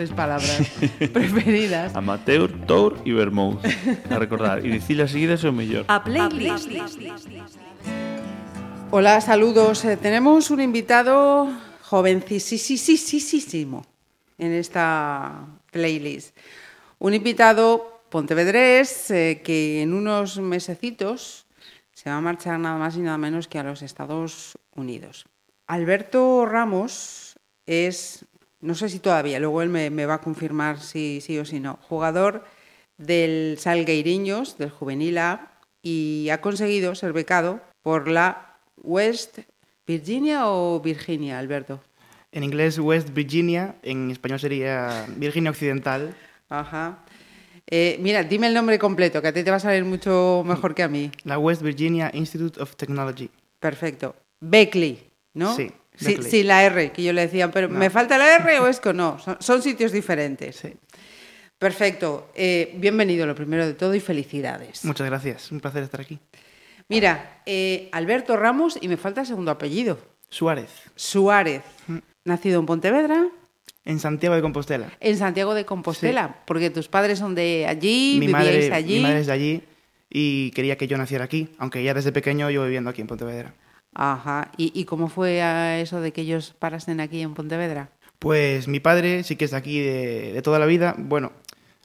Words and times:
tres 0.00 0.12
palabras 0.12 0.62
preferidas. 1.12 1.94
Amateur, 1.94 2.50
Tour 2.66 3.02
y 3.04 3.12
Vermouth. 3.12 3.58
A 4.08 4.18
recordar. 4.18 4.64
Y 4.64 4.70
decirlas 4.70 5.10
seguidas 5.10 5.44
o 5.44 5.52
mejor. 5.52 5.84
A 5.88 6.02
playlist. 6.02 6.70
Hola, 8.90 9.20
saludos. 9.20 9.84
Eh, 9.84 9.98
tenemos 9.98 10.50
un 10.50 10.62
invitado 10.62 11.52
jovencísimo 11.82 13.84
en 14.38 14.52
esta 14.52 15.46
playlist. 15.70 16.34
Un 16.98 17.12
invitado 17.12 18.00
pontevedrés 18.08 19.10
eh, 19.10 19.42
que 19.44 19.82
en 19.82 19.92
unos 19.92 20.38
mesecitos 20.38 21.44
se 21.92 22.08
va 22.08 22.16
a 22.16 22.20
marchar 22.22 22.58
nada 22.58 22.78
más 22.78 22.96
y 22.96 23.00
nada 23.00 23.18
menos 23.18 23.48
que 23.48 23.58
a 23.58 23.64
los 23.64 23.82
Estados 23.82 24.56
Unidos. 24.74 25.26
Alberto 25.66 26.46
Ramos 26.46 27.38
es, 27.66 28.24
no 28.60 28.74
sé 28.74 28.88
si 28.88 28.98
todavía, 28.98 29.38
luego 29.40 29.62
él 29.62 29.68
me, 29.68 29.90
me 29.90 30.06
va 30.06 30.14
a 30.14 30.20
confirmar 30.20 30.80
si 30.80 31.20
sí 31.20 31.38
o 31.38 31.44
si 31.44 31.60
no, 31.60 31.78
jugador 31.88 32.44
del 32.98 33.56
Salgueiriños, 33.58 34.58
del 34.58 34.70
Juvenil 34.70 35.18
A, 35.18 35.52
y 35.82 36.28
ha 36.30 36.40
conseguido 36.40 36.94
ser 36.94 37.12
becado 37.12 37.60
por 37.82 38.08
la 38.08 38.58
West 38.76 39.38
Virginia 39.86 40.48
o 40.48 40.80
Virginia, 40.80 41.38
Alberto. 41.38 41.80
En 42.32 42.44
inglés 42.44 42.78
West 42.78 43.10
Virginia, 43.10 43.76
en 43.82 44.10
español 44.10 44.38
sería 44.38 45.06
Virginia 45.16 45.50
Occidental. 45.50 46.14
Ajá. 46.48 47.04
Eh, 47.66 47.98
mira, 48.00 48.22
dime 48.22 48.46
el 48.46 48.54
nombre 48.54 48.78
completo, 48.78 49.22
que 49.22 49.28
a 49.28 49.32
ti 49.32 49.42
te 49.42 49.50
va 49.50 49.56
a 49.56 49.60
salir 49.60 49.84
mucho 49.84 50.42
mejor 50.44 50.74
que 50.74 50.82
a 50.82 50.88
mí. 50.88 51.10
La 51.24 51.38
West 51.38 51.62
Virginia 51.62 52.10
Institute 52.12 52.60
of 52.60 52.76
Technology. 52.76 53.30
Perfecto. 53.58 54.14
Beckley, 54.40 55.10
¿no? 55.34 55.54
Sí, 55.54 55.72
Sí, 56.00 56.42
la 56.42 56.64
R, 56.64 56.92
que 56.92 57.02
yo 57.02 57.12
le 57.12 57.22
decía, 57.22 57.50
pero 57.50 57.68
¿me 57.68 57.90
falta 57.90 58.16
la 58.16 58.36
R 58.36 58.60
o 58.60 58.66
es 58.68 58.80
que 58.80 58.92
no? 58.92 59.18
Son, 59.18 59.36
son 59.40 59.62
sitios 59.62 59.92
diferentes. 59.92 60.56
Sí. 60.56 60.72
Perfecto. 61.58 62.30
Eh, 62.34 62.72
bienvenido, 62.76 63.26
lo 63.26 63.34
primero 63.34 63.66
de 63.66 63.74
todo, 63.74 63.94
y 63.94 64.00
felicidades. 64.00 64.82
Muchas 64.84 65.06
gracias, 65.06 65.52
un 65.52 65.60
placer 65.60 65.82
estar 65.82 66.00
aquí. 66.00 66.18
Mira, 66.88 67.42
eh, 67.44 67.90
Alberto 67.92 68.36
Ramos, 68.36 68.78
y 68.80 68.88
me 68.88 68.96
falta 68.96 69.20
el 69.20 69.26
segundo 69.26 69.50
apellido. 69.50 69.98
Suárez, 70.30 70.70
Suárez, 70.96 71.62
nacido 72.24 72.60
en 72.60 72.66
Pontevedra, 72.66 73.26
en 73.84 73.98
Santiago 74.00 74.36
de 74.36 74.42
Compostela. 74.42 74.90
en 75.00 75.18
Santiago 75.18 75.54
de 75.54 75.66
Compostela, 75.66 76.36
porque 76.46 76.70
tus 76.70 76.88
padres 76.88 77.18
son 77.18 77.34
de 77.34 77.66
allí, 77.68 78.16
mi, 78.18 78.26
vivíais 78.26 78.70
madre, 78.70 78.72
allí. 78.72 78.96
mi 78.96 79.02
madre 79.02 79.20
es 79.20 79.26
de 79.26 79.32
allí 79.32 79.62
y 80.08 80.50
quería 80.52 80.76
que 80.76 80.86
yo 80.88 80.96
naciera 80.96 81.24
aquí, 81.24 81.48
aunque 81.58 81.82
ya 81.82 81.92
desde 81.92 82.10
pequeño 82.10 82.48
yo 82.50 82.64
viviendo 82.64 82.88
aquí 82.88 83.02
en 83.02 83.06
Pontevedra. 83.06 83.54
Ajá. 83.94 84.50
¿Y, 84.56 84.72
y 84.78 84.84
cómo 84.84 85.08
fue 85.08 85.40
eso 85.80 86.00
de 86.00 86.12
que 86.12 86.20
ellos 86.22 86.54
parasen 86.58 87.00
aquí 87.00 87.20
en 87.22 87.34
Pontevedra? 87.34 87.90
Pues 88.18 88.68
mi 88.68 88.80
padre 88.80 89.22
sí 89.24 89.36
que 89.36 89.46
es 89.46 89.50
de 89.50 89.56
aquí 89.56 89.80
de, 89.80 90.32
de 90.34 90.42
toda 90.42 90.58
la 90.58 90.66
vida. 90.66 90.94
Bueno, 90.98 91.32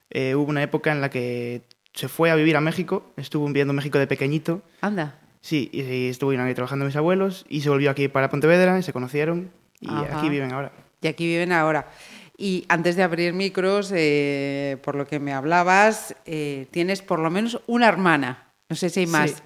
eh, 0.10 0.36
hubo 0.36 0.50
una 0.50 0.64
época 0.64 0.92
en 0.92 1.02
la 1.02 1.10
que 1.10 1.64
se 1.94 2.08
fue 2.10 2.30
a 2.30 2.36
vivir 2.36 2.58
a 2.58 2.62
México, 2.62 3.14
estuvo 3.16 3.46
viviendo 3.48 3.72
en 3.72 3.78
México 3.78 3.98
de 3.98 4.08
pequeñito. 4.08 4.62
Anda. 4.82 5.20
Sí, 5.42 5.70
y, 5.72 5.82
y 5.82 6.10
estuvo 6.10 6.32
ahí 6.32 6.54
trabajando 6.54 6.86
mis 6.86 6.96
abuelos 6.96 7.46
y 7.48 7.62
se 7.62 7.70
volvió 7.70 7.90
aquí 7.90 8.08
para 8.08 8.30
Pontevedra 8.30 8.78
y 8.78 8.84
se 8.84 8.92
conocieron 8.94 9.52
y 9.80 9.90
Ajá. 9.90 10.20
aquí 10.20 10.30
viven 10.30 10.52
ahora. 10.52 10.72
Y 11.02 11.08
aquí 11.08 11.26
viven 11.26 11.52
ahora. 11.52 11.88
Y 12.38 12.66
antes 12.68 12.98
de 12.98 13.04
abrir 13.04 13.32
micros, 13.34 13.94
eh, 13.96 14.78
por 14.84 14.96
lo 14.96 15.08
que 15.08 15.20
me 15.20 15.32
hablabas, 15.34 16.16
eh, 16.26 16.68
tienes 16.72 17.02
por 17.02 17.20
lo 17.20 17.30
menos 17.32 17.62
una 17.66 17.88
hermana. 17.88 18.52
No 18.68 18.76
sé 18.76 18.90
si 18.90 19.02
hay 19.02 19.08
más. 19.08 19.32
Sí. 19.32 19.38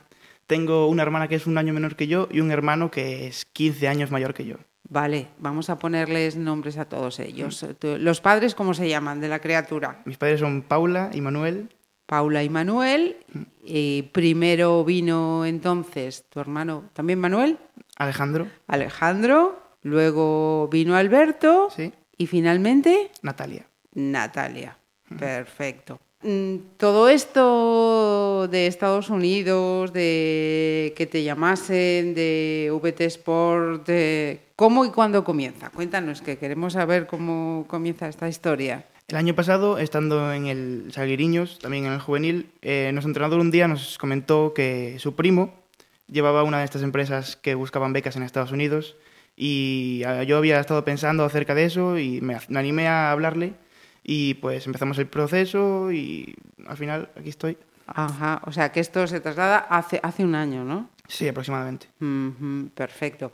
Tengo 0.49 0.87
una 0.87 1.03
hermana 1.03 1.27
que 1.27 1.35
es 1.35 1.45
un 1.45 1.59
año 1.59 1.73
menor 1.73 1.95
que 1.95 2.07
yo 2.07 2.27
y 2.31 2.39
un 2.39 2.49
hermano 2.49 2.89
que 2.89 3.27
es 3.27 3.45
15 3.45 3.87
años 3.87 4.09
mayor 4.09 4.33
que 4.33 4.45
yo. 4.45 4.55
Vale, 4.89 5.27
vamos 5.37 5.69
a 5.69 5.77
ponerles 5.77 6.35
nombres 6.37 6.79
a 6.79 6.85
todos 6.85 7.19
ellos. 7.19 7.63
Tú- 7.77 7.97
Los 7.99 8.19
padres, 8.19 8.55
¿cómo 8.55 8.73
se 8.73 8.89
llaman 8.89 9.21
de 9.21 9.27
la 9.27 9.37
criatura? 9.41 10.01
Mis 10.05 10.17
padres 10.17 10.39
son 10.39 10.63
Paula 10.63 11.11
y 11.13 11.21
Manuel. 11.21 11.69
Paula 12.07 12.43
y 12.43 12.49
Manuel. 12.49 13.17
Y 13.63 14.01
primero 14.11 14.83
vino 14.83 15.45
entonces 15.45 16.25
tu 16.29 16.39
hermano, 16.39 16.85
también 16.93 17.19
Manuel, 17.19 17.59
Alejandro, 17.97 18.47
Alejandro. 18.65 19.61
Luego 19.83 20.67
vino 20.71 20.95
Alberto. 20.95 21.69
sí, 21.75 21.93
Y 22.17 22.25
finalmente 22.25 23.11
Natalia. 23.21 23.67
Natalia. 23.93 24.75
Perfecto. 25.19 25.99
Mm, 26.21 26.55
Todo 26.77 27.07
esto 27.07 28.47
de 28.49 28.67
Estados 28.67 29.09
Unidos, 29.09 29.93
de 29.93 30.93
que 30.97 31.05
te 31.05 31.23
llamasen, 31.23 32.13
de 32.13 32.69
VT 32.73 33.05
Sport, 33.05 33.89
¿cómo 34.57 34.83
y 34.83 34.89
cuándo 34.91 35.23
comienza? 35.23 35.69
Cuéntanos, 35.69 36.21
que 36.21 36.37
queremos 36.37 36.73
saber 36.73 37.07
cómo 37.07 37.65
comienza 37.67 38.09
esta 38.09 38.27
historia. 38.27 38.85
El 39.07 39.15
año 39.15 39.33
pasado, 39.33 39.77
estando 39.79 40.33
en 40.33 40.47
el 40.47 40.91
Salguiriños, 40.91 41.57
también 41.59 41.85
en 41.85 41.93
el 41.93 41.99
juvenil, 41.99 42.51
eh, 42.61 42.89
nuestro 42.91 43.09
entrenador 43.09 43.39
un 43.39 43.49
día 43.49 43.67
nos 43.69 43.97
comentó 43.97 44.53
que 44.53 44.97
su 44.99 45.15
primo 45.15 45.53
llevaba 46.07 46.43
una 46.43 46.59
de 46.59 46.65
estas 46.65 46.83
empresas 46.83 47.37
que 47.37 47.55
buscaban 47.55 47.93
becas 47.93 48.17
en 48.17 48.23
Estados 48.23 48.51
Unidos 48.51 48.97
y 49.37 50.03
ah, 50.05 50.23
yo 50.23 50.37
había 50.37 50.59
estado 50.59 50.83
pensando 50.83 51.23
acerca 51.23 51.55
de 51.55 51.63
eso 51.63 51.97
y 51.97 52.19
me, 52.19 52.37
me 52.49 52.59
animé 52.59 52.87
a 52.87 53.11
hablarle 53.11 53.53
y 54.11 54.33
pues 54.33 54.65
empezamos 54.65 54.97
el 54.97 55.05
proceso 55.05 55.91
y 55.91 56.33
al 56.65 56.77
final 56.77 57.09
aquí 57.15 57.29
estoy. 57.29 57.57
Ajá, 57.85 58.41
o 58.43 58.51
sea 58.51 58.71
que 58.71 58.79
esto 58.79 59.05
se 59.05 59.19
traslada 59.19 59.59
hace, 59.59 59.99
hace 60.01 60.23
un 60.23 60.33
año, 60.33 60.63
¿no? 60.63 60.89
Sí, 61.07 61.27
aproximadamente. 61.27 61.85
Perfecto. 62.73 63.31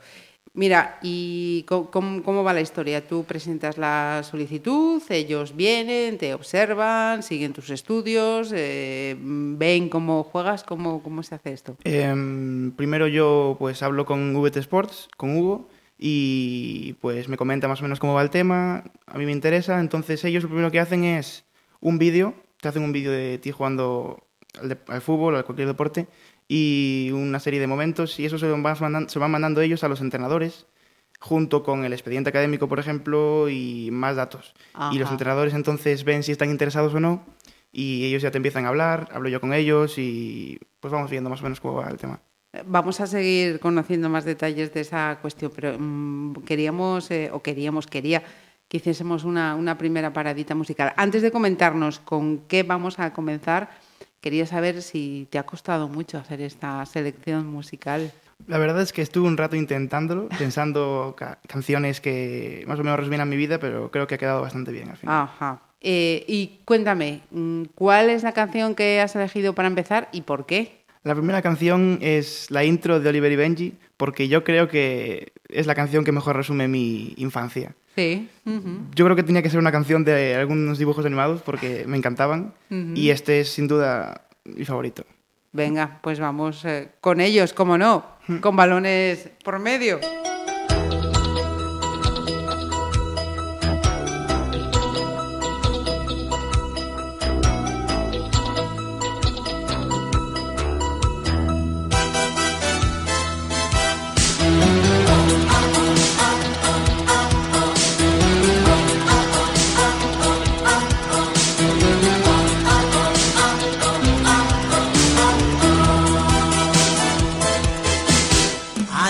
Mira, 0.52 0.98
¿y 1.00 1.64
cómo, 1.66 2.22
cómo 2.22 2.44
va 2.44 2.52
la 2.52 2.60
historia? 2.60 3.06
Tú 3.06 3.24
presentas 3.24 3.78
la 3.78 4.20
solicitud, 4.22 5.02
ellos 5.08 5.56
vienen, 5.56 6.18
te 6.18 6.34
observan, 6.34 7.22
siguen 7.22 7.54
tus 7.54 7.70
estudios, 7.70 8.52
eh, 8.54 9.16
ven 9.18 9.88
cómo 9.88 10.24
juegas, 10.24 10.62
cómo, 10.62 11.02
cómo 11.02 11.22
se 11.22 11.36
hace 11.36 11.54
esto. 11.54 11.78
Em, 11.84 12.70
primero 12.72 13.06
yo 13.06 13.56
pues 13.58 13.82
hablo 13.82 14.04
con 14.04 14.34
VT 14.34 14.58
Sports, 14.58 15.08
con 15.16 15.38
Hugo, 15.38 15.68
y 15.98 16.94
pues 17.00 17.28
me 17.28 17.36
comenta 17.36 17.68
más 17.68 17.80
o 17.80 17.82
menos 17.84 17.98
cómo 18.00 18.14
va 18.14 18.22
el 18.22 18.30
tema, 18.30 18.84
a 19.06 19.18
mí 19.18 19.24
me 19.26 19.32
interesa, 19.32 19.80
entonces 19.80 20.24
ellos 20.24 20.42
lo 20.42 20.48
primero 20.50 20.70
que 20.70 20.80
hacen 20.80 21.04
es 21.04 21.44
un 21.80 21.98
vídeo, 21.98 22.34
te 22.60 22.68
hacen 22.68 22.82
un 22.82 22.92
vídeo 22.92 23.12
de 23.12 23.38
ti 23.38 23.50
jugando 23.50 24.26
al, 24.60 24.68
de- 24.70 24.78
al 24.88 25.00
fútbol 25.00 25.34
o 25.34 25.38
a 25.38 25.42
cualquier 25.44 25.68
deporte, 25.68 26.06
y 26.48 27.10
una 27.12 27.40
serie 27.40 27.60
de 27.60 27.66
momentos, 27.66 28.18
y 28.20 28.26
eso 28.26 28.38
se 28.38 28.48
van 28.48 28.62
mandando, 28.62 29.08
se 29.08 29.18
van 29.18 29.30
mandando 29.30 29.60
ellos 29.60 29.82
a 29.84 29.88
los 29.88 30.00
entrenadores, 30.00 30.66
junto 31.18 31.62
con 31.62 31.84
el 31.84 31.92
expediente 31.94 32.28
académico, 32.30 32.68
por 32.68 32.78
ejemplo, 32.78 33.48
y 33.48 33.88
más 33.90 34.16
datos. 34.16 34.54
Y 34.94 34.98
los 34.98 35.08
entrenadores 35.12 35.54
entonces 35.54 36.04
ven 36.04 36.22
si 36.22 36.30
están 36.32 36.50
interesados 36.50 36.92
o 36.94 37.00
no, 37.00 37.24
y 37.72 38.04
ellos 38.04 38.22
ya 38.22 38.30
te 38.30 38.36
empiezan 38.36 38.64
a 38.64 38.68
hablar, 38.68 39.08
hablo 39.12 39.28
yo 39.28 39.40
con 39.40 39.52
ellos, 39.54 39.98
y 39.98 40.58
pues 40.80 40.92
vamos 40.92 41.10
viendo 41.10 41.30
más 41.30 41.40
o 41.40 41.44
menos 41.44 41.60
cómo 41.60 41.74
va 41.74 41.88
el 41.88 41.96
tema. 41.96 42.20
Vamos 42.64 43.00
a 43.00 43.06
seguir 43.06 43.60
conociendo 43.60 44.08
más 44.08 44.24
detalles 44.24 44.72
de 44.72 44.80
esa 44.80 45.18
cuestión, 45.20 45.52
pero 45.54 45.76
mm, 45.78 46.42
queríamos, 46.46 47.10
eh, 47.10 47.28
o 47.32 47.42
queríamos, 47.42 47.86
quería 47.86 48.22
que 48.68 48.78
hiciésemos 48.78 49.24
una, 49.24 49.54
una 49.54 49.76
primera 49.76 50.12
paradita 50.12 50.54
musical. 50.54 50.92
Antes 50.96 51.22
de 51.22 51.30
comentarnos 51.30 51.98
con 52.00 52.38
qué 52.48 52.62
vamos 52.62 52.98
a 52.98 53.12
comenzar, 53.12 53.68
quería 54.20 54.46
saber 54.46 54.80
si 54.82 55.28
te 55.30 55.38
ha 55.38 55.44
costado 55.44 55.88
mucho 55.88 56.18
hacer 56.18 56.40
esta 56.40 56.84
selección 56.86 57.46
musical. 57.46 58.10
La 58.46 58.58
verdad 58.58 58.80
es 58.82 58.92
que 58.92 59.02
estuve 59.02 59.28
un 59.28 59.36
rato 59.36 59.54
intentándolo, 59.56 60.28
pensando 60.38 61.14
ca- 61.16 61.38
canciones 61.46 62.00
que 62.00 62.64
más 62.66 62.78
o 62.78 62.84
menos 62.84 62.98
resuminan 62.98 63.28
mi 63.28 63.36
vida, 63.36 63.58
pero 63.58 63.90
creo 63.90 64.06
que 64.06 64.14
ha 64.14 64.18
quedado 64.18 64.40
bastante 64.40 64.72
bien 64.72 64.88
al 64.88 64.96
final. 64.96 65.14
Ajá. 65.24 65.60
Eh, 65.82 66.24
y 66.26 66.60
cuéntame, 66.64 67.20
mm, 67.30 67.64
¿cuál 67.74 68.08
es 68.08 68.22
la 68.22 68.32
canción 68.32 68.74
que 68.74 69.00
has 69.02 69.14
elegido 69.14 69.54
para 69.54 69.68
empezar 69.68 70.08
y 70.10 70.22
por 70.22 70.46
qué? 70.46 70.85
La 71.06 71.14
primera 71.14 71.40
canción 71.40 72.00
es 72.02 72.50
la 72.50 72.64
intro 72.64 72.98
de 72.98 73.08
Oliver 73.08 73.30
y 73.30 73.36
Benji, 73.36 73.74
porque 73.96 74.26
yo 74.26 74.42
creo 74.42 74.66
que 74.66 75.32
es 75.48 75.68
la 75.68 75.76
canción 75.76 76.04
que 76.04 76.10
mejor 76.10 76.34
resume 76.34 76.66
mi 76.66 77.14
infancia. 77.16 77.76
Sí. 77.94 78.28
Yo 78.92 79.04
creo 79.04 79.14
que 79.14 79.22
tenía 79.22 79.40
que 79.40 79.48
ser 79.48 79.60
una 79.60 79.70
canción 79.70 80.04
de 80.04 80.34
algunos 80.34 80.78
dibujos 80.78 81.06
animados 81.06 81.42
porque 81.42 81.84
me 81.86 81.96
encantaban 81.96 82.54
y 82.68 83.10
este 83.10 83.38
es 83.38 83.50
sin 83.50 83.68
duda 83.68 84.26
mi 84.42 84.64
favorito. 84.64 85.04
Venga, 85.52 86.00
pues 86.02 86.18
vamos 86.18 86.64
eh, 86.64 86.88
con 87.00 87.20
ellos, 87.20 87.52
cómo 87.52 87.78
no, 87.78 88.04
con 88.40 88.56
balones 88.56 89.30
por 89.44 89.60
medio. 89.60 90.00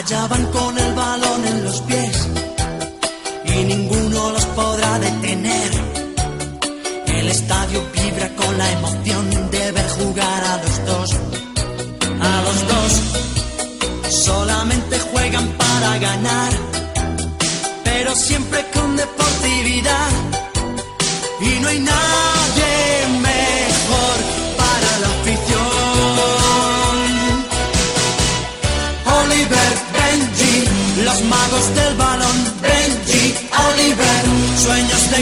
Allá 0.09 0.29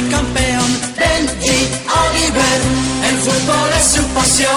campeón. 0.02 0.80
Benji, 0.98 1.68
Oliver, 2.02 2.60
el 3.08 3.16
fútbol 3.18 3.70
es 3.78 3.86
su 3.94 4.02
pasión. 4.08 4.50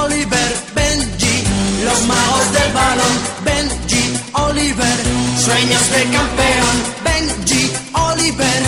Oliver, 0.00 0.56
Benji, 0.74 1.44
los 1.84 2.02
magos 2.06 2.52
del 2.52 2.72
balón. 2.72 3.14
Benji, 3.44 4.14
Oliver, 4.34 4.98
sueños 5.44 5.90
de 5.90 6.02
campeón. 6.16 6.76
Benji, 7.04 7.72
Oliver, 7.92 8.62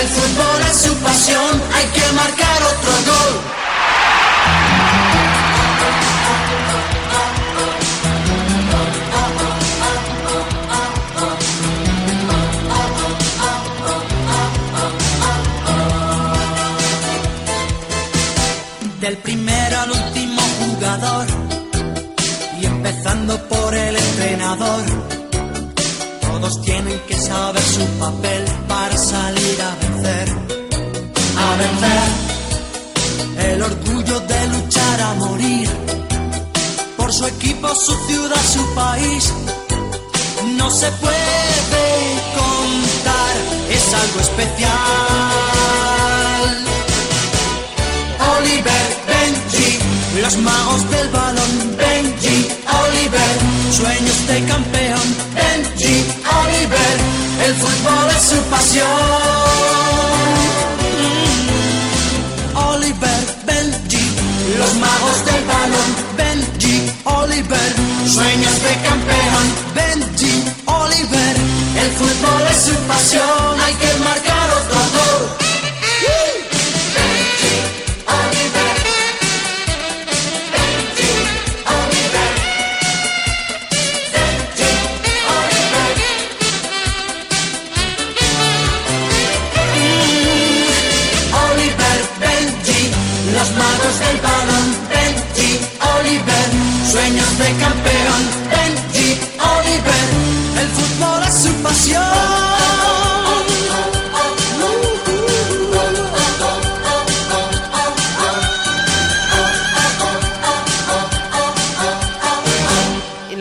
el 0.00 0.08
fútbol 0.08 0.60
es 0.70 0.76
su 0.76 0.94
pasión. 0.96 1.62
Hay 1.74 1.86
que 1.96 2.12
marcar 2.12 2.62
otro 2.62 2.92
gol. 3.06 3.53
Del 19.04 19.18
primero 19.18 19.80
al 19.80 19.90
último 19.90 20.40
jugador 20.60 21.26
y 22.58 22.64
empezando 22.64 23.36
por 23.48 23.74
el 23.74 23.94
entrenador. 23.94 24.82
Todos 26.22 26.62
tienen 26.62 26.98
que 27.00 27.14
saber 27.14 27.62
su 27.62 27.84
papel 27.98 28.44
para 28.66 28.96
salir 28.96 29.60
a 29.60 29.74
vencer. 29.82 30.28
A 31.36 31.56
vencer 31.62 33.50
el 33.52 33.62
orgullo 33.62 34.20
de 34.20 34.46
luchar 34.48 35.00
a 35.02 35.14
morir 35.16 35.68
por 36.96 37.12
su 37.12 37.26
equipo, 37.26 37.74
su 37.74 37.94
ciudad, 38.06 38.42
su 38.54 38.74
país. 38.74 39.34
No 40.56 40.70
se 40.70 40.90
puede 40.92 42.22
contar, 42.40 43.36
es 43.68 43.94
algo 44.02 44.20
especial. 44.20 45.53
Oliver, 48.36 48.86
Benji, 49.06 49.78
los 50.20 50.36
magos 50.38 50.90
del 50.90 51.08
balón. 51.08 51.76
Benji, 51.76 52.48
Oliver, 52.82 53.34
sueños 53.70 54.26
de 54.26 54.44
campeón. 54.46 55.06
Benji, 55.34 56.04
Oliver, 56.42 56.96
el 57.46 57.54
fútbol 57.54 58.10
es 58.16 58.22
su 58.30 58.38
pasión. 58.50 58.88
Mm. 60.98 62.56
Oliver, 62.70 63.22
Benji, 63.46 64.04
los 64.58 64.74
magos 64.76 65.24
del 65.26 65.44
balón. 65.44 65.90
Benji, 66.16 66.90
Oliver, 67.04 67.72
sueños 68.08 68.56
de 68.66 68.74
campeón. 68.88 69.46
Benji, 69.74 70.44
Oliver, 70.66 71.36
el 71.82 71.90
fútbol 71.98 72.42
es 72.50 72.58
su 72.68 72.74
pasión. 72.88 73.60
Hay 73.64 73.74
que 73.74 73.92
marcar 74.02 74.50
otro 74.50 75.03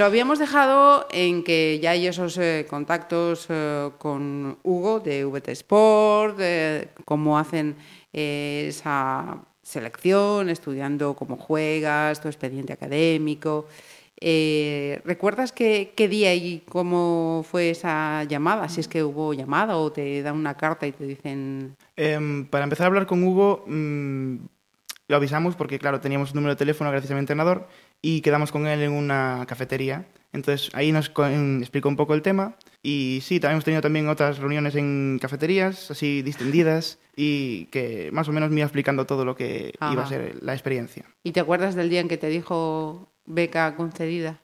Lo 0.03 0.07
habíamos 0.07 0.37
dejado 0.37 1.07
en 1.11 1.45
que 1.45 1.79
ya 1.81 1.91
hay 1.91 2.07
esos 2.07 2.37
eh, 2.37 2.65
contactos 2.69 3.45
eh, 3.47 3.89
con 3.97 4.57
Hugo 4.61 4.99
de 4.99 5.23
VT 5.23 5.47
Sport, 5.53 6.39
de 6.39 6.89
cómo 7.05 7.39
hacen 7.39 7.77
eh, 8.11 8.65
esa 8.67 9.37
selección, 9.61 10.49
estudiando 10.49 11.13
cómo 11.13 11.37
juegas, 11.37 12.19
tu 12.19 12.27
expediente 12.27 12.73
académico. 12.73 13.65
Eh, 14.19 14.99
¿Recuerdas 15.05 15.53
qué, 15.53 15.93
qué 15.95 16.09
día 16.09 16.35
y 16.35 16.63
cómo 16.67 17.45
fue 17.49 17.69
esa 17.69 18.25
llamada? 18.25 18.67
Si 18.67 18.81
es 18.81 18.89
que 18.89 19.05
hubo 19.05 19.33
llamada 19.33 19.77
o 19.77 19.89
te 19.93 20.21
dan 20.21 20.35
una 20.35 20.57
carta 20.57 20.85
y 20.85 20.91
te 20.91 21.05
dicen... 21.05 21.77
Em, 21.95 22.45
para 22.47 22.65
empezar 22.65 22.83
a 22.83 22.87
hablar 22.87 23.07
con 23.07 23.23
Hugo, 23.23 23.63
mm, 23.67 24.35
lo 25.07 25.15
avisamos 25.15 25.55
porque, 25.55 25.79
claro, 25.79 26.01
teníamos 26.01 26.31
un 26.31 26.35
número 26.35 26.55
de 26.55 26.59
teléfono 26.59 26.91
gracias 26.91 27.11
a 27.11 27.13
mi 27.13 27.21
entrenador 27.21 27.69
y 28.03 28.21
quedamos 28.21 28.51
con 28.51 28.67
él 28.67 28.83
en 28.83 28.91
una 28.91 29.45
cafetería. 29.47 30.05
Entonces 30.33 30.69
ahí 30.73 30.91
nos 30.91 31.11
explicó 31.61 31.89
un 31.89 31.95
poco 31.95 32.13
el 32.13 32.21
tema 32.21 32.55
y 32.83 33.19
sí, 33.23 33.39
también 33.39 33.53
hemos 33.55 33.63
tenido 33.63 33.81
también 33.81 34.09
otras 34.09 34.39
reuniones 34.39 34.75
en 34.75 35.17
cafeterías, 35.21 35.89
así 35.89 36.21
distendidas 36.21 36.99
y 37.15 37.65
que 37.65 38.09
más 38.11 38.27
o 38.27 38.31
menos 38.31 38.49
me 38.49 38.57
iba 38.57 38.65
explicando 38.65 39.05
todo 39.05 39.25
lo 39.25 39.35
que 39.35 39.73
iba 39.79 39.91
Ajá. 39.91 40.03
a 40.03 40.07
ser 40.07 40.39
la 40.41 40.53
experiencia. 40.53 41.05
¿Y 41.23 41.31
te 41.31 41.39
acuerdas 41.39 41.75
del 41.75 41.89
día 41.89 42.01
en 42.01 42.07
que 42.07 42.17
te 42.17 42.27
dijo 42.27 43.07
beca 43.25 43.75
concedida? 43.75 44.41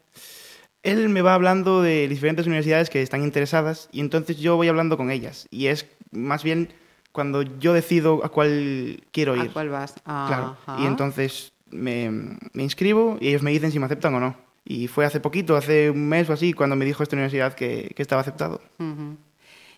Él 0.83 1.09
me 1.09 1.21
va 1.21 1.33
hablando 1.33 1.81
de 1.81 2.07
diferentes 2.07 2.45
universidades 2.45 2.89
que 2.89 3.01
están 3.01 3.23
interesadas 3.23 3.89
y 3.91 3.99
entonces 3.99 4.37
yo 4.37 4.55
voy 4.55 4.69
hablando 4.69 4.95
con 4.95 5.11
ellas 5.11 5.47
y 5.51 5.67
es 5.67 5.85
más 6.11 6.43
bien 6.43 6.71
cuando 7.11 7.41
yo 7.41 7.73
decido 7.73 8.23
a 8.23 8.29
cuál 8.29 9.01
quiero 9.11 9.35
ir. 9.35 9.49
¿A 9.49 9.53
cuál 9.53 9.69
vas? 9.69 9.95
Claro. 10.05 10.55
Ajá. 10.65 10.81
Y 10.81 10.85
entonces 10.85 11.51
me, 11.71 12.09
me 12.53 12.63
inscribo 12.63 13.17
y 13.19 13.29
ellos 13.29 13.41
me 13.43 13.51
dicen 13.51 13.71
si 13.71 13.79
me 13.79 13.85
aceptan 13.85 14.13
o 14.15 14.19
no. 14.19 14.35
Y 14.65 14.87
fue 14.87 15.05
hace 15.05 15.19
poquito, 15.19 15.55
hace 15.57 15.89
un 15.89 16.07
mes 16.07 16.29
o 16.29 16.33
así, 16.33 16.53
cuando 16.53 16.75
me 16.75 16.85
dijo 16.85 17.01
esta 17.01 17.15
universidad 17.15 17.53
que, 17.53 17.91
que 17.95 18.01
estaba 18.01 18.21
aceptado. 18.21 18.61
Ujú. 18.79 19.17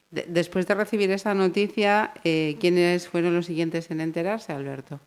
De- 0.09 0.25
después 0.27 0.67
de 0.67 0.75
recibir 0.75 1.09
esta 1.11 1.33
noticia, 1.33 2.11
eh, 2.25 2.57
¿quiénes 2.59 3.07
fueron 3.07 3.33
los 3.33 3.45
siguientes 3.45 3.89
en 3.91 4.01
enterarse, 4.01 4.51
Alberto? 4.51 4.99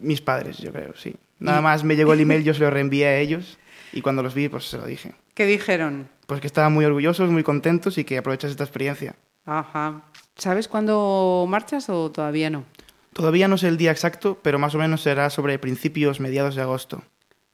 Mis 0.00 0.20
padres, 0.20 0.58
yo 0.58 0.72
creo, 0.72 0.94
sí. 0.96 1.14
Nada 1.38 1.62
más 1.62 1.84
me 1.84 1.96
llegó 1.96 2.12
el 2.12 2.20
email, 2.20 2.44
yo 2.44 2.52
se 2.52 2.60
lo 2.60 2.70
reenvié 2.70 3.06
a 3.06 3.18
ellos 3.18 3.58
y 3.92 4.02
cuando 4.02 4.22
los 4.22 4.34
vi, 4.34 4.48
pues 4.50 4.64
se 4.64 4.76
lo 4.76 4.84
dije. 4.84 5.14
¿Qué 5.34 5.46
dijeron? 5.46 6.08
Pues 6.26 6.40
que 6.42 6.46
estaban 6.46 6.72
muy 6.74 6.84
orgullosos, 6.84 7.30
muy 7.30 7.42
contentos 7.42 7.96
y 7.96 8.04
que 8.04 8.18
aprovechas 8.18 8.50
esta 8.50 8.64
experiencia. 8.64 9.14
Ajá. 9.46 10.02
¿Sabes 10.36 10.68
cuándo 10.68 11.46
marchas 11.48 11.88
o 11.88 12.10
todavía 12.10 12.50
no? 12.50 12.64
Todavía 13.12 13.48
no 13.48 13.58
sé 13.58 13.68
el 13.68 13.76
día 13.76 13.90
exacto, 13.90 14.38
pero 14.42 14.58
más 14.58 14.74
o 14.74 14.78
menos 14.78 15.02
será 15.02 15.30
sobre 15.30 15.58
principios, 15.58 16.20
mediados 16.20 16.54
de 16.54 16.62
agosto. 16.62 17.02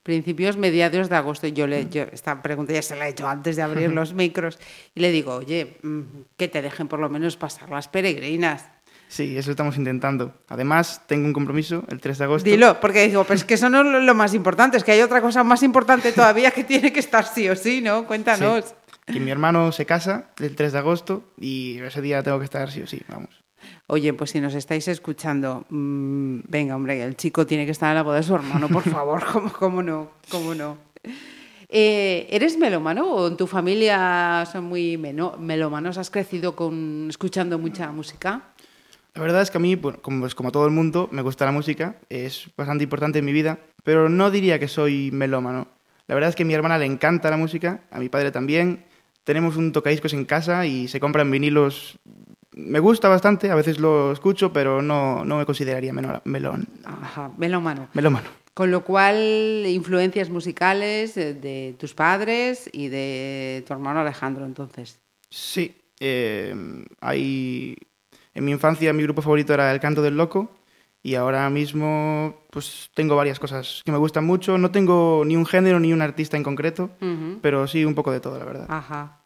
Principios, 0.02 0.56
mediados 0.56 1.08
de 1.08 1.16
agosto. 1.16 1.46
Yo 1.48 1.66
le, 1.66 1.88
yo 1.88 2.02
esta 2.12 2.40
pregunta 2.42 2.72
ya 2.72 2.82
se 2.82 2.94
la 2.94 3.06
he 3.08 3.10
hecho 3.10 3.26
antes 3.26 3.56
de 3.56 3.62
abrir 3.62 3.90
los 3.92 4.12
micros 4.14 4.58
y 4.94 5.00
le 5.00 5.10
digo, 5.10 5.34
oye, 5.34 5.78
mm, 5.82 6.00
que 6.36 6.48
te 6.48 6.62
dejen 6.62 6.86
por 6.88 7.00
lo 7.00 7.08
menos 7.08 7.36
pasar 7.36 7.70
las 7.70 7.88
peregrinas. 7.88 8.68
Sí, 9.08 9.36
eso 9.38 9.50
estamos 9.52 9.76
intentando. 9.76 10.34
Además, 10.48 11.02
tengo 11.06 11.26
un 11.26 11.32
compromiso 11.32 11.84
el 11.88 12.00
3 12.00 12.18
de 12.18 12.25
agosto. 12.25 12.48
Dilo, 12.50 12.78
porque 12.80 13.06
digo, 13.06 13.22
pero 13.25 13.34
es 13.34 13.44
que 13.44 13.54
eso 13.54 13.70
no 13.70 13.80
es 13.80 13.86
lo- 13.86 14.00
lo 14.00 14.14
más 14.14 14.34
importante, 14.34 14.76
es 14.76 14.84
que 14.84 14.92
hay 14.92 15.00
otra 15.00 15.20
cosa 15.20 15.42
más 15.44 15.62
importante 15.62 16.12
todavía 16.12 16.50
que 16.50 16.64
tiene 16.64 16.92
que 16.92 17.00
estar 17.00 17.25
sí 17.25 17.48
o 17.48 17.54
sí, 17.56 17.80
¿no? 17.80 18.04
Cuéntanos. 18.06 18.64
Sí, 18.64 19.12
que 19.12 19.20
mi 19.20 19.30
hermano 19.30 19.70
se 19.70 19.86
casa 19.86 20.30
el 20.40 20.56
3 20.56 20.72
de 20.72 20.78
agosto 20.80 21.22
y 21.38 21.78
ese 21.78 22.02
día 22.02 22.22
tengo 22.25 22.38
que 22.40 22.44
estar 22.44 22.68
sí 22.70 22.82
o 22.82 22.86
sí, 22.88 23.00
vamos. 23.08 23.30
Oye, 23.88 24.12
pues 24.14 24.30
si 24.30 24.40
nos 24.40 24.54
estáis 24.54 24.88
escuchando, 24.88 25.64
mm, 25.70 26.40
venga, 26.49 26.76
hombre, 26.76 27.02
el 27.02 27.16
chico 27.16 27.46
tiene 27.46 27.64
que 27.64 27.73
estar 27.73 27.90
en 27.90 27.96
la 27.96 28.02
boda 28.02 28.16
de 28.16 28.23
su 28.23 28.35
hermano, 28.35 28.68
por 28.68 28.82
favor, 28.82 29.25
¿cómo, 29.32 29.52
cómo 29.52 29.82
no? 29.82 30.11
¿Cómo 30.30 30.54
no? 30.54 30.78
Eh, 31.68 32.28
¿Eres 32.30 32.56
melómano 32.58 33.06
o 33.06 33.26
en 33.26 33.37
tu 33.37 33.46
familia 33.46 34.44
son 34.50 34.64
muy 34.64 34.96
melómanos? 34.96 35.99
¿Has 35.99 36.11
crecido 36.11 36.54
con, 36.54 37.06
escuchando 37.08 37.58
mucha 37.58 37.90
música? 37.90 38.42
La 39.14 39.23
verdad 39.23 39.42
es 39.42 39.50
que 39.50 39.56
a 39.56 39.61
mí, 39.61 39.76
como, 39.76 40.20
pues, 40.20 40.35
como 40.35 40.50
a 40.50 40.52
todo 40.52 40.66
el 40.66 40.73
mundo, 40.73 41.08
me 41.11 41.23
gusta 41.23 41.46
la 41.46 41.52
música, 41.52 41.96
es 42.11 42.50
bastante 42.56 42.85
importante 42.85 43.18
en 43.18 43.25
mi 43.25 43.32
vida, 43.32 43.58
pero 43.82 44.08
no 44.08 44.30
diría 44.30 44.58
que 44.58 44.68
soy 44.68 45.11
melómano. 45.11 45.68
La 46.06 46.14
verdad 46.14 46.30
es 46.30 46.37
que 46.37 46.42
a 46.42 46.46
mi 46.46 46.54
hermana 46.54 46.78
le 46.78 46.85
encanta 46.85 47.30
la 47.30 47.37
música, 47.37 47.80
a 47.90 47.99
mi 47.99 48.08
padre 48.08 48.30
también. 48.30 48.85
Tenemos 49.25 49.56
un 49.56 49.73
tocadiscos 49.73 50.12
en 50.12 50.25
casa 50.25 50.66
y 50.66 50.87
se 50.87 51.00
compran 51.00 51.30
vinilos 51.30 51.99
me 52.56 52.80
gusta 52.80 53.08
bastante, 53.08 53.50
a 53.50 53.54
veces 53.54 53.78
lo 53.78 54.10
escucho, 54.12 54.52
pero 54.52 54.82
no, 54.82 55.25
no 55.25 55.38
me 55.38 55.46
consideraría 55.46 55.92
menor- 55.92 56.22
melón, 56.25 56.66
Ajá, 56.84 57.30
melómano. 57.36 57.88
melómano. 57.94 58.28
Con 58.54 58.70
lo 58.70 58.82
cual, 58.84 59.64
influencias 59.66 60.30
musicales 60.30 61.14
de, 61.14 61.34
de 61.34 61.76
tus 61.78 61.92
padres 61.94 62.68
y 62.72 62.88
de 62.88 63.62
tu 63.66 63.75
hermano 63.75 64.00
Alejandro, 64.00 64.46
entonces. 64.46 64.98
Sí, 65.28 65.76
eh, 66.00 66.54
hay... 67.00 67.76
En 68.34 68.44
mi 68.44 68.52
infancia 68.52 68.92
mi 68.92 69.02
grupo 69.02 69.22
favorito 69.22 69.54
era 69.54 69.72
El 69.72 69.80
Canto 69.80 70.02
del 70.02 70.16
Loco 70.16 70.50
y 71.02 71.14
ahora 71.14 71.48
mismo 71.48 72.34
pues 72.50 72.90
tengo 72.94 73.16
varias 73.16 73.38
cosas 73.38 73.80
que 73.84 73.92
me 73.92 73.96
gustan 73.98 74.25
mucho. 74.26 74.58
No 74.58 74.70
tengo 74.70 75.22
ni 75.25 75.36
un 75.36 75.46
género 75.46 75.80
ni 75.80 75.92
un 75.94 76.02
artista 76.02 76.36
en 76.36 76.42
concreto, 76.42 76.90
pero 77.40 77.66
sí 77.66 77.84
un 77.86 77.94
poco 77.94 78.12
de 78.12 78.20
todo, 78.20 78.38
la 78.38 78.44
verdad. 78.44 78.66
Ajá. 78.68 79.20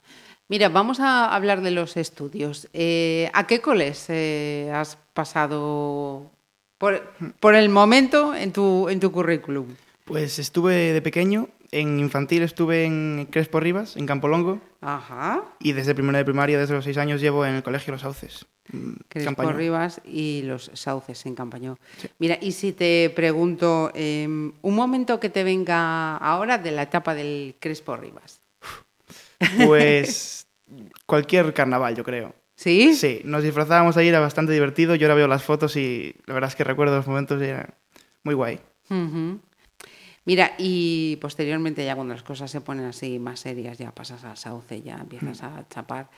Mira, 0.51 0.69
vamos 0.69 0.99
a 0.99 1.33
hablar 1.33 1.61
de 1.63 1.71
los 1.71 1.97
estudios. 1.97 2.69
Eh, 2.73 3.31
¿A 3.35 3.47
qué 3.47 3.61
coles 3.61 4.07
eh, 4.09 4.69
has 4.75 4.99
pasado 5.15 6.29
por, 6.77 7.15
por 7.39 7.55
el 7.55 7.69
momento 7.69 8.35
en 8.35 8.53
tu, 8.53 8.89
en 8.89 8.99
tu 8.99 9.13
currículum? 9.13 9.77
Pues 10.05 10.41
estuve 10.41 10.93
de 10.93 11.01
pequeño, 11.03 11.47
en 11.71 12.01
infantil 12.01 12.43
estuve 12.43 12.85
en 12.85 13.29
Crespo 13.31 13.61
Rivas, 13.61 13.97
en 13.97 14.07
Campolongo, 14.07 14.59
Ajá. 14.81 15.45
y 15.61 15.71
desde 15.71 15.95
primero 15.95 16.19
de 16.19 16.25
primaria, 16.25 16.59
desde 16.59 16.75
los 16.75 16.83
seis 16.83 16.99
años, 16.99 17.21
llevo 17.21 17.47
en 17.47 17.55
el 17.55 17.63
Colegio 17.63 17.93
Los 17.93 18.01
Sauces. 18.01 18.45
mm, 18.73 18.93
Crespo. 19.09 19.53
Rivas 19.53 20.01
y 20.05 20.43
los 20.43 20.73
sauces 20.75 21.27
en 21.27 21.37
Campañón. 21.37 21.79
Mira, 22.19 22.37
y 22.41 22.51
si 22.51 22.73
te 22.73 23.09
pregunto, 23.15 23.93
eh, 23.95 24.27
un 24.27 24.75
momento 24.75 25.21
que 25.21 25.31
te 25.31 25.45
venga 25.45 26.17
ahora 26.17 26.59
de 26.59 26.73
la 26.73 26.83
etapa 26.83 27.15
del 27.15 27.55
Crespo 27.61 27.97
Rivas. 27.97 28.40
Pues 29.57 30.47
cualquier 31.07 31.53
carnaval, 31.55 31.97
yo 31.97 32.05
creo. 32.05 32.35
¿Sí? 32.57 32.95
Sí, 32.95 33.23
nos 33.25 33.43
disfrazábamos 33.43 33.97
ahí, 33.97 34.09
era 34.09 34.21
bastante 34.21 34.53
divertido. 34.53 34.95
Yo 34.95 35.07
ahora 35.07 35.15
veo 35.15 35.29
las 35.29 35.43
fotos 35.43 35.77
y 35.77 36.15
la 36.27 36.35
verdad 36.35 36.49
es 36.51 36.57
que 36.57 36.65
recuerdo 36.65 36.97
los 36.97 37.07
momentos 37.07 37.41
y 37.41 37.47
era 37.47 37.75
muy 38.23 38.35
guay. 38.35 38.61
Mira, 40.27 40.53
y 40.59 41.17
posteriormente 41.17 41.85
ya 41.85 41.95
cuando 41.95 42.13
las 42.13 42.23
cosas 42.23 42.51
se 42.51 42.61
ponen 42.61 42.85
así 42.85 43.19
más 43.19 43.41
serias, 43.41 43.79
ya 43.79 43.93
pasas 43.93 44.23
al 44.25 44.37
sauce, 44.37 44.83
ya 44.83 44.97
empiezas 44.99 45.43
a 45.43 45.67
chapar. 45.69 46.11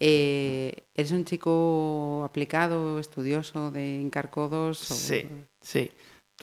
Eh, 0.00 0.72
¿Eres 0.94 1.12
un 1.12 1.24
chico 1.24 2.22
aplicado, 2.24 2.98
estudioso 2.98 3.70
de 3.70 4.00
encarcodos? 4.00 4.90
o- 4.90 4.94
Sí, 4.94 5.28
sí. 5.60 5.90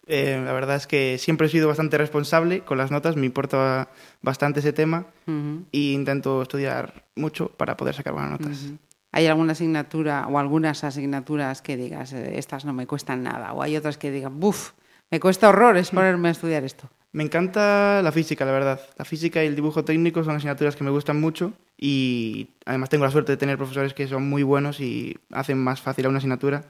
Eh, 0.07 0.41
la 0.43 0.51
verdad 0.51 0.75
es 0.75 0.87
que 0.87 1.17
siempre 1.17 1.47
he 1.47 1.49
sido 1.49 1.67
bastante 1.67 1.97
responsable 1.97 2.61
con 2.61 2.77
las 2.77 2.91
notas, 2.91 3.15
me 3.15 3.25
importa 3.25 3.89
bastante 4.21 4.59
ese 4.59 4.73
tema 4.73 5.07
Ujú, 5.27 5.63
e 5.71 5.93
intento 5.93 6.41
estudiar 6.41 7.05
mucho 7.15 7.49
para 7.49 7.77
poder 7.77 7.95
sacar 7.95 8.13
buenas 8.13 8.31
notas. 8.31 8.71
¿Hay 9.13 9.27
alguna 9.27 9.53
asignatura 9.53 10.27
o 10.27 10.39
algunas 10.39 10.83
asignaturas 10.83 11.61
que 11.61 11.77
digas, 11.77 12.13
eh, 12.13 12.37
estas 12.37 12.65
no 12.65 12.73
me 12.73 12.87
cuestan 12.87 13.23
nada? 13.23 13.53
¿O 13.53 13.61
hay 13.61 13.77
otras 13.77 13.97
que 13.97 14.11
digan, 14.11 14.39
buf, 14.39 14.71
me 15.11 15.19
cuesta 15.19 15.49
horrores 15.49 15.91
ponerme 15.91 16.29
a 16.29 16.31
estudiar 16.31 16.63
esto? 16.63 16.89
Me 17.11 17.23
encanta 17.23 18.01
la 18.01 18.11
física, 18.11 18.43
la 18.43 18.51
verdad. 18.51 18.81
La 18.97 19.05
física 19.05 19.43
y 19.43 19.47
el 19.47 19.55
dibujo 19.55 19.85
técnico 19.85 20.23
son 20.23 20.35
asignaturas 20.35 20.75
que 20.75 20.83
me 20.83 20.89
gustan 20.89 21.21
mucho 21.21 21.53
y 21.77 22.49
además 22.65 22.89
tengo 22.89 23.05
la 23.05 23.11
suerte 23.11 23.33
de 23.33 23.37
tener 23.37 23.57
profesores 23.57 23.93
que 23.93 24.07
son 24.07 24.27
muy 24.27 24.41
buenos 24.41 24.79
y 24.79 25.15
hacen 25.31 25.59
más 25.59 25.79
fácil 25.79 26.07
a 26.07 26.09
una 26.09 26.17
asignatura. 26.17 26.63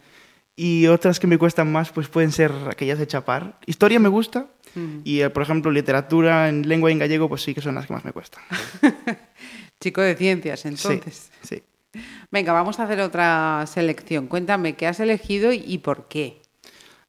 Y 0.55 0.87
otras 0.87 1.19
que 1.19 1.27
me 1.27 1.37
cuestan 1.37 1.71
más 1.71 1.91
pues 1.91 2.07
pueden 2.07 2.31
ser 2.31 2.51
aquellas 2.69 2.99
de 2.99 3.07
chapar. 3.07 3.59
Historia 3.65 3.99
me 3.99 4.09
gusta 4.09 4.47
Ujú. 4.75 5.01
y, 5.03 5.21
eh, 5.21 5.29
por 5.29 5.43
ejemplo, 5.43 5.71
literatura 5.71 6.47
en 6.49 6.67
lengua 6.67 6.89
y 6.91 6.93
en 6.93 6.99
gallego 6.99 7.27
pues 7.27 7.41
sí 7.41 7.53
que 7.53 7.61
son 7.61 7.75
las 7.75 7.87
que 7.87 7.93
más 7.93 8.05
me 8.05 8.11
cuestan. 8.11 8.43
Chico 9.79 10.01
de 10.01 10.15
ciencias, 10.15 10.65
entonces. 10.65 11.31
Sí, 11.41 11.63
sí. 11.93 12.01
Venga, 12.31 12.53
vamos 12.53 12.79
a 12.79 12.83
hacer 12.83 12.99
otra 13.01 13.65
selección. 13.67 14.27
Cuéntame 14.27 14.75
qué 14.75 14.87
has 14.87 14.99
elegido 14.99 15.51
y 15.53 15.77
por 15.79 16.07
qué. 16.07 16.41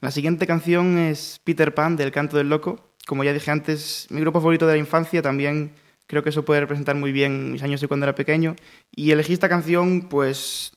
La 0.01 0.11
siguiente 0.11 0.45
canción 0.45 0.97
es 0.97 1.39
Peter 1.43 1.73
Pan 1.73 1.95
del 1.95 2.11
Canto 2.11 2.37
del 2.37 2.49
Loco. 2.49 2.91
Como 3.07 3.23
ya 3.23 3.33
dije 3.33 3.49
antes, 3.51 4.07
mi 4.09 4.21
grupo 4.21 4.39
favorito 4.39 4.67
de 4.67 4.73
la 4.73 4.79
infancia 4.79 5.21
también 5.21 5.73
creo 6.07 6.23
que 6.23 6.29
eso 6.29 6.45
puede 6.45 6.61
representar 6.61 6.95
muy 6.95 7.11
bien 7.11 7.51
mis 7.51 7.63
años 7.63 7.81
de 7.81 7.87
cuando 7.87 8.05
era 8.05 8.15
pequeño. 8.15 8.55
Y 8.95 9.11
elegí 9.11 9.33
esta 9.33 9.49
canción, 9.49 10.07
pues 10.09 10.71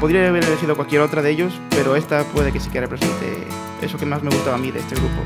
podría 0.00 0.28
haber 0.28 0.44
elegido 0.44 0.74
cualquier 0.76 1.02
otra 1.02 1.22
de 1.22 1.30
ellos, 1.30 1.52
pero 1.70 1.96
esta 1.96 2.24
puede 2.24 2.52
que 2.52 2.60
sí 2.60 2.70
que 2.70 2.80
represente 2.80 3.36
eso 3.82 3.98
que 3.98 4.06
más 4.06 4.22
me 4.22 4.30
gustaba 4.30 4.56
a 4.56 4.58
mí 4.58 4.70
de 4.70 4.80
este 4.80 4.94
grupo. 4.94 5.22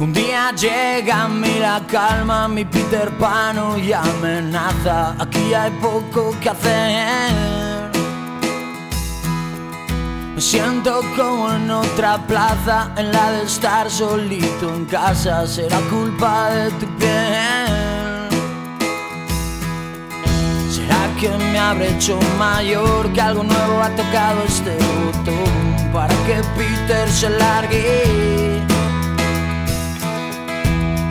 Un 0.00 0.12
día 0.12 0.52
llega 0.52 1.24
a 1.24 1.28
mí 1.28 1.58
la 1.58 1.84
calma, 1.90 2.46
mi 2.46 2.64
Peter 2.64 3.10
Pan 3.18 3.56
y 3.80 3.92
amenaza. 3.92 5.16
Aquí 5.20 5.52
hay 5.52 5.72
poco 5.80 6.36
que 6.40 6.48
hacer. 6.50 7.77
Me 10.38 10.42
siento 10.42 11.00
como 11.16 11.52
en 11.52 11.68
otra 11.68 12.16
plaza, 12.28 12.92
en 12.96 13.10
la 13.10 13.32
de 13.32 13.42
estar 13.42 13.90
solito 13.90 14.72
en 14.72 14.84
casa. 14.84 15.44
Será 15.48 15.80
culpa 15.90 16.50
de 16.50 16.70
tu 16.78 16.86
piel. 16.96 18.28
¿Será 20.70 21.08
que 21.18 21.28
me 21.28 21.58
habré 21.58 21.90
hecho 21.90 22.20
mayor? 22.38 23.12
Que 23.12 23.20
algo 23.20 23.42
nuevo 23.42 23.82
ha 23.82 23.90
tocado 23.96 24.44
este 24.46 24.78
botón 25.02 25.92
para 25.92 26.14
que 26.24 26.40
Peter 26.56 27.10
se 27.10 27.30
largue. 27.30 28.62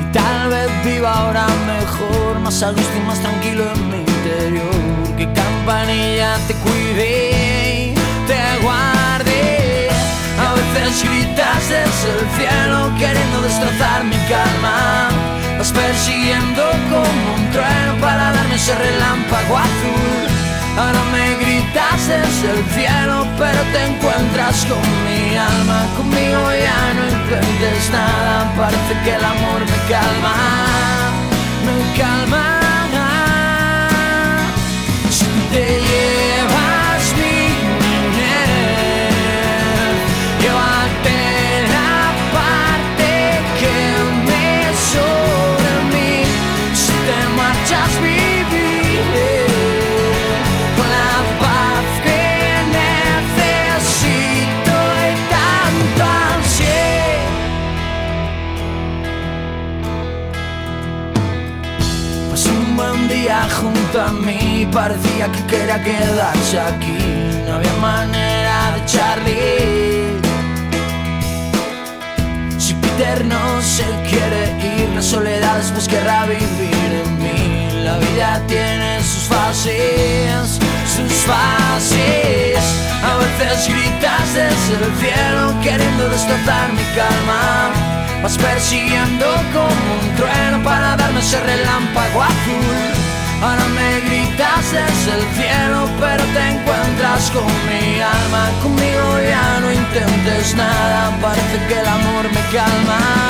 Y 0.03 0.11
tal 0.13 0.49
vez 0.51 0.69
viva 0.85 1.11
ahora 1.11 1.47
mejor, 1.67 2.39
más 2.39 2.63
a 2.63 2.71
gusto 2.71 2.93
y 2.95 3.05
más 3.05 3.19
tranquilo 3.19 3.73
en 3.73 3.89
mi 3.89 3.97
interior. 3.97 5.17
Que 5.17 5.25
campanilla 5.33 6.37
te 6.47 6.53
cuide 6.53 7.93
te 8.25 8.63
guarde. 8.63 8.96
A 10.77 10.79
veces 10.79 11.09
gritas 11.09 11.69
desde 11.69 12.09
el 12.13 12.29
cielo 12.37 12.91
queriendo 12.99 13.41
destrozar 13.41 14.03
mi 14.03 14.15
calma. 14.29 15.09
Vas 15.57 15.71
persiguiendo 15.71 16.63
como 16.91 17.33
un 17.35 17.49
trueno 17.51 17.99
para 17.99 18.31
darme 18.31 18.55
ese 18.55 18.75
relámpago 18.75 19.57
azul. 19.57 20.27
Ahora 20.77 21.01
me 21.11 21.35
gritas 21.43 22.07
desde 22.07 22.51
el 22.51 22.63
cielo, 22.75 23.25
pero 23.39 23.59
te 23.73 23.85
encuentras 23.85 24.65
con 24.65 24.85
mi 25.05 25.35
alma. 25.35 25.83
Conmigo 25.97 26.41
ya 26.53 26.93
no 26.93 27.03
intentes 27.09 27.89
nada, 27.91 28.53
parece 28.55 28.93
que 29.03 29.15
el 29.15 29.25
amor 29.25 29.61
me 29.61 29.79
calma, 29.89 30.35
me 31.65 31.97
calma. 31.97 32.59
Si 35.09 35.25
te 35.51 35.86
a 63.99 64.11
mí, 64.11 64.67
parecía 64.71 65.31
que 65.31 65.45
quería 65.47 65.81
quedarse 65.81 66.59
aquí. 66.59 66.97
No 67.47 67.55
había 67.55 67.73
manera 67.73 68.71
de 68.73 68.79
echarle. 68.81 70.19
Si 72.59 72.73
Peter 72.75 73.25
no 73.25 73.61
se 73.61 73.85
quiere 74.09 74.41
ir, 74.81 74.89
la 74.95 75.01
soledad 75.01 75.57
después 75.57 75.87
querrá 75.87 76.25
vivir 76.25 77.03
en 77.03 77.17
mí. 77.23 77.83
La 77.83 77.97
vida 77.97 78.41
tiene 78.47 79.01
sus 79.01 79.23
fases, 79.23 80.59
sus 80.95 81.13
fases. 81.25 82.59
A 83.03 83.17
veces 83.17 83.67
gritas 83.67 84.33
desde 84.33 84.85
el 84.85 84.95
cielo 84.97 85.53
queriendo 85.63 86.09
destrozar 86.09 86.71
mi 86.73 86.83
calma. 86.95 87.71
Vas 88.21 88.37
persiguiendo 88.37 89.25
como 89.53 89.89
un 90.01 90.15
trueno 90.15 90.63
para 90.63 90.95
darme 90.97 91.19
ese 91.19 91.39
relámpago 91.39 92.23
azul. 92.23 93.06
Ahora 93.41 93.67
me 93.67 93.99
gritas 94.01 94.71
desde 94.71 95.13
el 95.13 95.25
cielo, 95.35 95.87
pero 95.99 96.23
te 96.23 96.41
encuentras 96.49 97.31
con 97.31 97.45
mi 97.67 98.01
alma. 98.01 98.49
Conmigo 98.63 99.19
ya 99.29 99.59
no 99.59 99.71
intentes 99.71 100.55
nada, 100.55 101.15
parece 101.21 101.57
que 101.67 101.79
el 101.79 101.87
amor 101.87 102.23
me 102.33 102.41
calma. 102.51 103.26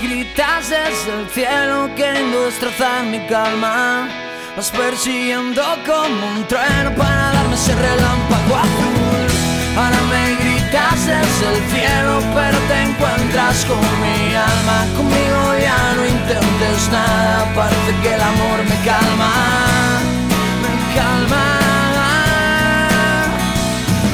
Gritas 0.00 0.70
desde 0.70 1.20
el 1.20 1.28
cielo 1.28 1.90
queriendo 1.94 2.46
destrozar 2.46 3.04
mi 3.04 3.18
calma. 3.26 4.08
Vas 4.56 4.70
persiguiendo 4.70 5.62
como 5.86 6.26
un 6.34 6.46
trueno 6.48 6.94
para 6.96 7.32
darme 7.32 7.54
ese 7.54 7.74
relámpago. 7.74 8.56
Ahora 9.76 10.00
me 10.10 10.34
gritas 10.36 11.06
desde 11.06 11.46
el 11.54 11.62
cielo, 11.70 12.20
pero 12.34 12.58
te 12.68 12.82
encuentras 12.82 13.64
con 13.66 13.80
mi 14.02 14.34
alma. 14.34 14.86
Conmigo 14.96 15.54
ya 15.60 15.94
no 15.96 16.04
intentes 16.06 16.88
nada, 16.90 17.52
parece 17.54 17.94
que 18.02 18.14
el 18.14 18.20
amor 18.20 18.58
me 18.68 18.76
calma, 18.84 19.32
me 20.62 20.72
calma. 20.96 21.44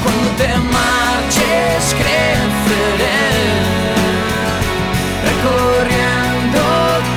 Cuando 0.03 0.29
te 0.37 0.47
marches 0.47 1.95
creceré, 1.99 3.76
recorriendo 5.37 6.63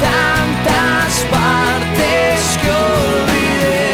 tantas 0.00 1.10
partes 1.30 2.40
que 2.62 2.70
olvidé. 2.70 3.92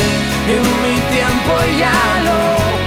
En 0.54 0.64
mi 0.82 0.96
tiempo 1.14 1.52
ya 1.78 2.00
lo 2.26 2.40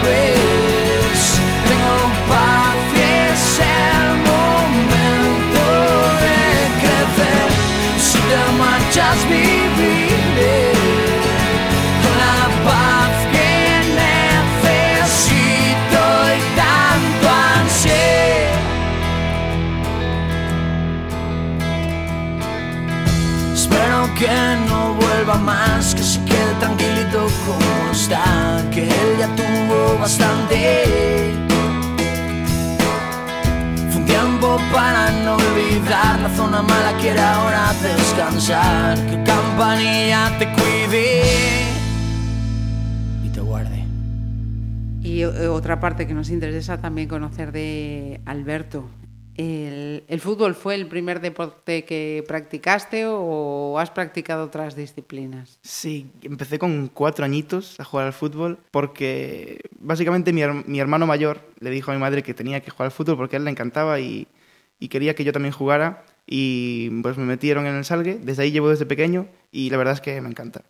ves. 0.04 1.22
Tengo 1.68 1.98
paz 2.30 2.78
y 2.96 3.02
es 3.32 3.44
el 3.60 4.08
momento 4.30 5.66
de 6.26 6.42
crecer. 6.82 7.48
Si 8.00 8.20
te 8.30 8.42
marchas 8.58 9.20
viviré 9.30 9.69
está, 27.92 28.64
que 28.72 28.84
él 28.84 29.18
ya 29.18 29.28
tuvo 29.36 29.98
bastante. 30.00 30.84
Fue 33.90 34.02
un 34.02 34.06
tiempo 34.06 34.58
para 34.74 35.12
no 35.24 35.36
olvidar 35.36 36.20
la 36.20 36.30
zona 36.36 36.62
mala, 36.62 36.98
quiere 37.00 37.20
ahora 37.20 37.74
descansar, 37.82 38.98
que 39.08 39.24
campanilla 39.24 40.38
te 40.40 40.52
cuide 40.54 41.24
y 43.24 43.30
te 43.30 43.42
guarde. 43.42 43.86
Y 45.02 45.22
eh, 45.22 45.48
otra 45.48 45.80
parte 45.80 46.08
que 46.08 46.14
nos 46.14 46.30
interesa 46.30 46.80
también 46.80 47.08
conocer 47.08 47.52
de 47.52 48.22
Alberto. 48.26 48.90
El, 49.40 50.04
¿El 50.10 50.20
fútbol 50.20 50.54
fue 50.54 50.76
el 50.76 50.88
primer 50.88 51.22
deporte 51.22 51.86
que 51.86 52.26
practicaste 52.28 53.06
o 53.08 53.80
has 53.80 53.90
practicado 53.90 54.44
otras 54.44 54.76
disciplinas? 54.76 55.60
Sí, 55.62 56.12
empecé 56.24 56.60
con 56.60 56.90
cuatro 56.90 57.24
añitos 57.24 57.80
a 57.80 57.86
jugar 57.86 58.08
al 58.08 58.12
fútbol 58.12 58.60
porque 58.70 59.62
básicamente 59.80 60.34
mi, 60.34 60.42
mi 60.66 60.82
hermano 60.82 61.08
mayor 61.08 61.40
le 61.62 61.70
dijo 61.70 61.90
a 61.90 61.94
mi 61.94 62.02
madre 62.02 62.22
que 62.22 62.34
tenía 62.34 62.60
que 62.60 62.70
jugar 62.70 62.88
al 62.88 62.92
fútbol 62.92 63.16
porque 63.16 63.38
a 63.38 63.40
él 63.40 63.46
le 63.46 63.52
encantaba 63.52 64.02
y, 64.02 64.28
y 64.78 64.90
quería 64.90 65.16
que 65.16 65.24
yo 65.24 65.32
también 65.32 65.54
jugara 65.54 66.04
y 66.28 66.90
pues 67.02 67.18
me 67.18 67.24
metieron 67.24 67.66
en 67.66 67.76
el 67.76 67.86
Salgue, 67.86 68.20
desde 68.22 68.44
ahí 68.44 68.52
llevo 68.52 68.70
desde 68.70 68.86
pequeño 68.86 69.30
y 69.54 69.70
la 69.70 69.78
verdad 69.78 69.94
es 69.94 70.02
que 70.02 70.20
me 70.20 70.28
encanta. 70.28 70.64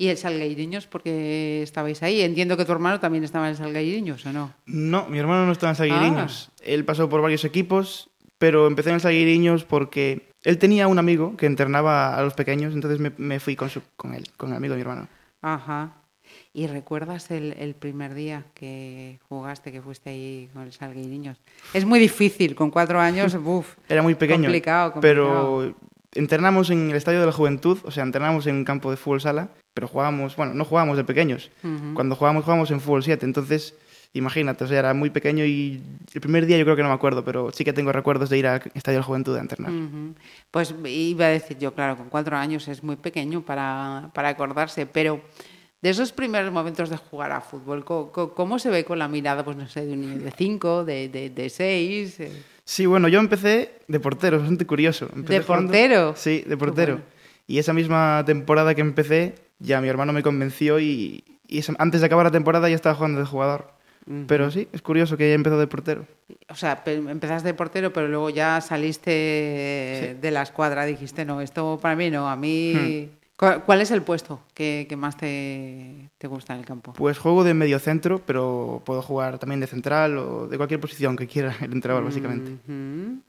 ¿Y 0.00 0.08
el 0.08 0.16
Salgueiriños? 0.16 0.86
Porque 0.86 1.62
estabais 1.62 2.02
ahí. 2.02 2.22
Entiendo 2.22 2.56
que 2.56 2.64
tu 2.64 2.72
hermano 2.72 3.00
también 3.00 3.22
estaba 3.22 3.44
en 3.44 3.50
el 3.50 3.56
Salgueiriños, 3.58 4.24
¿o 4.24 4.32
no? 4.32 4.54
No, 4.64 5.04
mi 5.10 5.18
hermano 5.18 5.44
no 5.44 5.52
estaba 5.52 5.72
en 5.72 5.76
Salguiriños. 5.76 6.50
Él 6.62 6.86
pasó 6.86 7.10
por 7.10 7.20
varios 7.20 7.44
equipos, 7.44 8.08
pero 8.38 8.66
empecé 8.66 8.88
en 8.88 8.94
el 8.94 9.00
Salguiriños 9.02 9.64
porque 9.64 10.30
él 10.42 10.56
tenía 10.56 10.88
un 10.88 10.98
amigo 10.98 11.36
que 11.36 11.44
internaba 11.44 12.16
a 12.16 12.22
los 12.22 12.32
pequeños, 12.32 12.72
entonces 12.72 12.98
me, 12.98 13.12
me 13.18 13.40
fui 13.40 13.56
con, 13.56 13.68
su- 13.68 13.82
con 13.98 14.14
él, 14.14 14.26
con 14.38 14.48
el 14.52 14.56
amigo 14.56 14.72
de 14.72 14.78
mi 14.78 14.82
hermano. 14.88 15.06
Ajá. 15.42 15.92
¿Y 16.54 16.66
recuerdas 16.66 17.30
el, 17.30 17.52
el 17.58 17.74
primer 17.74 18.14
día 18.14 18.46
que 18.54 19.18
jugaste, 19.28 19.70
que 19.70 19.82
fuiste 19.82 20.08
ahí 20.08 20.48
con 20.54 20.62
el 20.62 20.72
Salgueiriños? 20.72 21.36
Es 21.74 21.84
muy 21.84 21.98
difícil, 22.00 22.54
con 22.54 22.70
cuatro 22.70 22.98
años, 23.00 23.34
uf, 23.44 23.74
Era 23.86 24.00
muy 24.00 24.14
pequeño, 24.14 24.44
Complicado, 24.44 24.94
pero 25.02 25.24
complicado. 25.26 25.90
Entrenamos 26.14 26.70
en 26.70 26.90
el 26.90 26.96
Estadio 26.96 27.20
de 27.20 27.26
la 27.26 27.32
Juventud, 27.32 27.78
o 27.84 27.90
sea, 27.90 28.02
entrenamos 28.02 28.46
en 28.46 28.56
un 28.56 28.64
campo 28.64 28.90
de 28.90 28.96
fútbol 28.96 29.20
sala, 29.20 29.48
pero 29.74 29.88
jugábamos, 29.88 30.36
bueno, 30.36 30.54
no 30.54 30.64
jugábamos 30.64 30.96
de 30.96 31.04
pequeños. 31.04 31.50
Cuando 31.94 32.16
jugábamos, 32.16 32.44
jugábamos 32.44 32.70
en 32.70 32.80
fútbol 32.80 33.02
7, 33.04 33.24
entonces 33.24 33.74
imagínate, 34.12 34.64
o 34.64 34.66
sea, 34.66 34.80
era 34.80 34.92
muy 34.92 35.10
pequeño 35.10 35.44
y 35.44 35.80
el 36.12 36.20
primer 36.20 36.44
día 36.46 36.58
yo 36.58 36.64
creo 36.64 36.74
que 36.74 36.82
no 36.82 36.88
me 36.88 36.94
acuerdo, 36.94 37.24
pero 37.24 37.52
sí 37.52 37.64
que 37.64 37.72
tengo 37.72 37.92
recuerdos 37.92 38.28
de 38.28 38.38
ir 38.38 38.46
al 38.48 38.60
Estadio 38.74 38.96
de 38.96 39.02
la 39.02 39.04
Juventud 39.04 39.36
a 39.36 39.40
entrenar. 39.40 39.70
Pues 40.50 40.74
iba 40.84 41.26
a 41.26 41.28
decir 41.28 41.58
yo, 41.58 41.72
claro, 41.74 41.96
con 41.96 42.08
cuatro 42.08 42.36
años 42.36 42.66
es 42.66 42.82
muy 42.82 42.96
pequeño 42.96 43.42
para, 43.42 44.10
para 44.12 44.30
acordarse, 44.30 44.86
pero 44.86 45.20
de 45.80 45.90
esos 45.90 46.10
primeros 46.12 46.52
momentos 46.52 46.90
de 46.90 46.96
jugar 46.96 47.30
a 47.30 47.40
fútbol, 47.40 47.84
co- 47.84 48.10
¿cómo, 48.34 48.58
se 48.58 48.68
ve 48.68 48.84
con 48.84 48.98
la 48.98 49.06
mirada, 49.06 49.44
pues 49.44 49.56
no 49.56 49.68
sé, 49.68 49.86
de 49.86 49.92
un 49.92 50.00
niño 50.00 50.18
de 50.18 50.32
cinco, 50.32 50.84
de, 50.84 51.08
de, 51.08 51.30
de 51.30 51.48
seis? 51.48 52.18
eh? 52.18 52.32
Sí, 52.70 52.86
bueno, 52.86 53.08
yo 53.08 53.18
empecé 53.18 53.72
de 53.88 53.98
portero, 53.98 54.36
es 54.36 54.42
bastante 54.42 54.64
curioso. 54.64 55.08
Empecé 55.12 55.40
¿De 55.40 55.44
portero? 55.44 56.14
Sí, 56.16 56.44
de 56.46 56.56
portero. 56.56 56.92
bueno. 56.98 57.06
Y 57.48 57.58
esa 57.58 57.72
misma 57.72 58.22
temporada 58.24 58.76
que 58.76 58.80
empecé, 58.80 59.34
ya 59.58 59.80
mi 59.80 59.88
hermano 59.88 60.12
me 60.12 60.22
convenció 60.22 60.78
y, 60.78 61.24
antes 61.78 62.00
de 62.00 62.06
acabar 62.06 62.26
la 62.26 62.30
temporada 62.30 62.68
ya 62.68 62.76
estaba 62.76 62.94
jugando 62.94 63.18
de 63.18 63.26
jugador. 63.26 63.72
Pero 64.28 64.52
sí, 64.52 64.68
es 64.72 64.82
curioso 64.82 65.16
que 65.16 65.24
haya 65.24 65.34
empezado 65.34 65.58
de 65.60 65.66
portero. 65.66 66.06
O 66.48 66.54
sea, 66.54 66.84
pe- 66.84 66.94
empezaste 66.94 67.48
de 67.48 67.54
portero, 67.54 67.92
pero 67.92 68.06
luego 68.06 68.30
ya 68.30 68.60
saliste 68.60 70.16
de 70.20 70.30
la 70.30 70.42
escuadra, 70.42 70.84
dijiste, 70.86 71.24
no, 71.24 71.40
esto 71.40 71.76
para 71.82 71.96
mí 71.96 72.08
no, 72.08 72.28
a 72.30 72.36
mí... 72.36 73.08
¿Cu- 73.10 73.19
¿Cuál 73.64 73.80
es 73.80 73.90
el 73.90 74.02
puesto 74.02 74.42
que, 74.52 74.84
que 74.88 74.96
más 74.96 75.16
te, 75.16 76.10
te 76.18 76.26
gusta 76.28 76.52
en 76.52 76.60
el 76.60 76.66
campo? 76.66 76.92
Pues 76.92 77.18
juego 77.18 77.42
de 77.42 77.54
medio 77.54 77.78
centro, 77.78 78.20
pero 78.26 78.82
puedo 78.84 79.00
jugar 79.00 79.38
también 79.38 79.60
de 79.60 79.66
central 79.66 80.18
o 80.18 80.46
de 80.46 80.56
cualquier 80.58 80.78
posición 80.78 81.16
que 81.16 81.26
quiera 81.26 81.56
el 81.62 81.72
entrenador, 81.72 82.04
básicamente. 82.04 82.52
Ujú. 82.52 83.20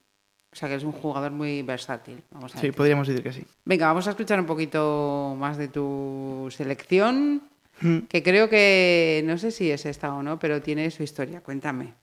O 0.51 0.55
sea, 0.55 0.67
que 0.67 0.75
es 0.75 0.83
un 0.83 0.91
jugador 0.91 1.31
muy 1.31 1.61
versátil, 1.61 2.21
vamos 2.29 2.51
a 2.53 2.57
Sí, 2.57 2.67
decir. 2.67 2.75
podríamos 2.75 3.07
decir 3.07 3.23
que 3.23 3.31
sí. 3.31 3.45
Venga, 3.63 3.87
vamos 3.87 4.05
a 4.07 4.09
escuchar 4.09 4.37
un 4.37 4.45
poquito 4.45 5.33
más 5.39 5.57
de 5.57 5.69
tu 5.69 6.47
selección, 6.51 7.43
Mm. 7.83 7.99
que 8.09 8.21
creo 8.21 8.47
que, 8.49 9.23
no 9.25 9.37
sé 9.39 9.49
si 9.49 9.71
es 9.71 9.85
esta 9.87 10.13
o 10.13 10.21
no, 10.21 10.37
pero 10.37 10.61
tiene 10.61 10.91
su 10.91 11.01
historia. 11.03 11.41
Cuéntame. 11.41 11.93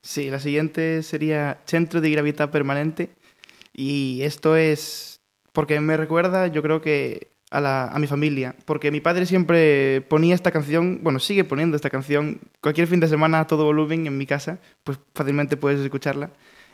Sí, 0.00 0.30
la 0.30 0.38
siguiente 0.38 1.02
sería 1.02 1.58
Centro 1.66 2.00
de 2.00 2.10
Gravedad 2.10 2.50
Permanente. 2.50 3.10
Y 3.74 4.20
esto 4.22 4.56
es 4.56 5.20
porque 5.52 5.78
me 5.80 5.96
recuerda, 5.98 6.46
yo 6.46 6.62
creo 6.62 6.80
que 6.80 7.28
a, 7.64 7.98
mi 7.98 8.06
familia. 8.06 8.54
Porque 8.64 8.90
mi 8.90 9.00
padre 9.00 9.26
siempre 9.26 10.02
ponía 10.02 10.34
esta 10.34 10.50
canción, 10.50 11.00
bueno, 11.02 11.18
sigue 11.18 11.44
poniendo 11.44 11.76
esta 11.76 11.90
canción 11.90 12.40
cualquier 12.60 12.86
fin 12.86 13.00
de 13.00 13.08
semana 13.08 13.40
a 13.40 13.46
todo 13.46 13.64
volumen 13.64 14.06
en 14.06 14.18
mi 14.18 14.26
casa, 14.26 14.58
pues 14.84 14.98
fácilmente 15.14 15.56
puedes 15.56 15.80
escucharla. 15.80 16.30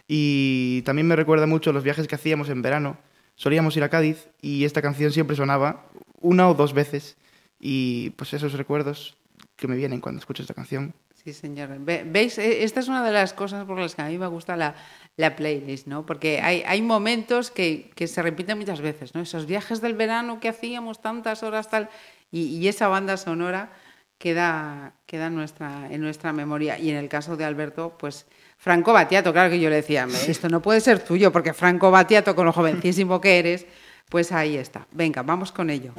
Y 0.09 0.83
también 0.83 1.07
me 1.07 1.16
recuerda 1.16 1.47
mucho 1.47 1.73
los 1.73 1.85
viajes 1.85 2.09
que 2.09 2.16
hacíamos 2.16 2.49
en 2.49 2.62
verano. 2.62 2.99
Solíamos 3.37 3.77
ir 3.77 3.85
a 3.85 3.88
Cádiz 3.88 4.29
y 4.40 4.64
esta 4.64 4.83
canción 4.83 5.12
siempre 5.12 5.37
sonaba 5.37 5.87
una 6.21 6.49
o 6.49 6.55
dos 6.55 6.75
veces. 6.75 7.16
Y 7.61 8.11
pues 8.11 8.35
esos 8.35 8.55
recuerdos 8.55 9.16
que 9.57 9.68
me 9.68 9.77
vienen 9.77 10.01
cuando 10.01 10.18
escucho 10.18 10.42
esta 10.42 10.55
canción. 10.55 10.95
Sí, 11.24 11.32
señor. 11.32 11.68
Ve- 11.78 12.04
¿Veis? 12.04 12.37
E- 12.38 12.64
Esta 12.64 12.80
es 12.80 12.88
una 12.88 13.04
de 13.04 13.12
las 13.12 13.32
cosas 13.32 13.64
por 13.64 13.78
las 13.78 13.94
que 13.94 14.02
a 14.02 14.06
mí 14.06 14.18
me 14.18 14.26
gusta 14.26 14.56
la, 14.56 14.74
la 15.16 15.37
playlist, 15.37 15.87
¿no? 15.87 16.04
Porque 16.04 16.40
hay, 16.40 16.62
hay 16.66 16.82
momentos 16.82 17.50
que, 17.52 17.90
que 17.94 18.08
se 18.08 18.22
repiten 18.22 18.58
muchas 18.58 18.80
veces, 18.80 19.14
¿no? 19.14 19.20
Esos 19.20 19.46
viajes 19.46 19.80
del 19.80 19.94
verano 19.94 20.40
que 20.40 20.48
hacíamos 20.48 21.00
tantas 21.00 21.42
horas 21.44 21.70
tal, 21.70 21.88
y, 22.32 22.46
y 22.56 22.66
esa 22.66 22.88
banda 22.88 23.16
sonora 23.16 23.70
queda, 24.18 24.94
queda 25.06 25.26
en, 25.28 25.37
nuestra, 25.37 25.88
en 25.92 26.00
nuestra 26.00 26.32
memoria. 26.32 26.76
Y 26.78 26.90
en 26.90 26.96
el 26.96 27.08
caso 27.08 27.37
de 27.37 27.44
Alberto, 27.44 27.96
pues 27.98 28.26
Franco 28.58 28.92
Battiato, 28.92 29.32
claro 29.32 29.50
que 29.50 29.61
yo 29.61 29.68
le 29.70 29.76
decía, 29.76 30.06
"Me, 30.06 30.14
esto 30.28 30.48
no 30.48 30.61
puede 30.61 30.80
ser 30.80 30.98
tuyo, 31.04 31.30
porque 31.30 31.52
Franco 31.52 31.90
Battiato, 31.92 32.35
con 32.35 32.46
lo 32.46 32.52
jovencísimo 32.52 33.20
que 33.20 33.38
eres, 33.38 33.64
pues 34.08 34.32
ahí 34.32 34.56
está. 34.56 34.87
Venga, 34.90 35.22
vamos 35.22 35.52
con 35.52 35.70
ello. 35.70 35.92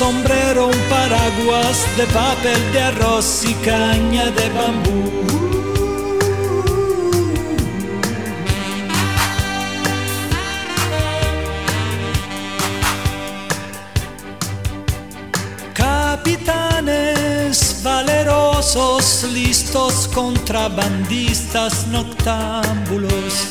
Sombrero, 0.00 0.68
un 0.68 0.80
paraguas 0.88 1.76
de 1.98 2.06
papel 2.06 2.72
de 2.72 2.80
arroz 2.80 3.44
y 3.44 3.52
caña 3.56 4.30
de 4.30 4.48
bambú. 4.56 5.02
Capitanes 15.74 17.56
valerosos 17.84 19.24
listos 19.34 20.08
contrabandistas 20.14 21.86
noctámbulos. 21.88 23.49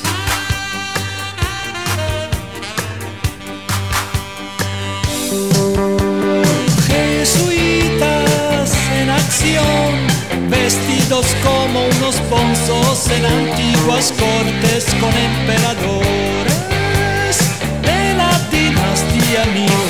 Como 11.10 11.86
unos 11.86 12.22
bonzos 12.30 13.10
en 13.10 13.26
antiguas 13.26 14.14
cortes 14.20 14.86
con 15.00 15.12
emperadores 15.12 16.58
de 17.82 18.14
la 18.14 18.30
dinastía 18.52 19.46
Ming. 19.56 19.90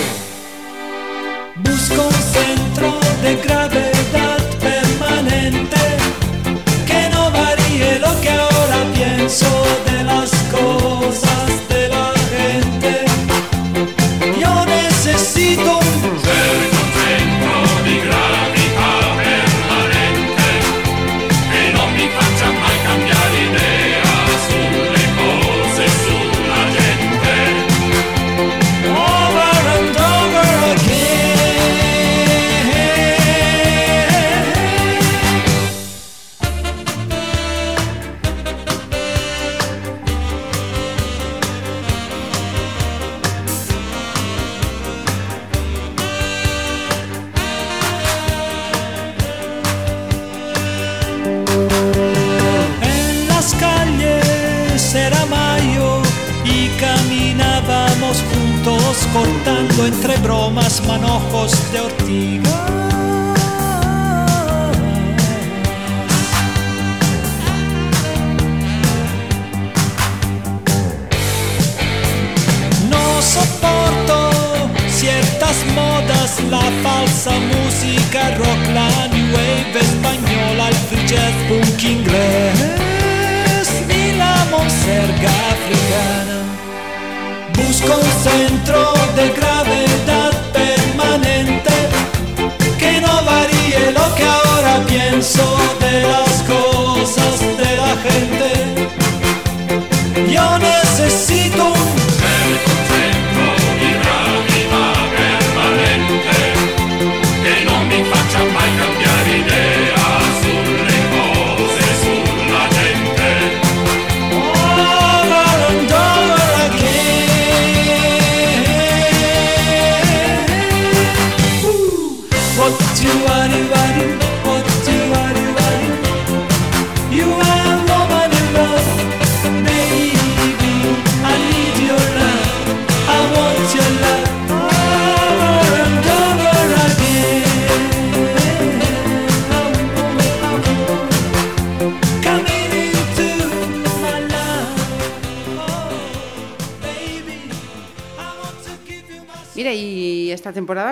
Busco 1.57 2.07
un 2.07 2.13
centro 2.13 2.97
de 3.21 3.35
gravedad 3.35 4.39
permanente 4.61 5.81
que 6.87 7.09
no 7.13 7.29
varíe 7.31 7.99
lo 7.99 8.21
que 8.21 8.29
ahora 8.29 8.85
pienso 8.93 9.49
de 9.87 10.03
las 10.05 10.31
cosas 10.53 11.48
ahora 95.37 95.69
pienso 95.79 95.79
de 95.79 96.28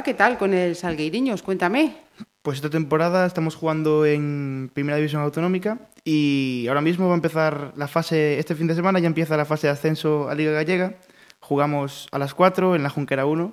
qué 0.07 0.13
tal 0.13 0.37
con 0.37 0.53
el 0.53 0.77
Salgueiriños? 0.77 1.41
Cuéntame. 1.43 1.97
Pues 2.41 2.59
esta 2.59 2.69
temporada 2.69 3.25
estamos 3.25 3.55
jugando 3.55 4.05
en 4.05 4.71
Primera 4.73 4.95
División 4.95 5.21
Autonómica 5.21 5.79
y 6.05 6.65
ahora 6.69 6.79
mismo 6.79 7.07
va 7.07 7.11
a 7.11 7.15
empezar 7.15 7.73
la 7.75 7.89
fase, 7.89 8.39
este 8.39 8.55
fin 8.55 8.67
de 8.67 8.75
semana 8.75 8.99
ya 8.99 9.07
empieza 9.07 9.35
la 9.35 9.43
fase 9.43 9.67
de 9.67 9.73
ascenso 9.73 10.29
a 10.29 10.33
Liga 10.35 10.53
Gallega. 10.53 10.93
Jugamos 11.41 12.07
a 12.13 12.19
las 12.19 12.33
4 12.33 12.77
en 12.77 12.83
la 12.83 12.89
Junquera 12.89 13.25
1 13.25 13.51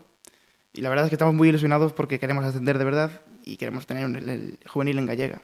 y 0.74 0.80
la 0.80 0.90
verdad 0.90 1.06
es 1.06 1.10
que 1.10 1.16
estamos 1.16 1.34
muy 1.34 1.48
ilusionados 1.48 1.92
porque 1.92 2.20
queremos 2.20 2.44
ascender 2.44 2.78
de 2.78 2.84
verdad 2.84 3.10
y 3.44 3.56
queremos 3.56 3.84
tener 3.88 4.04
un- 4.04 4.14
el, 4.14 4.28
el 4.28 4.58
juvenil 4.68 4.98
en 4.98 5.06
Gallega. 5.06 5.42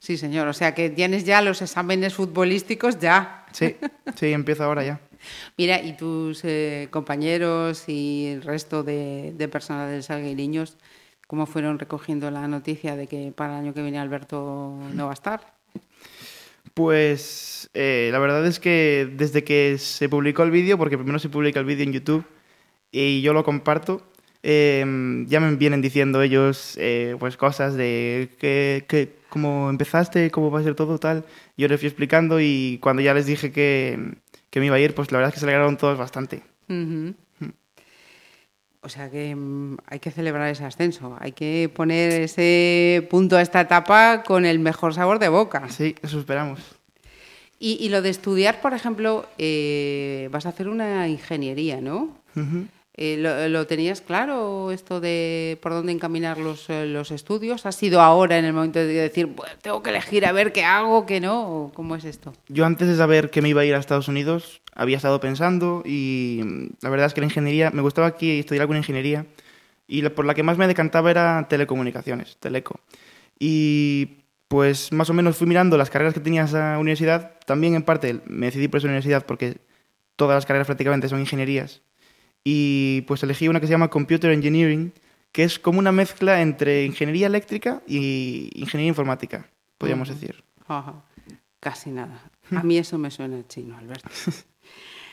Sí, 0.00 0.16
señor. 0.16 0.48
O 0.48 0.52
sea 0.52 0.74
que 0.74 0.90
tienes 0.90 1.24
ya 1.24 1.42
los 1.42 1.62
exámenes 1.62 2.14
futbolísticos 2.14 2.98
ya. 2.98 3.46
Sí, 3.52 3.76
sí, 4.16 4.32
empieza 4.32 4.64
ahora 4.64 4.82
ya. 4.82 5.00
Mira, 5.56 5.82
y 5.82 5.96
tus 5.96 6.44
eh, 6.44 6.88
compañeros 6.90 7.84
y 7.88 8.26
el 8.28 8.42
resto 8.42 8.82
de, 8.82 9.32
de 9.36 9.48
personal 9.48 9.90
del 9.90 10.02
Salgueiriños, 10.02 10.76
¿cómo 11.26 11.46
fueron 11.46 11.78
recogiendo 11.78 12.30
la 12.30 12.48
noticia 12.48 12.96
de 12.96 13.06
que 13.06 13.32
para 13.34 13.54
el 13.54 13.64
año 13.64 13.74
que 13.74 13.82
viene 13.82 13.98
Alberto 13.98 14.76
no 14.94 15.04
va 15.04 15.10
a 15.10 15.14
estar? 15.14 15.60
Pues 16.74 17.68
eh, 17.74 18.10
la 18.12 18.18
verdad 18.18 18.46
es 18.46 18.60
que 18.60 19.08
desde 19.12 19.44
que 19.44 19.76
se 19.78 20.08
publicó 20.08 20.42
el 20.42 20.50
vídeo, 20.50 20.78
porque 20.78 20.96
primero 20.96 21.18
se 21.18 21.28
publica 21.28 21.60
el 21.60 21.66
vídeo 21.66 21.84
en 21.84 21.92
YouTube 21.92 22.24
y 22.92 23.22
yo 23.22 23.32
lo 23.32 23.44
comparto, 23.44 24.02
eh, 24.42 24.84
ya 25.26 25.40
me 25.40 25.54
vienen 25.56 25.82
diciendo 25.82 26.22
ellos 26.22 26.76
eh, 26.78 27.16
pues 27.18 27.36
cosas 27.36 27.74
de 27.74 28.30
que, 28.38 28.84
que 28.88 29.16
cómo 29.28 29.68
empezaste, 29.68 30.30
cómo 30.30 30.50
va 30.50 30.60
a 30.60 30.62
ser 30.62 30.74
todo 30.74 30.98
tal. 30.98 31.24
Yo 31.56 31.68
les 31.68 31.80
fui 31.80 31.88
explicando 31.88 32.40
y 32.40 32.78
cuando 32.80 33.02
ya 33.02 33.14
les 33.14 33.26
dije 33.26 33.52
que, 33.52 34.14
que 34.50 34.60
me 34.60 34.66
iba 34.66 34.76
a 34.76 34.80
ir, 34.80 34.94
pues 34.94 35.10
la 35.12 35.18
verdad 35.18 35.30
es 35.30 35.34
que 35.34 35.40
se 35.40 35.46
alegraron 35.46 35.76
todos 35.76 35.96
bastante. 35.96 36.42
Ujú. 36.68 37.14
O 38.82 38.88
sea 38.88 39.10
que 39.10 39.34
mm, 39.34 39.76
hay 39.86 39.98
que 40.00 40.10
celebrar 40.10 40.48
ese 40.48 40.64
ascenso, 40.64 41.16
hay 41.20 41.32
que 41.32 41.70
poner 41.74 42.12
ese 42.12 43.06
punto 43.10 43.36
a 43.36 43.42
esta 43.42 43.60
etapa 43.60 44.22
con 44.22 44.46
el 44.46 44.58
mejor 44.58 44.94
sabor 44.94 45.18
de 45.18 45.28
boca. 45.28 45.68
Sí, 45.68 45.94
eso 46.02 46.18
esperamos. 46.18 46.60
Y, 47.58 47.76
y 47.78 47.90
lo 47.90 48.00
de 48.00 48.08
estudiar, 48.08 48.62
por 48.62 48.72
ejemplo, 48.72 49.26
eh, 49.36 50.30
vas 50.32 50.46
a 50.46 50.48
hacer 50.48 50.66
una 50.66 51.08
ingeniería, 51.08 51.82
¿no? 51.82 52.16
Eh, 53.02 53.16
¿lo, 53.16 53.48
lo 53.48 53.66
tenías 53.66 54.02
claro 54.02 54.70
esto 54.72 55.00
de 55.00 55.56
por 55.62 55.72
dónde 55.72 55.90
encaminar 55.90 56.36
los, 56.36 56.68
eh, 56.68 56.84
los 56.84 57.10
estudios? 57.12 57.64
¿Ha 57.64 57.72
sido 57.72 58.02
ahora 58.02 58.36
en 58.36 58.44
el 58.44 58.52
momento 58.52 58.78
de 58.78 58.88
decir, 58.88 59.24
"Bueno, 59.24 59.54
tengo 59.62 59.82
que 59.82 59.88
elegir 59.88 60.26
a 60.26 60.32
ver 60.32 60.52
qué 60.52 60.64
hago, 60.64 61.06
qué 61.06 61.18
no? 61.18 61.48
¿O 61.48 61.72
¿Cómo 61.72 61.96
es 61.96 62.04
esto? 62.04 62.34
Yo 62.48 62.66
antes 62.66 62.88
de 62.88 62.96
saber 62.96 63.30
que 63.30 63.40
me 63.40 63.48
iba 63.48 63.62
a 63.62 63.64
ir 63.64 63.74
a 63.74 63.78
Estados 63.78 64.08
Unidos, 64.08 64.60
había 64.74 64.98
estado 64.98 65.18
pensando 65.18 65.82
y 65.86 66.42
mm, 66.44 66.66
la 66.82 66.90
verdad 66.90 67.06
es 67.06 67.14
que 67.14 67.22
la 67.22 67.28
ingeniería, 67.28 67.70
me 67.70 67.80
gustaba 67.80 68.06
aquí 68.06 68.40
estudiar 68.40 68.60
alguna 68.60 68.80
ingeniería 68.80 69.24
y 69.88 70.06
por 70.10 70.26
la 70.26 70.34
que 70.34 70.42
más 70.42 70.58
me 70.58 70.66
decantaba 70.66 71.10
era 71.10 71.46
telecomunicaciones, 71.48 72.36
teleco. 72.36 72.80
Y 73.38 74.24
pues 74.48 74.92
más 74.92 75.08
o 75.08 75.14
menos 75.14 75.38
fui 75.38 75.46
mirando 75.46 75.78
las 75.78 75.88
carreras 75.88 76.12
que 76.12 76.20
tenía 76.20 76.44
esa 76.44 76.76
universidad, 76.78 77.38
también 77.46 77.74
en 77.76 77.82
parte 77.82 78.20
me 78.26 78.44
decidí 78.44 78.68
por 78.68 78.76
esa 78.76 78.88
universidad 78.88 79.24
porque 79.24 79.56
todas 80.16 80.34
las 80.34 80.44
carreras 80.44 80.66
prácticamente 80.66 81.08
son 81.08 81.20
ingenierías 81.20 81.80
y 82.44 83.02
pues 83.02 83.22
elegí 83.22 83.48
una 83.48 83.60
que 83.60 83.66
se 83.66 83.72
llama 83.72 83.88
Computer 83.88 84.30
Engineering, 84.30 84.92
que 85.32 85.44
es 85.44 85.58
como 85.58 85.78
una 85.78 85.92
mezcla 85.92 86.42
entre 86.42 86.84
ingeniería 86.84 87.26
eléctrica 87.26 87.82
y 87.86 88.50
ingeniería 88.54 88.88
informática, 88.88 89.48
podríamos 89.78 90.08
decir. 90.08 90.42
Casi 91.60 91.90
nada. 91.90 92.30
A 92.56 92.62
mí 92.62 92.78
eso 92.78 92.98
me 92.98 93.10
suena 93.10 93.46
chino, 93.46 93.76
Alberto. 93.76 94.08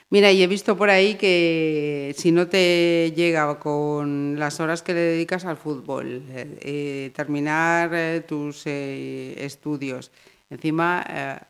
Mira, 0.10 0.32
y 0.32 0.42
he 0.42 0.48
visto 0.48 0.78
por 0.78 0.90
ahí 0.90 1.16
que 1.16 2.16
si 2.18 2.32
no 2.32 2.48
te 2.48 3.12
llega 3.14 3.60
con 3.60 4.40
las 4.40 4.62
horas 4.62 4.82
que 4.82 4.94
le 4.94 5.02
dedicas 5.02 5.44
al 5.44 5.58
fútbol, 5.58 6.24
eh, 6.30 6.58
eh, 6.62 7.12
terminar 7.14 7.92
eh, 7.94 8.22
tus 8.22 8.66
eh, 8.68 9.36
estudios, 9.44 10.14
encima 10.50 11.02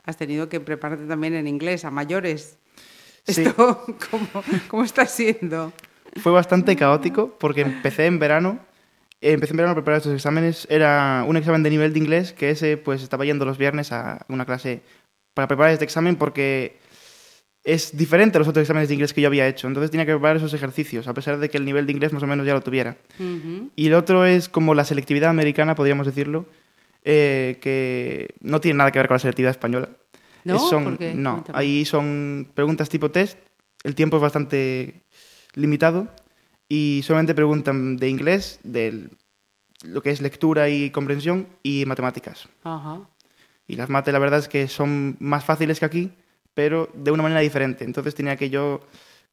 has 0.03 0.17
tenido 0.17 0.49
que 0.49 0.59
prepararte 0.59 1.05
también 1.05 1.35
en 1.35 1.47
inglés 1.47 1.85
a 1.85 1.91
mayores. 1.91 2.57
Sí. 3.27 3.41
¿Esto 3.41 3.85
cómo, 4.09 4.43
cómo 4.69 4.83
está 4.83 5.05
siendo? 5.05 5.73
Fue 6.21 6.31
bastante 6.31 6.75
caótico 6.75 7.35
porque 7.39 7.61
empecé 7.61 8.05
en 8.05 8.19
verano. 8.19 8.59
Empecé 9.19 9.53
en 9.53 9.57
verano 9.57 9.71
a 9.71 9.75
preparar 9.75 9.97
estos 9.97 10.13
exámenes. 10.13 10.67
Era 10.69 11.25
un 11.27 11.37
examen 11.37 11.63
de 11.63 11.69
nivel 11.69 11.93
de 11.93 11.99
inglés 11.99 12.33
que 12.33 12.51
ese 12.51 12.77
pues 12.77 13.03
estaba 13.03 13.25
yendo 13.25 13.45
los 13.45 13.57
viernes 13.57 13.91
a 13.91 14.25
una 14.29 14.45
clase 14.45 14.81
para 15.33 15.47
preparar 15.47 15.73
este 15.73 15.85
examen 15.85 16.15
porque 16.15 16.77
es 17.63 17.97
diferente 17.97 18.37
a 18.37 18.39
los 18.39 18.47
otros 18.47 18.61
exámenes 18.61 18.87
de 18.87 18.95
inglés 18.95 19.13
que 19.13 19.21
yo 19.21 19.27
había 19.27 19.47
hecho. 19.47 19.67
Entonces 19.67 19.91
tenía 19.91 20.05
que 20.05 20.13
preparar 20.13 20.37
esos 20.37 20.53
ejercicios, 20.53 21.07
a 21.07 21.13
pesar 21.13 21.37
de 21.37 21.49
que 21.49 21.57
el 21.57 21.65
nivel 21.65 21.85
de 21.85 21.91
inglés 21.91 22.13
más 22.13 22.23
o 22.23 22.27
menos 22.27 22.45
ya 22.45 22.53
lo 22.53 22.61
tuviera. 22.61 22.95
Y 23.75 23.87
el 23.87 23.93
otro 23.93 24.25
es 24.25 24.47
como 24.47 24.73
la 24.73 24.85
selectividad 24.85 25.29
americana, 25.29 25.75
podríamos 25.75 26.07
decirlo, 26.07 26.45
eh, 27.03 27.57
que 27.61 28.35
no 28.39 28.61
tiene 28.61 28.77
nada 28.77 28.91
que 28.91 28.99
ver 28.99 29.07
con 29.07 29.15
la 29.15 29.19
selectividad 29.19 29.51
española. 29.51 29.89
¿No? 30.43 30.59
Son- 30.59 30.97
no, 31.15 31.43
ahí 31.53 31.85
son 31.85 32.49
preguntas 32.53 32.89
tipo 32.89 33.11
test, 33.11 33.37
el 33.83 33.95
tiempo 33.95 34.17
es 34.17 34.21
bastante 34.21 35.01
limitado 35.53 36.07
y 36.69 37.01
solamente 37.03 37.33
preguntan 37.35 37.97
de 37.97 38.09
inglés, 38.09 38.59
de 38.63 39.09
lo 39.83 40.01
que 40.01 40.11
es 40.11 40.21
lectura 40.21 40.69
y 40.69 40.89
comprensión 40.89 41.47
y 41.63 41.85
matemáticas. 41.85 42.47
Ajá. 42.63 43.01
Y 43.67 43.75
las 43.75 43.89
mates 43.89 44.13
la 44.13 44.19
verdad 44.19 44.39
es 44.39 44.47
que 44.47 44.67
son 44.67 45.17
más 45.19 45.43
fáciles 45.45 45.79
que 45.79 45.85
aquí, 45.85 46.11
pero 46.53 46.89
de 46.93 47.11
una 47.11 47.23
manera 47.23 47.41
diferente. 47.41 47.83
Entonces 47.83 48.15
tenía 48.15 48.35
que 48.37 48.49
yo 48.49 48.81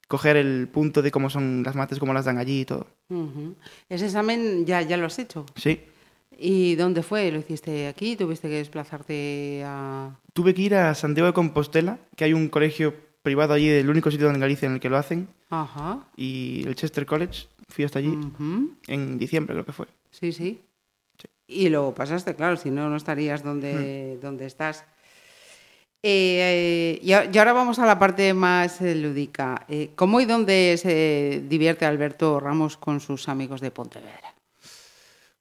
coger 0.09 0.37
el 0.37 0.69
punto 0.69 1.01
de 1.03 1.11
cómo 1.11 1.31
son 1.31 1.63
las 1.65 1.75
mates, 1.77 1.99
cómo 1.99 2.13
las 2.13 2.27
dan 2.27 2.37
allí 2.39 2.61
y 2.61 2.65
todo. 2.67 2.87
Ujú. 3.09 3.55
Ese 3.89 4.07
examen 4.07 4.67
ya, 4.67 4.83
ya 4.83 4.97
lo 4.97 5.07
has 5.07 5.19
hecho. 5.19 5.47
Sí. 5.57 5.81
¿Y 6.39 6.75
dónde 6.77 7.03
fue? 7.03 7.31
¿Lo 7.31 7.39
hiciste 7.39 7.89
aquí? 7.89 8.17
¿Tuviste 8.17 8.49
que 8.49 8.57
desplazarte 8.57 9.63
a...? 9.65 10.17
Tuve 10.33 10.55
que 10.55 10.63
ir 10.63 10.75
a 10.75 10.95
Santiago 10.95 11.27
de 11.29 11.33
Compostela, 11.33 11.99
que 12.17 12.25
hay 12.25 12.33
un 12.33 12.49
colegio 12.49 12.95
privado 13.23 13.55
allí, 13.55 13.69
el 13.69 13.89
único 13.89 14.11
sitio 14.11 14.31
en 14.31 14.39
Galicia 14.39 14.67
en 14.67 14.75
el 14.75 14.81
que 14.81 14.91
lo 14.91 14.99
hacen, 14.99 15.29
Ajá. 15.51 16.07
y 16.17 16.63
el 16.67 16.75
Chester 16.75 17.07
College. 17.07 17.47
Fui 17.69 17.85
hasta 17.85 17.99
allí 17.99 18.17
en 18.87 19.19
diciembre, 19.19 19.55
creo 19.55 19.65
que 19.65 19.73
fue. 19.73 19.87
Sí, 20.11 20.33
sí. 20.33 20.61
Y 21.47 21.69
lo 21.69 21.95
pasaste, 21.95 22.35
claro, 22.35 22.57
si 22.57 22.71
no, 22.71 22.89
no 22.89 22.97
estarías 22.97 23.43
donde, 23.43 24.19
donde 24.21 24.47
estás. 24.47 24.85
Eh, 26.07 27.01
eh, 27.01 27.01
y, 27.03 27.39
ahora 27.39 27.55
vamos 27.55 27.79
a 27.79 27.87
la 27.87 27.99
parte 27.99 28.35
más 28.35 28.83
eh, 28.83 28.95
lúdica. 28.95 29.67
¿Cómo 29.95 30.21
y 30.21 30.27
dónde 30.27 30.77
se 30.77 31.43
divierte 31.49 31.87
Alberto 31.87 32.41
Ramos 32.41 32.77
con 32.77 33.01
sus 33.01 33.29
amigos 33.29 33.63
de 33.63 33.71
Pontevedra? 33.71 34.34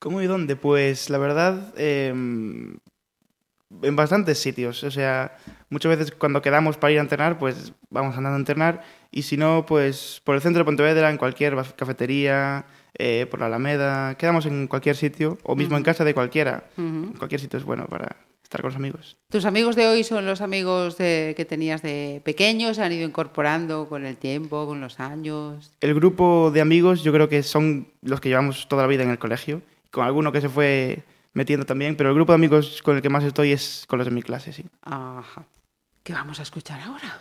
¿Cómo 0.04 0.22
y 0.22 0.28
dónde? 0.28 0.58
Pues 0.58 1.10
la 1.10 1.18
verdad, 1.18 1.74
eh, 1.78 2.10
en 2.10 3.96
bastantes 3.96 4.38
sitios. 4.38 4.84
O 4.84 4.92
sea, 4.92 5.38
muchas 5.70 5.98
veces 5.98 6.12
cuando 6.12 6.42
quedamos 6.42 6.76
para 6.76 6.92
ir 6.92 7.00
a 7.00 7.04
entrenar, 7.04 7.40
pues 7.40 7.72
vamos 7.90 8.18
andando 8.18 8.36
a 8.36 8.40
entrenar. 8.40 8.84
Y 9.12 9.22
si 9.22 9.38
no, 9.38 9.66
pues 9.66 10.22
por 10.26 10.36
el 10.36 10.42
centro 10.42 10.60
de 10.60 10.66
Pontevedra, 10.66 11.10
en 11.10 11.18
cualquier 11.18 11.56
cafetería, 11.78 12.66
eh, 12.98 13.28
por 13.32 13.40
la 13.40 13.46
Alameda, 13.46 14.16
quedamos 14.16 14.46
en 14.46 14.68
cualquier 14.68 14.98
sitio, 14.98 15.38
o 15.44 15.56
mismo 15.56 15.78
en 15.78 15.84
casa 15.84 16.04
de 16.04 16.14
cualquiera. 16.14 16.66
Ujú. 16.78 17.14
Cualquier 17.18 17.40
sitio 17.40 17.58
es 17.58 17.64
bueno 17.64 17.86
para 17.86 18.18
estar 18.44 18.60
con 18.62 18.72
los 18.72 18.76
amigos. 18.76 19.16
¿Tus 19.30 19.46
amigos 19.46 19.78
de 19.78 19.88
hoy 19.88 20.04
son 20.04 20.26
los 20.26 20.42
amigos 20.42 20.98
de- 20.98 21.34
que 21.38 21.46
tenías 21.46 21.82
de 21.82 22.22
pequeños? 22.26 22.76
¿Se 22.76 22.84
han 22.84 22.92
ido 22.92 23.08
incorporando 23.08 23.88
con 23.88 24.06
el 24.06 24.18
tiempo, 24.18 24.68
con 24.68 24.82
los 24.82 25.00
años? 25.00 25.72
El 25.80 25.96
grupo 25.96 26.52
de 26.52 26.60
amigos 26.60 27.04
yo 27.04 27.14
creo 27.14 27.30
que 27.30 27.42
son 27.42 27.88
los 28.02 28.20
que 28.20 28.28
llevamos 28.28 28.68
toda 28.68 28.82
la 28.84 28.88
vida 28.90 29.04
en 29.04 29.10
el 29.10 29.18
colegio, 29.18 29.62
con 29.94 30.04
alguno 30.06 30.32
que 30.32 30.42
se 30.42 30.50
fue 30.50 31.04
metiendo 31.34 31.66
también, 31.68 31.96
pero 31.96 32.10
el 32.10 32.16
grupo 32.16 32.32
de 32.32 32.36
amigos 32.36 32.82
con 32.82 32.96
el 32.96 33.02
que 33.04 33.10
más 33.10 33.24
estoy 33.24 33.52
es 33.52 33.86
con 33.88 34.00
los 34.00 34.08
de 34.08 34.12
mi 34.14 34.24
clase, 34.24 34.52
sí. 34.52 34.66
Ajá. 34.82 35.46
¿Qué 36.04 36.14
vamos 36.14 36.40
a 36.40 36.44
escuchar 36.44 36.80
ahora? 36.82 37.20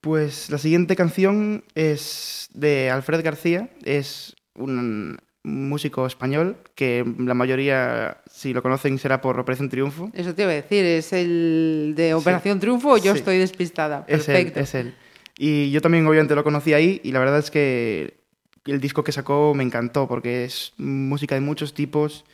Pues 0.00 0.50
la 0.50 0.58
siguiente 0.58 0.96
canción 0.96 1.64
es 1.76 2.48
de 2.52 2.90
Alfred 2.90 3.24
García, 3.24 3.70
es 3.84 4.34
un 4.54 5.18
músico 5.44 6.06
español 6.06 6.56
que 6.74 7.04
la 7.18 7.34
mayoría, 7.34 8.18
si 8.30 8.52
lo 8.52 8.62
conocen, 8.62 8.98
será 8.98 9.20
por 9.20 9.38
Operación 9.38 9.68
Triunfo. 9.68 10.10
Eso 10.12 10.34
te 10.34 10.42
iba 10.42 10.50
a 10.50 10.54
decir, 10.54 10.84
¿es 10.84 11.12
el 11.12 11.94
de 11.96 12.14
Operación 12.14 12.58
Triunfo 12.60 12.90
o 12.94 12.98
yo 12.98 13.12
Sí. 13.12 13.18
estoy 13.20 13.38
despistada? 13.38 14.04
Es 14.08 14.28
él, 14.28 14.34
Perfecto. 14.34 14.60
es 14.60 14.74
él. 14.74 14.94
Y 15.38 15.70
yo 15.70 15.80
también 15.80 16.04
obviamente 16.06 16.34
lo 16.34 16.42
conocí 16.44 16.74
ahí 16.74 17.00
y 17.04 17.12
la 17.12 17.20
verdad 17.20 17.38
es 17.38 17.50
que 17.52 18.17
el 18.72 18.80
disco 18.80 19.04
que 19.04 19.12
sacó 19.12 19.54
me 19.54 19.62
encantó 19.64 20.06
porque 20.08 20.44
es 20.44 20.72
música 20.76 21.34
de 21.34 21.40
muchos 21.40 21.74
tipos 21.74 22.24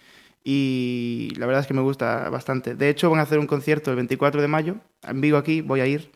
y 0.42 1.31
la 1.37 1.47
verdad 1.47 1.62
es 1.62 1.66
que 1.66 1.75
me 1.75 1.81
gusta 1.81 2.29
bastante. 2.31 2.75
De 2.75 2.88
hecho 2.88 3.11
van 3.11 3.20
a 3.20 3.23
hacer 3.23 3.38
un 3.38 3.47
concierto 3.47 3.90
el 3.90 3.97
24 3.97 4.42
de 4.42 4.49
mayo 4.49 4.77
en 5.07 5.20
Vigo 5.20 5.38
aquí, 5.38 5.61
voy 5.61 5.81
a 5.81 5.87
ir 5.87 6.11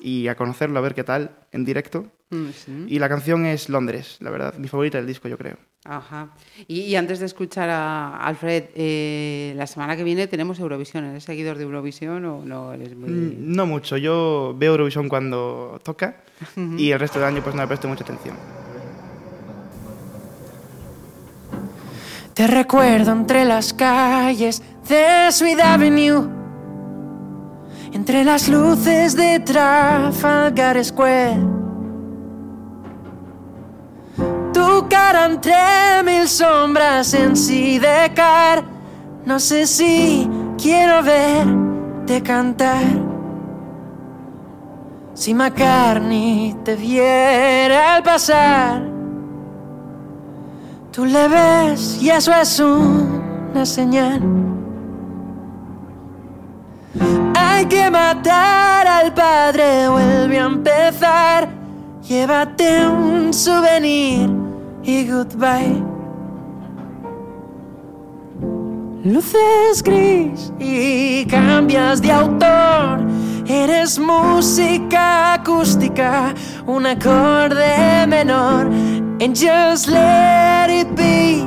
y 0.00 0.28
a 0.28 0.34
conocerlo 0.34 0.78
a 0.78 0.82
ver 0.82 0.94
qué 0.94 1.04
tal 1.04 1.30
en 1.52 1.64
directo. 1.64 2.06
Mm. 2.30 2.88
Y 2.88 2.98
la 2.98 3.08
canción 3.08 3.46
es 3.46 3.68
Londres, 3.68 4.16
la 4.20 4.30
verdad, 4.30 4.54
mi 4.56 4.66
favorita 4.66 4.98
del 4.98 5.06
disco 5.06 5.28
yo 5.28 5.38
creo. 5.38 5.58
Ajá. 5.84 6.30
Y, 6.66 6.80
y 6.80 6.96
antes 6.96 7.20
de 7.20 7.26
escuchar 7.26 7.70
a 7.70 8.16
Alfred, 8.16 8.64
eh, 8.74 9.52
la 9.56 9.68
semana 9.68 9.96
que 9.96 10.02
viene 10.02 10.26
tenemos 10.26 10.58
Eurovisión. 10.58 11.04
¿Eres 11.04 11.22
seguidor 11.22 11.58
de 11.58 11.62
Eurovisión 11.62 12.24
o 12.24 12.44
no 12.44 12.72
eres 12.72 12.96
muy...? 12.96 13.10
Mm, 13.10 13.54
No 13.54 13.66
mucho, 13.66 13.96
yo 13.96 14.56
veo 14.58 14.72
Eurovisión 14.72 15.08
cuando 15.08 15.80
toca 15.84 16.24
y 16.76 16.90
el 16.90 16.98
resto 16.98 17.20
del 17.20 17.28
año 17.28 17.42
pues 17.42 17.54
no 17.54 17.62
le 17.62 17.68
presto 17.68 17.86
mucha 17.86 18.02
atención. 18.02 18.34
Te 22.36 22.46
recuerdo 22.46 23.12
entre 23.12 23.46
las 23.46 23.72
calles 23.72 24.62
de 24.86 25.32
Sweet 25.32 25.58
Avenue, 25.58 26.28
entre 27.94 28.24
las 28.24 28.46
luces 28.46 29.16
de 29.16 29.40
Trafalgar 29.40 30.84
Square. 30.84 31.38
Tu 34.52 34.86
cara 34.90 35.24
entre 35.24 36.02
mil 36.04 36.28
sombras 36.28 37.14
en 37.14 37.34
Sidecar. 37.38 38.62
No 39.24 39.40
sé 39.40 39.66
si 39.66 40.28
quiero 40.60 41.02
verte 41.02 42.22
cantar. 42.22 42.84
Si 45.14 45.32
McCartney 45.32 46.54
te 46.62 46.76
viera 46.76 47.94
al 47.94 48.02
pasar. 48.02 48.95
Tú 50.96 51.04
le 51.04 51.28
ves 51.28 51.98
y 52.00 52.08
eso 52.08 52.32
es 52.32 52.58
una 52.58 53.66
señal. 53.66 54.18
Hay 57.34 57.66
que 57.66 57.90
matar 57.90 58.86
al 58.86 59.12
padre, 59.12 59.90
vuelve 59.90 60.38
a 60.38 60.46
empezar. 60.46 61.48
Llévate 62.00 62.86
un 62.86 63.34
souvenir 63.34 64.30
y 64.84 65.06
goodbye. 65.06 65.84
Luces 69.04 69.82
gris 69.82 70.50
y 70.58 71.26
cambias 71.26 72.00
de 72.00 72.10
autor. 72.10 73.06
Eres 73.46 73.98
música 73.98 75.34
acústica, 75.34 76.32
un 76.66 76.86
acorde 76.86 78.06
menor. 78.08 78.70
And 79.18 79.34
just 79.34 79.88
let 79.88 80.68
it 80.68 80.94
be. 80.94 81.40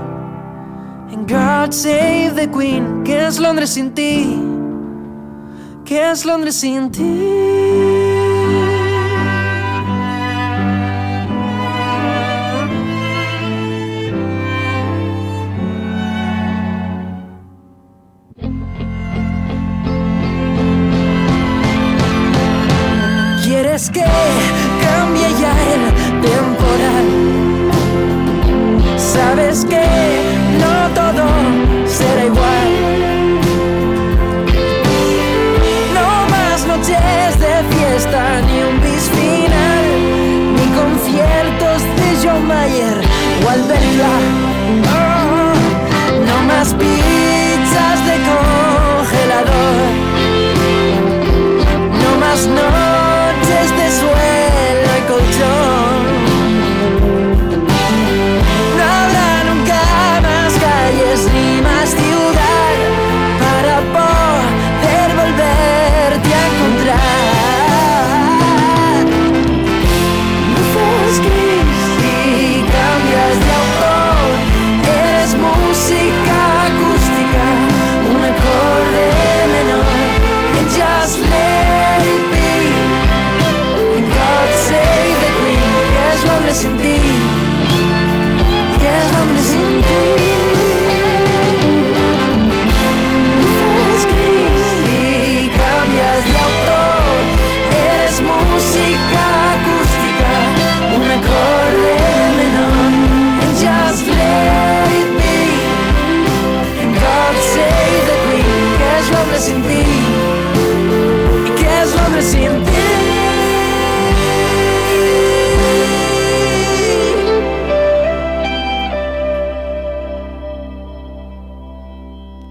And 1.13 1.27
God 1.27 1.71
save 1.71 2.33
the 2.35 2.47
Queen. 2.47 3.03
¿Qué 3.03 3.27
es 3.27 3.39
Londres 3.39 3.69
sin 3.69 3.93
ti? 3.93 4.41
¿Qué 5.85 6.09
es 6.09 6.25
Londres 6.25 6.55
sin 6.55 6.91
ti? 6.91 7.03
¿Quieres 23.43 23.91
que 23.91 24.05
cambie 24.81 25.29
ya 25.39 25.53
el 25.73 26.08
Sabes 29.13 29.65
que 29.65 29.81
no 30.61 30.93
todo 30.93 31.25
será 31.87 32.25
igual. 32.25 32.69
No 35.95 36.09
más 36.29 36.67
noches 36.67 37.39
de 37.39 37.53
fiesta, 37.73 38.21
ni 38.41 38.61
un 38.69 38.79
bis 38.81 39.09
final, 39.09 39.85
ni 40.55 40.65
conciertos 40.79 41.81
de 41.99 42.07
John 42.21 42.47
Mayer 42.47 42.97
o 43.43 43.49
Alberta. 43.49 44.11
Oh, 44.93 45.53
no 46.27 46.37
más 46.47 46.75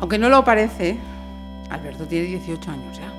Aunque 0.08 0.20
no 0.20 0.30
lo 0.30 0.42
parece, 0.42 0.96
Alberto 1.68 2.06
tiene 2.06 2.28
18 2.28 2.70
años 2.70 2.96
ya. 2.96 3.12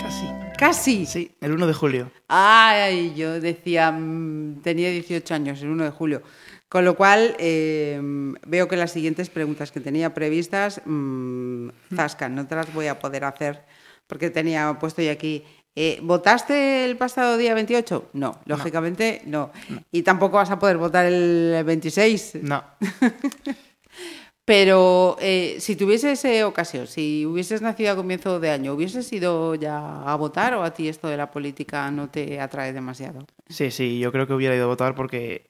Casi. 0.00 0.26
Casi. 0.56 1.04
Sí, 1.04 1.34
el 1.40 1.50
1 1.50 1.66
de 1.66 1.72
julio. 1.72 2.12
Ay, 2.28 3.12
yo 3.16 3.40
decía, 3.40 3.90
mm, 3.90 4.60
tenía 4.62 4.88
18 4.90 5.34
años, 5.34 5.60
el 5.62 5.70
1 5.70 5.82
de 5.82 5.90
julio. 5.90 6.22
Con 6.68 6.84
lo 6.84 6.94
cual, 6.94 7.34
eh, 7.40 8.00
veo 8.46 8.68
que 8.68 8.76
las 8.76 8.92
siguientes 8.92 9.30
preguntas 9.30 9.72
que 9.72 9.80
tenía 9.80 10.14
previstas, 10.14 10.80
mm, 10.84 11.70
zascan, 11.96 12.36
no 12.36 12.46
te 12.46 12.54
las 12.54 12.72
voy 12.72 12.86
a 12.86 13.00
poder 13.00 13.24
hacer 13.24 13.64
porque 14.06 14.30
tenía 14.30 14.78
puesto 14.78 15.02
ya 15.02 15.10
aquí. 15.10 15.42
eh, 15.74 15.98
¿Votaste 16.04 16.84
el 16.84 16.96
pasado 16.96 17.36
día 17.36 17.52
28? 17.52 18.10
No, 18.12 18.38
lógicamente 18.44 19.22
no. 19.26 19.50
Y 19.90 20.02
tampoco 20.02 20.36
vas 20.36 20.52
a 20.52 20.60
poder 20.60 20.78
votar 20.78 21.04
el 21.06 21.64
26. 21.64 22.36
No. 22.42 22.62
Pero 24.44 25.16
eh, 25.20 25.56
si 25.60 25.76
tuvieses 25.76 26.24
eh, 26.24 26.42
ocasión, 26.42 26.88
si 26.88 27.24
hubieses 27.26 27.62
nacido 27.62 27.92
a 27.92 27.96
comienzo 27.96 28.40
de 28.40 28.50
año, 28.50 28.74
¿hubieses 28.74 29.12
ido 29.12 29.54
ya 29.54 30.02
a 30.02 30.16
votar 30.16 30.54
o 30.54 30.64
a 30.64 30.74
ti 30.74 30.88
esto 30.88 31.06
de 31.08 31.16
la 31.16 31.30
política 31.30 31.90
no 31.92 32.08
te 32.08 32.40
atrae 32.40 32.72
demasiado? 32.72 33.24
Sí, 33.48 33.70
sí, 33.70 34.00
yo 34.00 34.10
creo 34.10 34.26
que 34.26 34.34
hubiera 34.34 34.56
ido 34.56 34.64
a 34.64 34.68
votar 34.68 34.96
porque 34.96 35.46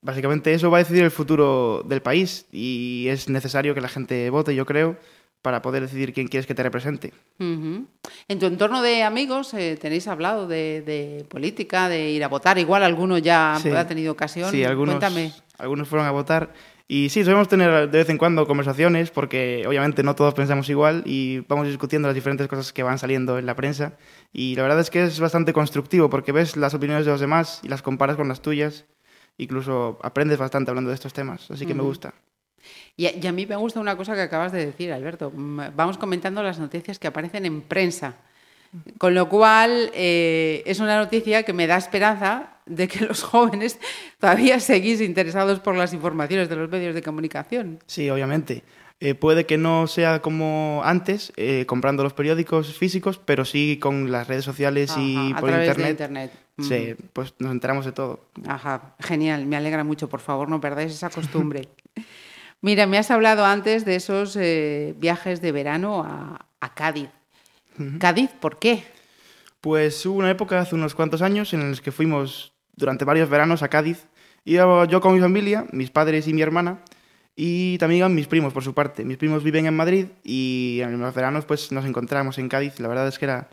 básicamente 0.00 0.54
eso 0.54 0.70
va 0.70 0.78
a 0.78 0.82
decidir 0.82 1.02
el 1.04 1.10
futuro 1.10 1.82
del 1.84 2.00
país 2.00 2.46
y 2.52 3.06
es 3.10 3.28
necesario 3.28 3.74
que 3.74 3.82
la 3.82 3.88
gente 3.88 4.30
vote, 4.30 4.54
yo 4.54 4.64
creo, 4.64 4.96
para 5.42 5.60
poder 5.60 5.82
decidir 5.82 6.14
quién 6.14 6.28
quieres 6.28 6.46
que 6.46 6.54
te 6.54 6.62
represente. 6.62 7.12
En 7.38 8.38
tu 8.38 8.46
entorno 8.46 8.80
de 8.80 9.02
amigos 9.02 9.52
eh, 9.52 9.76
tenéis 9.78 10.08
hablado 10.08 10.48
de, 10.48 10.80
de 10.80 11.24
política, 11.28 11.90
de 11.90 12.10
ir 12.12 12.24
a 12.24 12.28
votar. 12.28 12.56
Igual 12.58 12.82
alguno 12.82 13.18
ya 13.18 13.58
Sí. 13.62 13.68
ha 13.70 13.86
tenido 13.86 14.10
ocasión. 14.12 14.50
Sí, 14.50 14.64
algunos, 14.64 14.94
Cuéntame. 14.94 15.32
algunos 15.58 15.86
fueron 15.86 16.06
a 16.06 16.10
votar. 16.12 16.52
Y 16.88 17.08
sí, 17.08 17.24
solemos 17.24 17.48
tener 17.48 17.90
de 17.90 17.98
vez 17.98 18.08
en 18.10 18.18
cuando 18.18 18.46
conversaciones 18.46 19.10
porque 19.10 19.64
obviamente 19.66 20.04
no 20.04 20.14
todos 20.14 20.34
pensamos 20.34 20.68
igual 20.68 21.02
y 21.04 21.40
vamos 21.40 21.66
discutiendo 21.66 22.06
las 22.06 22.14
diferentes 22.14 22.46
cosas 22.46 22.72
que 22.72 22.84
van 22.84 22.98
saliendo 22.98 23.38
en 23.38 23.46
la 23.46 23.56
prensa. 23.56 23.94
Y 24.32 24.54
la 24.54 24.62
verdad 24.62 24.78
es 24.78 24.90
que 24.90 25.02
es 25.02 25.18
bastante 25.18 25.52
constructivo 25.52 26.08
porque 26.08 26.30
ves 26.30 26.56
las 26.56 26.74
opiniones 26.74 27.04
de 27.04 27.10
los 27.10 27.20
demás 27.20 27.60
y 27.64 27.68
las 27.68 27.82
comparas 27.82 28.16
con 28.16 28.28
las 28.28 28.40
tuyas. 28.40 28.84
Incluso 29.36 29.98
aprendes 30.02 30.38
bastante 30.38 30.70
hablando 30.70 30.90
de 30.90 30.94
estos 30.94 31.12
temas, 31.12 31.50
así 31.50 31.66
que 31.66 31.74
me 31.74 31.82
gusta. 31.82 32.14
Y 32.96 33.06
a, 33.06 33.16
y 33.16 33.26
a 33.26 33.32
mí 33.32 33.46
me 33.46 33.56
gusta 33.56 33.80
una 33.80 33.96
cosa 33.96 34.14
que 34.14 34.22
acabas 34.22 34.52
de 34.52 34.64
decir, 34.64 34.92
Alberto. 34.92 35.32
Vamos 35.34 35.98
comentando 35.98 36.42
las 36.42 36.58
noticias 36.58 36.98
que 36.98 37.08
aparecen 37.08 37.46
en 37.46 37.62
prensa. 37.62 38.16
Con 38.98 39.14
lo 39.14 39.28
cual, 39.28 39.90
eh, 39.94 40.62
es 40.66 40.80
una 40.80 40.98
noticia 40.98 41.42
que 41.42 41.52
me 41.52 41.66
da 41.66 41.76
esperanza 41.76 42.56
de 42.66 42.88
que 42.88 43.04
los 43.04 43.22
jóvenes 43.22 43.78
todavía 44.18 44.60
seguís 44.60 45.00
interesados 45.00 45.60
por 45.60 45.76
las 45.76 45.92
informaciones 45.92 46.48
de 46.48 46.56
los 46.56 46.68
medios 46.68 46.94
de 46.94 47.02
comunicación. 47.02 47.78
Sí, 47.86 48.10
obviamente. 48.10 48.64
Eh, 48.98 49.14
puede 49.14 49.44
que 49.44 49.58
no 49.58 49.86
sea 49.86 50.22
como 50.22 50.80
antes, 50.82 51.30
eh, 51.36 51.66
comprando 51.66 52.02
los 52.02 52.14
periódicos 52.14 52.72
físicos, 52.78 53.18
pero 53.18 53.44
sí 53.44 53.78
con 53.78 54.10
las 54.10 54.26
redes 54.26 54.44
sociales 54.44 54.94
y 54.96 55.32
a 55.32 55.36
por 55.36 55.50
través 55.50 55.68
internet. 55.68 55.86
de 55.86 55.90
internet. 55.90 56.32
Sí, 56.58 57.04
pues 57.12 57.34
nos 57.38 57.52
enteramos 57.52 57.84
de 57.84 57.92
todo. 57.92 58.20
Ajá, 58.46 58.94
genial, 59.00 59.44
me 59.44 59.56
alegra 59.56 59.84
mucho, 59.84 60.08
por 60.08 60.20
favor, 60.20 60.48
no 60.48 60.62
perdáis 60.62 60.92
esa 60.92 61.10
costumbre. 61.10 61.68
Mira, 62.62 62.86
me 62.86 62.96
has 62.96 63.10
hablado 63.10 63.44
antes 63.44 63.84
de 63.84 63.96
esos 63.96 64.34
eh, 64.36 64.94
viajes 64.96 65.42
de 65.42 65.52
verano 65.52 66.02
a, 66.02 66.46
a 66.60 66.74
Cádiz. 66.74 67.10
Cádiz, 67.98 68.30
¿por 68.40 68.58
qué? 68.58 68.84
Pues 69.60 70.04
hubo 70.06 70.18
una 70.18 70.30
época 70.30 70.60
hace 70.60 70.74
unos 70.74 70.94
cuantos 70.94 71.22
años 71.22 71.52
en 71.54 71.70
los 71.70 71.80
que 71.80 71.92
fuimos 71.92 72.52
durante 72.76 73.04
varios 73.04 73.28
veranos 73.28 73.62
a 73.62 73.68
Cádiz. 73.68 74.06
Iba 74.44 74.84
yo 74.86 75.00
con 75.00 75.14
mi 75.14 75.20
familia, 75.20 75.66
mis 75.72 75.90
padres 75.90 76.28
y 76.28 76.32
mi 76.32 76.42
hermana, 76.42 76.78
y 77.34 77.76
también 77.78 77.98
iban 77.98 78.14
mis 78.14 78.28
primos 78.28 78.52
por 78.52 78.62
su 78.62 78.74
parte. 78.74 79.04
Mis 79.04 79.18
primos 79.18 79.42
viven 79.42 79.66
en 79.66 79.74
Madrid 79.74 80.06
y 80.24 80.80
en 80.82 80.98
los 80.98 81.14
veranos 81.14 81.44
pues 81.44 81.70
nos 81.72 81.84
encontramos 81.84 82.38
en 82.38 82.48
Cádiz. 82.48 82.80
La 82.80 82.88
verdad 82.88 83.08
es 83.08 83.18
que 83.18 83.26
era 83.26 83.48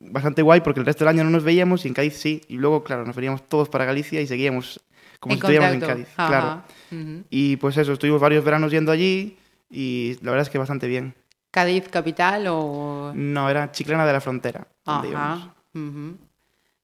bastante 0.00 0.42
guay 0.42 0.60
porque 0.60 0.80
el 0.80 0.86
resto 0.86 1.04
del 1.04 1.14
año 1.14 1.24
no 1.24 1.30
nos 1.30 1.44
veíamos 1.44 1.84
y 1.84 1.88
en 1.88 1.94
Cádiz 1.94 2.14
sí. 2.14 2.42
Y 2.48 2.56
luego, 2.56 2.84
claro, 2.84 3.06
nos 3.06 3.16
veníamos 3.16 3.48
todos 3.48 3.68
para 3.68 3.84
Galicia 3.84 4.20
y 4.20 4.26
seguíamos 4.26 4.80
como 5.20 5.34
En 5.34 5.38
si 5.38 5.46
estuviéramos 5.46 5.74
en. 5.74 5.80
Cádiz. 5.80 6.08
Ajá. 6.16 6.28
Claro. 6.28 7.24
Y 7.30 7.56
pues 7.56 7.76
eso, 7.76 7.92
estuvimos 7.92 8.20
varios 8.20 8.44
veranos 8.44 8.70
yendo 8.70 8.92
allí 8.92 9.38
y 9.70 10.16
la 10.20 10.32
verdad 10.32 10.46
es 10.46 10.50
que 10.50 10.58
bastante 10.58 10.86
bien. 10.86 11.14
¿Cádiz 11.52 11.88
capital 11.88 12.46
o...? 12.48 13.12
No, 13.14 13.48
era 13.48 13.70
Chiclana 13.70 14.04
de 14.06 14.12
la 14.12 14.20
Frontera. 14.20 14.66
Ajá. 14.86 15.54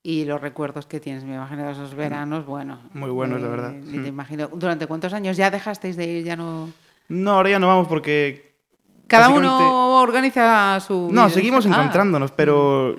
Y 0.03 0.25
los 0.25 0.41
recuerdos 0.41 0.87
que 0.87 1.01
tienes, 1.01 1.25
me 1.25 1.35
imagino, 1.35 1.65
de 1.67 1.73
esos 1.73 1.95
veranos, 1.95 2.47
bueno. 2.47 2.79
Muy 2.95 3.11
buenos, 3.11 3.41
la 3.41 3.47
eh, 3.49 3.51
verdad. 3.51 3.73
ni 3.73 3.93
te 3.93 3.99
Mm. 3.99 4.07
imagino. 4.07 4.49
¿Durante 4.49 4.87
cuántos 4.87 5.13
años 5.13 5.37
ya 5.37 5.51
dejasteis 5.51 5.97
de 5.97 6.07
ir? 6.07 6.25
Ya 6.25 6.37
no... 6.37 6.71
No, 7.09 7.33
ahora 7.33 7.51
ya 7.51 7.59
no 7.59 7.67
vamos 7.67 7.89
porque 7.89 8.55
Cada 9.07 9.29
Básicamente- 9.29 9.65
uno 9.65 10.01
organiza 10.03 10.79
su... 10.81 11.09
No, 11.11 11.29
seguimos 11.31 11.65
Ah. 11.67 11.71
encontrándonos, 11.71 12.31
pero 12.33 12.95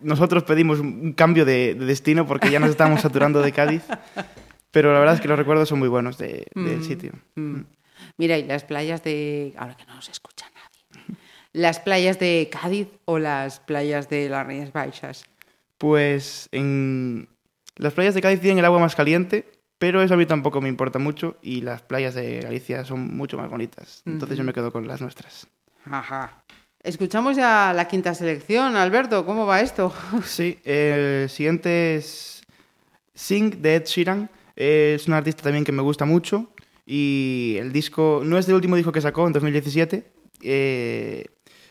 nosotros 0.00 0.42
pedimos 0.44 0.80
un 0.80 1.12
cambio 1.12 1.44
de, 1.44 1.74
de 1.74 1.84
destino 1.84 2.26
porque 2.26 2.50
ya 2.50 2.58
nos 2.60 2.70
estamos 2.70 3.02
saturando 3.02 3.42
de 3.42 3.52
Cádiz. 3.52 3.82
Pero 4.70 4.92
la 4.94 4.98
verdad 5.00 5.16
es 5.16 5.20
que 5.20 5.28
los 5.28 5.38
recuerdos 5.38 5.68
son 5.68 5.78
muy 5.78 5.88
buenos 5.88 6.16
de- 6.16 6.46
del 6.54 6.82
sitio. 6.82 7.12
Mm. 7.36 7.60
Mira, 8.16 8.38
y 8.38 8.44
las 8.44 8.64
playas 8.64 9.04
de... 9.04 9.52
Ahora 9.58 9.76
que 9.76 9.84
no 9.84 9.94
nos 9.96 10.08
escucha. 10.08 10.39
¿Las 11.52 11.80
playas 11.80 12.18
de 12.18 12.48
Cádiz 12.50 12.88
o 13.04 13.18
las 13.18 13.60
playas 13.60 14.08
de 14.08 14.28
las 14.28 14.46
Rías 14.46 14.72
Baixas? 14.72 15.24
Pues 15.78 16.48
en 16.52 17.28
las 17.76 17.92
playas 17.92 18.14
de 18.14 18.20
Cádiz 18.20 18.40
tienen 18.40 18.58
el 18.58 18.64
agua 18.64 18.78
más 18.78 18.94
caliente, 18.94 19.50
pero 19.78 20.02
eso 20.02 20.14
a 20.14 20.16
mí 20.16 20.26
tampoco 20.26 20.60
me 20.60 20.68
importa 20.68 20.98
mucho 20.98 21.36
y 21.42 21.62
las 21.62 21.82
playas 21.82 22.14
de 22.14 22.40
Galicia 22.40 22.84
son 22.84 23.16
mucho 23.16 23.36
más 23.38 23.50
bonitas. 23.50 24.02
Entonces 24.06 24.36
yo 24.36 24.44
me 24.44 24.52
quedo 24.52 24.70
con 24.70 24.86
las 24.86 25.00
nuestras. 25.00 25.46
Ajá. 25.86 26.44
Escuchamos 26.82 27.36
ya 27.36 27.72
la 27.74 27.88
quinta 27.88 28.14
selección. 28.14 28.76
Alberto, 28.76 29.26
¿cómo 29.26 29.46
va 29.46 29.60
esto? 29.60 29.92
Sí, 30.24 30.58
el 30.64 31.28
siguiente 31.28 31.96
es 31.96 32.42
Sing 33.14 33.60
de 33.60 33.76
Ed 33.76 33.84
Sheeran. 33.86 34.30
Es 34.54 35.08
un 35.08 35.14
artista 35.14 35.42
también 35.42 35.64
que 35.64 35.72
me 35.72 35.82
gusta 35.82 36.04
mucho 36.04 36.52
y 36.84 37.56
el 37.58 37.72
disco 37.72 38.20
no 38.24 38.36
es 38.36 38.48
el 38.48 38.54
último 38.54 38.76
disco 38.76 38.92
que 38.92 39.00
sacó 39.00 39.26
en 39.26 39.32
2017, 39.32 40.12
eh, 40.42 41.24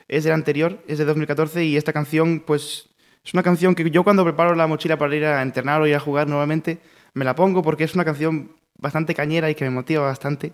es 0.10 0.24
del 0.26 0.34
anterior, 0.34 0.84
es 0.88 0.98
de 0.98 1.06
2014 1.06 1.64
y 1.64 1.78
esta 1.78 1.94
canción 1.94 2.44
pues 2.46 2.90
es 3.24 3.34
una 3.34 3.44
canción 3.44 3.76
que 3.76 3.90
yo 3.90 4.04
cuando 4.04 4.24
preparo 4.24 4.56
la 4.56 4.68
mochila 4.68 4.98
para 4.98 5.16
ir 5.16 5.24
a 5.24 5.42
entrenar 5.42 5.82
o 5.82 5.88
ir 5.88 5.96
a 5.96 6.00
jugar 6.00 6.28
nuevamente 6.28 6.80
me 7.14 7.24
la 7.24 7.36
pongo 7.36 7.62
porque 7.62 7.84
es 7.84 7.96
una 7.96 8.04
canción 8.04 8.52
bastante 8.78 9.14
cañera 9.14 9.50
y 9.50 9.56
que 9.56 9.66
me 9.66 9.72
motiva 9.72 10.06
bastante 10.06 10.54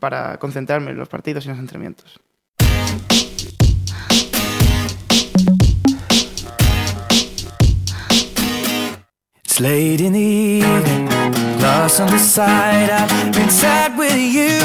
para 0.00 0.38
concentrarme 0.38 0.92
en 0.92 0.96
los 0.96 1.08
partidos 1.08 1.44
y 1.44 1.48
en 1.48 1.54
los 1.54 1.60
entrenamientos. 1.60 2.20
It's 9.44 9.60
late 9.60 10.00
in 10.00 10.12
the 10.12 10.60
evening, 10.60 11.47
lost 11.60 12.00
on 12.00 12.10
the 12.10 12.18
side. 12.18 12.90
I've 12.90 13.32
been 13.32 13.50
sad 13.50 13.96
with 13.98 14.16
you 14.16 14.58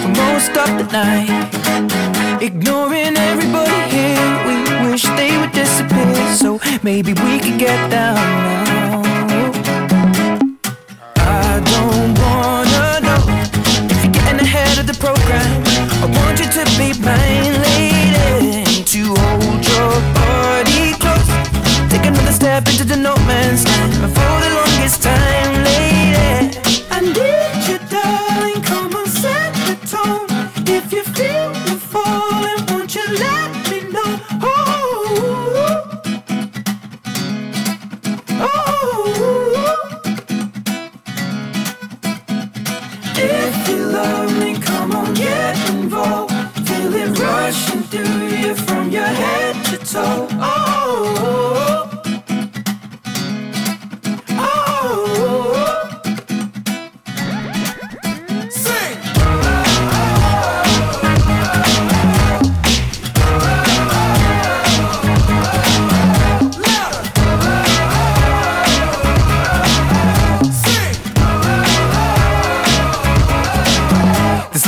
for 0.00 0.10
most 0.22 0.50
of 0.56 0.70
the 0.78 0.86
night. 0.92 2.42
Ignoring 2.42 3.16
everybody 3.16 3.82
here, 3.90 4.28
we 4.46 4.90
wish 4.90 5.04
they 5.18 5.36
would 5.38 5.52
disappear. 5.52 6.14
So 6.34 6.60
maybe 6.82 7.12
we 7.12 7.38
could 7.38 7.58
get 7.58 7.90
down 7.90 8.14
now. 8.14 9.02
I 11.16 11.60
don't 11.72 12.14
wanna 12.24 13.00
know 13.06 13.22
if 13.90 14.04
you're 14.04 14.12
getting 14.12 14.40
ahead 14.40 14.78
of 14.78 14.86
the 14.86 14.96
program. 15.04 15.62
I 16.02 16.06
want 16.06 16.38
you 16.40 16.48
to 16.58 16.64
be 16.78 16.88
mine, 17.00 17.54
lady, 17.68 18.84
to 18.92 19.14
step 22.44 22.68
into 22.68 22.84
the 22.84 22.96
no 22.96 23.16
man's 23.24 23.64
land 23.64 23.94
for 23.94 24.34
the 24.44 24.50
longest 24.58 25.02
time, 25.02 25.54
lady. 25.64 26.58
I 26.90 27.00
need 27.00 27.60
you, 27.68 27.78
darling. 27.88 28.60
Come 28.70 28.94
on, 29.00 29.06
set 29.06 29.52
the 29.68 29.76
tone. 29.92 30.28
If 30.68 30.92
you 30.92 31.02
feel 31.16 31.50
you're 31.66 31.84
falling, 31.92 32.60
won't 32.68 32.94
you 32.94 33.06
let 33.24 33.50
me 33.70 33.78
know? 33.94 34.12
Oh, 34.42 34.54
oh, 38.28 38.52
oh. 38.52 39.22
If 43.16 43.68
you 43.70 43.78
love 43.86 44.30
me, 44.38 44.50
come 44.58 44.92
on, 44.92 45.14
get 45.14 45.56
involved. 45.70 46.34
Feel 46.68 46.92
it 46.94 47.18
rushing 47.18 47.84
through 47.84 48.26
you 48.42 48.54
from 48.54 48.90
your 48.90 49.12
head 49.22 49.54
to 49.68 49.78
toe. 49.78 50.28
Oh, 50.32 50.42
oh, 50.42 50.83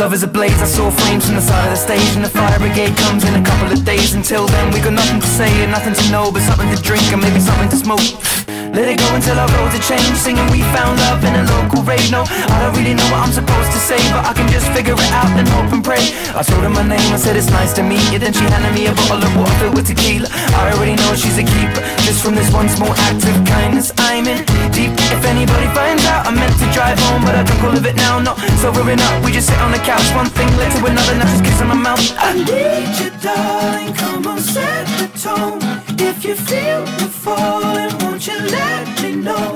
love 0.07 0.15
is 0.15 0.23
ablaze. 0.23 0.63
I 0.63 0.67
saw 0.67 0.89
flames 0.89 1.27
from 1.27 1.35
the 1.35 1.41
side 1.41 1.65
of 1.65 1.71
the 1.71 1.77
stage, 1.77 2.15
and 2.15 2.25
the 2.25 2.29
fire 2.29 2.57
brigade 2.61 2.97
comes 2.97 3.25
in 3.25 3.35
a 3.35 3.43
couple 3.43 3.73
of 3.73 3.85
days. 3.85 4.15
Until 4.15 4.47
then, 4.47 4.73
we 4.73 4.79
got 4.79 4.93
nothing 4.93 5.19
to 5.19 5.27
say 5.27 5.51
and 5.65 5.73
nothing 5.73 5.95
to 5.95 6.11
know, 6.13 6.31
but 6.31 6.43
something 6.43 6.71
to 6.71 6.81
drink 6.81 7.03
and 7.13 7.21
maybe 7.21 7.41
something 7.41 7.69
to 7.71 7.77
smoke. 7.77 8.66
Let 8.77 8.93
it 8.93 9.01
go 9.01 9.09
until 9.17 9.41
our 9.41 9.49
roads 9.57 9.73
are 9.73 9.81
changed. 9.89 10.21
Singing 10.21 10.45
we 10.53 10.61
found 10.77 11.01
love 11.09 11.25
in 11.25 11.33
a 11.33 11.49
local 11.49 11.81
rave. 11.81 12.13
No, 12.13 12.29
I 12.29 12.61
don't 12.61 12.77
really 12.77 12.93
know 12.93 13.09
what 13.09 13.25
I'm 13.25 13.33
supposed 13.33 13.73
to 13.73 13.81
say, 13.81 13.97
but 14.13 14.29
I 14.29 14.37
can 14.37 14.45
just 14.53 14.69
figure 14.77 14.93
it 14.93 15.13
out 15.17 15.33
and 15.33 15.49
hope 15.49 15.73
and 15.73 15.81
pray. 15.81 16.13
I 16.37 16.45
told 16.45 16.61
her 16.61 16.69
my 16.69 16.85
name, 16.85 17.09
I 17.09 17.17
said 17.17 17.41
it's 17.41 17.49
nice 17.49 17.73
to 17.81 17.83
meet 17.83 18.05
you. 18.13 18.21
Then 18.21 18.37
she 18.37 18.45
handed 18.53 18.77
me 18.77 18.85
a 18.85 18.93
bottle 18.93 19.25
of 19.25 19.33
water 19.33 19.57
filled 19.57 19.81
with 19.81 19.89
tequila. 19.89 20.29
I 20.29 20.77
already 20.77 20.93
know 20.93 21.17
she's 21.17 21.41
a 21.41 21.47
keeper. 21.49 21.81
Just 22.05 22.21
from 22.21 22.37
this 22.37 22.53
one 22.53 22.69
small 22.69 22.93
act 23.09 23.25
of 23.25 23.33
kindness, 23.49 23.97
I'm 23.97 24.29
in 24.29 24.45
deep. 24.77 24.93
If 25.09 25.25
anybody 25.25 25.73
finds 25.73 26.05
out, 26.13 26.29
I 26.29 26.37
meant 26.37 26.53
to 26.61 26.69
drive 26.77 27.01
home, 27.09 27.25
but 27.25 27.33
I 27.33 27.49
drunk 27.49 27.65
all 27.65 27.77
of 27.81 27.87
it 27.89 27.97
now. 27.97 28.21
Not 28.21 28.37
sobering 28.61 29.01
up, 29.01 29.25
we 29.25 29.33
just 29.33 29.49
sit 29.49 29.57
on 29.65 29.73
the 29.73 29.81
couch. 29.81 30.05
One 30.13 30.29
thing 30.29 30.53
led 30.61 30.77
to 30.77 30.85
another, 30.85 31.17
now 31.17 31.25
just 31.33 31.49
kissing 31.49 31.73
my 31.73 31.81
mouth. 31.81 32.05
I 32.21 32.37
need 32.45 32.93
you, 33.01 33.09
darling. 33.25 33.97
Come 33.97 34.29
on, 34.29 34.37
set 34.37 34.85
the 35.01 35.09
tone. 35.17 35.86
If 35.99 36.25
you 36.25 36.35
feel 36.35 36.85
the 36.85 37.09
falling, 37.09 37.99
won't 38.01 38.27
you 38.27 38.39
let 38.39 39.03
me 39.03 39.17
know? 39.17 39.56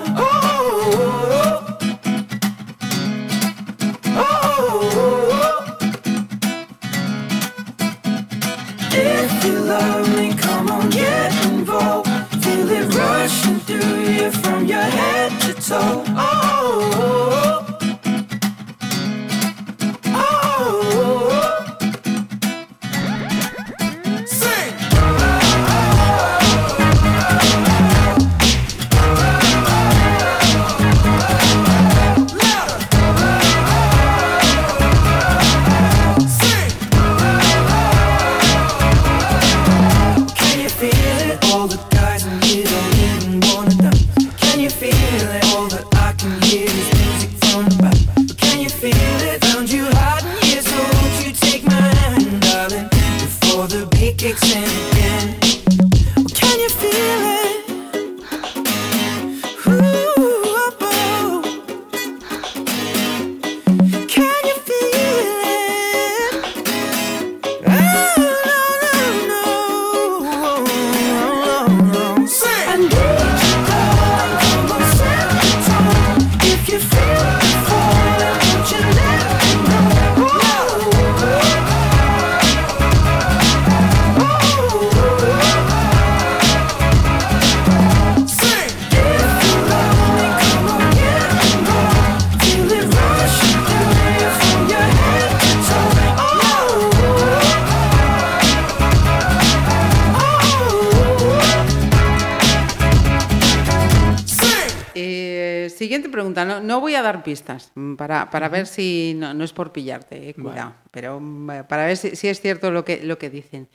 Pistas 107.30 107.70
mm, 107.74 107.94
para, 107.94 108.28
para 108.30 108.48
ver 108.48 108.66
si 108.66 109.14
no, 109.16 109.32
no 109.34 109.44
es 109.44 109.52
por 109.52 109.70
pillarte, 109.70 110.30
eh, 110.30 110.34
cuidado, 110.34 110.74
pero 110.90 111.20
mm, 111.20 111.66
para 111.68 111.86
ver 111.86 111.96
si, 111.96 112.16
si 112.16 112.28
es 112.28 112.40
cierto 112.40 112.70
lo 112.70 112.84
que, 112.84 113.04
lo 113.04 113.18
que 113.18 113.30
dicen. 113.30 113.68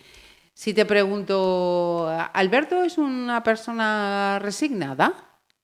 Si 0.54 0.74
te 0.74 0.86
pregunto, 0.86 2.08
¿Alberto 2.34 2.84
es 2.84 2.98
una 2.98 3.44
persona 3.44 4.40
resignada? 4.42 5.14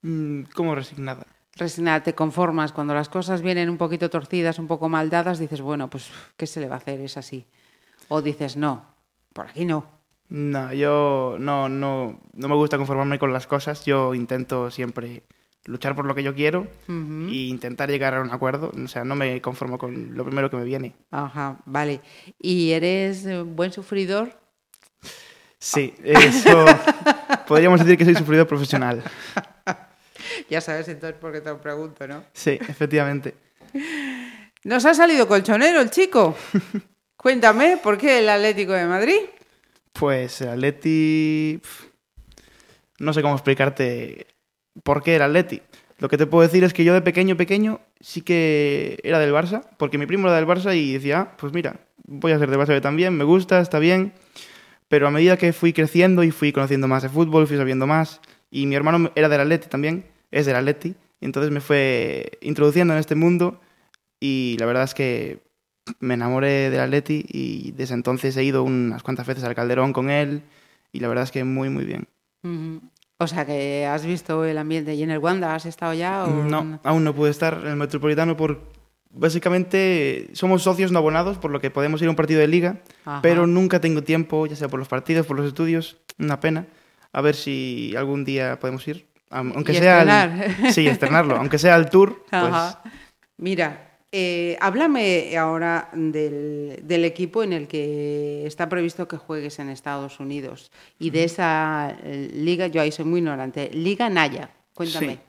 Mm, 0.02 0.44
¿Cómo 0.54 0.76
resignada? 0.76 1.26
Resignada, 1.56 2.04
te 2.04 2.16
conformas 2.16 2.72
cuando 2.72 2.94
las 2.94 3.10
cosas 3.10 3.42
vienen 3.42 3.70
un 3.70 3.78
poquito 3.78 4.10
torcidas, 4.10 4.58
un 4.60 4.68
poco 4.68 4.90
mal 4.90 5.10
dadas, 5.10 5.40
dices, 5.40 5.62
bueno, 5.62 5.90
pues, 5.90 6.10
¿qué 6.38 6.48
se 6.48 6.60
le 6.60 6.68
va 6.68 6.76
a 6.76 6.78
hacer? 6.80 7.00
Es 7.02 7.18
así. 7.18 7.46
O 8.08 8.22
dices, 8.22 8.58
no, 8.58 8.86
por 9.34 9.48
aquí 9.48 9.66
no. 9.66 9.86
No, 10.30 10.74
yo 10.74 11.36
no, 11.40 11.68
no, 11.68 12.22
no 12.34 12.48
me 12.48 12.56
gusta 12.56 12.78
conformarme 12.78 13.20
con 13.20 13.34
las 13.34 13.48
cosas. 13.48 13.86
Yo 13.86 14.14
intento 14.14 14.72
siempre 14.72 15.24
luchar 15.66 15.96
por 15.96 16.06
lo 16.06 16.16
que 16.16 16.24
yo 16.24 16.34
quiero 16.34 16.68
e 16.88 16.92
intentar 16.92 17.90
llegar 17.90 18.16
a 18.16 18.22
un 18.22 18.32
acuerdo. 18.32 18.72
O 18.72 18.88
sea, 18.88 19.04
no 19.04 19.16
me 19.16 19.42
conformo 19.42 19.78
con 19.78 20.16
lo 20.16 20.26
primero 20.26 20.50
que 20.50 20.58
me 20.58 20.64
viene. 20.64 20.94
Ajá, 21.12 21.60
vale. 21.66 22.02
¿Y 22.40 22.72
eres 22.72 23.26
eh, 23.26 23.42
buen 23.42 23.72
sufridor? 23.72 24.40
Sí, 25.60 25.94
eso 26.04 26.66
podríamos 27.48 27.80
decir 27.80 27.98
que 27.98 28.06
soy 28.06 28.16
sufridor 28.16 28.48
profesional. 28.48 29.04
Ya 30.50 30.62
sabes 30.62 30.88
entonces 30.88 31.18
por 31.20 31.32
qué 31.32 31.42
te 31.42 31.50
lo 31.50 31.62
pregunto, 31.62 32.08
¿no? 32.08 32.24
Sí, 32.34 32.52
efectivamente. 32.52 33.36
Nos 34.64 34.86
ha 34.86 34.94
salido 34.94 35.28
colchonero 35.28 35.82
el 35.82 35.90
chico. 35.90 36.36
Cuéntame, 37.16 37.78
¿por 37.78 37.98
qué 37.98 38.20
el 38.20 38.30
Atlético 38.30 38.74
de 38.74 38.86
Madrid? 38.86 39.20
Pues 39.94 40.42
el 40.42 40.50
Atleti... 40.50 41.62
No 43.00 43.14
sé 43.14 43.22
cómo 43.22 43.34
explicarte 43.34 44.28
por 44.84 45.04
qué 45.04 45.16
el 45.16 45.22
Atleti. 45.22 45.62
Lo 46.00 46.10
que 46.10 46.18
te 46.18 46.26
puedo 46.26 46.48
decir 46.48 46.64
es 46.64 46.74
que 46.74 46.84
yo 46.84 46.94
de 46.94 47.02
pequeño, 47.02 47.38
pequeño, 47.38 47.80
sí 48.00 48.22
que 48.22 48.98
era 49.04 49.20
del 49.20 49.34
Barça, 49.34 49.68
porque 49.78 49.98
mi 49.98 50.08
primo 50.08 50.28
era 50.28 50.36
del 50.36 50.48
Barça 50.48 50.76
y 50.76 50.94
decía, 50.94 51.20
"Ah, 51.20 51.38
pues 51.38 51.54
mira, 51.54 51.80
voy 52.06 52.32
a 52.32 52.40
ser 52.40 52.50
del 52.50 52.60
Barça 52.60 52.82
también, 52.82 53.16
me 53.16 53.24
gusta, 53.24 53.60
está 53.62 53.80
bien. 53.80 54.14
Pero 54.88 55.08
a 55.08 55.12
medida 55.12 55.38
que 55.38 55.54
fui 55.54 55.74
creciendo 55.74 56.24
y 56.24 56.32
fui 56.32 56.52
conociendo 56.52 56.88
más 56.88 57.04
de 57.04 57.10
fútbol, 57.10 57.48
fui 57.48 57.58
sabiendo 57.58 57.88
más, 57.88 58.20
y 58.50 58.66
mi 58.66 58.76
hermano 58.76 59.12
era 59.16 59.30
del 59.30 59.42
Atleti 59.42 59.68
también, 59.70 60.06
es 60.32 60.46
del 60.46 60.56
Atleti, 60.56 60.96
entonces 61.22 61.52
me 61.52 61.62
fue 61.62 62.32
introduciendo 62.42 62.94
en 62.94 63.00
este 63.00 63.16
mundo 63.16 63.62
y 64.20 64.58
la 64.60 64.66
verdad 64.66 64.84
es 64.84 64.94
que 64.94 65.40
me 66.00 66.16
enamoré 66.16 66.70
del 66.70 66.80
Atleti 66.82 67.26
y 67.28 67.72
desde 67.72 67.94
entonces 67.94 68.36
he 68.38 68.44
ido 68.44 68.64
unas 68.64 69.04
cuantas 69.04 69.28
veces 69.28 69.44
al 69.44 69.56
Calderón 69.56 69.94
con 69.94 70.10
él 70.10 70.44
y 70.92 71.00
la 71.00 71.08
verdad 71.08 71.24
es 71.24 71.32
que 71.32 71.44
muy, 71.44 71.70
muy 71.70 71.86
bien. 71.86 72.08
O 73.22 73.28
sea, 73.28 73.46
que 73.46 73.86
has 73.86 74.06
visto 74.06 74.44
el 74.46 74.58
ambiente. 74.58 74.96
¿Y 74.96 75.04
en 75.04 75.12
el 75.12 75.20
Wanda 75.20 75.54
has 75.54 75.66
estado 75.66 75.94
ya? 75.94 76.24
O... 76.26 76.44
No, 76.44 76.80
aún 76.84 77.04
no 77.04 77.14
pude 77.14 77.30
estar 77.30 77.60
en 77.64 77.68
el 77.68 77.76
Metropolitano 77.76 78.36
por... 78.36 78.60
Básicamente 79.14 80.30
somos 80.34 80.64
socios 80.64 80.92
no 80.92 81.00
abonados, 81.00 81.38
por 81.38 81.52
lo 81.52 81.60
que 81.60 81.70
podemos 81.70 82.02
ir 82.02 82.08
a 82.08 82.10
un 82.12 82.16
partido 82.16 82.40
de 82.40 82.48
liga, 82.48 82.78
Ajá. 83.06 83.20
pero 83.22 83.46
nunca 83.48 83.80
tengo 83.82 84.04
tiempo, 84.04 84.46
ya 84.46 84.56
sea 84.56 84.68
por 84.70 84.80
los 84.80 84.88
partidos, 84.88 85.26
por 85.26 85.38
los 85.38 85.46
estudios, 85.48 85.98
una 86.18 86.40
pena. 86.40 86.66
A 87.14 87.22
ver 87.22 87.36
si 87.36 87.94
algún 87.98 88.24
día 88.26 88.60
podemos 88.60 88.88
ir. 88.88 89.08
Aunque 89.30 89.74
Y 89.74 89.76
sea... 89.76 90.00
estrenar. 90.00 90.56
al- 90.64 90.74
Sí, 90.74 90.88
estrenarlo. 90.88 91.36
Aunque 91.40 91.58
sea 91.60 91.76
el 91.76 91.90
tour, 91.90 92.24
pues... 92.30 92.44
Ajá. 92.44 92.82
Mira, 93.38 93.91
eh, 94.12 94.58
háblame 94.60 95.38
ahora 95.38 95.90
del, 95.94 96.80
del 96.84 97.06
equipo 97.06 97.44
en 97.44 97.54
el 97.54 97.68
que 97.68 98.46
está 98.46 98.68
previsto 98.68 99.08
que 99.08 99.16
juegues 99.16 99.60
en 99.60 99.70
Estados 99.70 100.20
Unidos 100.20 100.72
y 101.00 101.12
de 101.12 101.24
esa 101.24 101.98
eh, 102.04 102.30
liga, 102.34 102.68
yo 102.68 102.82
ahí 102.82 102.92
soy 102.92 103.06
muy 103.06 103.20
ignorante, 103.20 103.70
Liga 103.74 104.10
Naya. 104.10 104.52
Cuéntame. 104.74 105.14
Sí. 105.14 105.20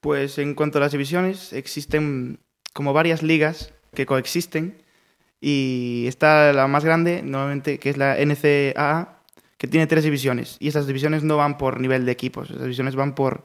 Pues 0.00 0.38
en 0.38 0.54
cuanto 0.54 0.78
a 0.78 0.80
las 0.82 0.92
divisiones, 0.92 1.52
existen 1.52 2.38
como 2.72 2.92
varias 2.92 3.24
ligas 3.24 3.72
que 3.94 4.06
coexisten 4.06 4.80
y 5.40 6.04
está 6.06 6.52
la 6.52 6.68
más 6.68 6.84
grande, 6.84 7.22
normalmente, 7.22 7.78
que 7.78 7.90
es 7.90 7.96
la 7.96 8.16
NCAA, 8.16 9.22
que 9.56 9.66
tiene 9.66 9.88
tres 9.88 10.04
divisiones. 10.04 10.56
Y 10.60 10.68
esas 10.68 10.86
divisiones 10.86 11.24
no 11.24 11.36
van 11.36 11.58
por 11.58 11.80
nivel 11.80 12.06
de 12.06 12.12
equipos, 12.12 12.50
esas 12.50 12.62
divisiones 12.62 12.94
van 12.94 13.16
por 13.16 13.44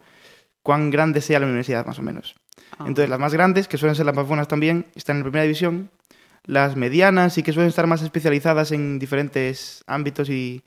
cuán 0.62 0.92
grande 0.92 1.22
sea 1.22 1.40
la 1.40 1.48
universidad, 1.48 1.86
más 1.88 1.98
o 1.98 2.04
menos. 2.04 2.36
Ah. 2.80 2.86
Entonces, 2.88 3.10
las 3.10 3.20
más 3.20 3.34
grandes, 3.34 3.68
que 3.68 3.78
suelen 3.78 3.96
ser 3.96 4.06
las 4.06 4.16
más 4.16 4.28
buenas 4.28 4.48
también, 4.48 4.86
están 4.96 5.18
en 5.18 5.22
la 5.22 5.26
primera 5.26 5.44
división. 5.44 5.90
Las 6.46 6.76
medianas 6.76 7.38
y 7.38 7.44
que 7.44 7.54
suelen 7.54 7.70
estar 7.70 7.88
más 7.88 8.02
especializadas 8.02 8.72
en 8.72 9.00
diferentes 9.00 9.84
ámbitos 9.88 10.30
y, 10.30 10.62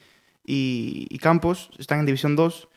y- 0.44 1.06
y 1.10 1.18
campos 1.18 1.70
están 1.78 2.00
en 2.00 2.06
división 2.06 2.36
2. 2.36 2.68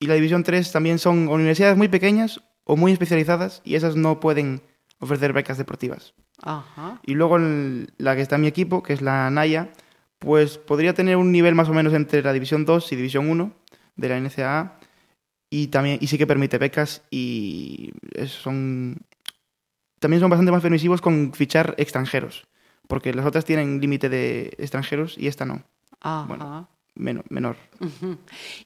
Y 0.00 0.06
la 0.06 0.14
división 0.14 0.42
3 0.44 0.70
también 0.72 0.98
son 0.98 1.28
universidades 1.28 1.76
muy 1.76 1.88
pequeñas 1.88 2.40
o 2.64 2.76
muy 2.76 2.92
especializadas 2.92 3.62
y 3.64 3.74
esas 3.76 3.96
no 3.96 4.20
pueden 4.20 4.60
ofrecer 5.00 5.32
becas 5.32 5.58
deportivas. 5.58 6.14
Ajá. 6.42 7.00
Y 7.04 7.14
luego 7.14 7.38
la 7.38 8.14
que 8.16 8.22
está 8.22 8.36
en 8.36 8.42
mi 8.42 8.46
equipo, 8.48 8.82
que 8.82 8.92
es 8.92 9.02
la 9.02 9.30
Naya, 9.30 9.70
pues 10.18 10.58
podría 10.58 10.94
tener 10.94 11.16
un 11.16 11.30
nivel 11.32 11.54
más 11.54 11.68
o 11.68 11.72
menos 11.74 11.94
entre 11.94 12.22
la 12.22 12.32
División 12.32 12.64
2 12.64 12.92
y 12.92 12.96
División 12.96 13.28
1 13.30 13.52
de 13.96 14.08
la 14.08 14.16
NCAA. 14.20 14.78
Y, 15.50 15.68
también, 15.68 15.98
y 16.00 16.06
sí 16.08 16.18
que 16.18 16.26
permite 16.26 16.58
becas 16.58 17.02
y 17.10 17.92
son... 18.26 18.98
También 19.98 20.20
son 20.20 20.30
bastante 20.30 20.52
más 20.52 20.62
permisivos 20.62 21.00
con 21.00 21.32
fichar 21.32 21.74
extranjeros. 21.78 22.46
Porque 22.86 23.12
las 23.12 23.26
otras 23.26 23.44
tienen 23.44 23.80
límite 23.80 24.08
de 24.08 24.54
extranjeros 24.58 25.16
y 25.18 25.26
esta 25.26 25.44
no. 25.44 25.62
Ajá. 26.00 26.26
Bueno. 26.26 26.68
Meno- 26.94 27.22
menor. 27.28 27.56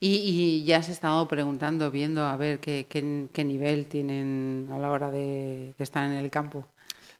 Y, 0.00 0.14
y 0.16 0.64
ya 0.64 0.78
has 0.78 0.88
estado 0.88 1.28
preguntando, 1.28 1.90
viendo 1.90 2.24
a 2.24 2.36
ver 2.36 2.60
qué, 2.60 2.86
qué- 2.88 3.26
qué 3.32 3.44
nivel 3.44 3.86
tienen 3.86 4.68
a 4.72 4.78
la 4.78 4.90
hora 4.90 5.10
de, 5.10 5.74
de 5.76 5.84
estar 5.84 6.04
en 6.06 6.12
el 6.12 6.30
campo. 6.30 6.66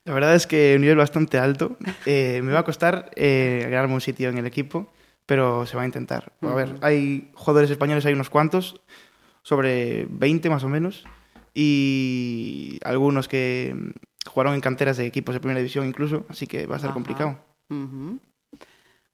La 0.04 0.14
verdad 0.14 0.34
es 0.34 0.46
que 0.46 0.74
un 0.76 0.80
nivel 0.82 0.96
bastante 0.96 1.38
alto. 1.38 1.76
Eh, 2.06 2.40
me 2.42 2.52
va 2.52 2.60
a 2.60 2.64
costar 2.64 3.10
eh, 3.14 3.66
ganarme 3.70 3.94
un 3.94 4.00
sitio 4.00 4.28
en 4.30 4.38
el 4.38 4.46
equipo, 4.46 4.90
pero 5.26 5.66
se 5.66 5.76
va 5.76 5.82
a 5.82 5.86
intentar. 5.86 6.32
A 6.42 6.54
ver, 6.54 6.76
hay 6.80 7.30
jugadores 7.34 7.70
españoles, 7.70 8.04
hay 8.06 8.14
unos 8.14 8.30
cuantos, 8.30 8.80
sobre 9.42 10.06
20 10.10 10.48
más 10.50 10.64
o 10.64 10.68
menos, 10.68 11.04
y 11.54 12.78
algunos 12.84 13.28
que 13.28 13.74
mm, 13.76 13.90
jugaron 14.30 14.54
en 14.54 14.60
canteras 14.60 14.96
de 14.96 15.06
equipos 15.06 15.34
de 15.34 15.40
primera 15.40 15.58
división 15.58 15.86
incluso, 15.86 16.24
así 16.28 16.46
que 16.46 16.66
va 16.66 16.76
a 16.76 16.78
ser 16.78 16.88
Ajá. 16.88 16.94
complicado. 16.94 17.38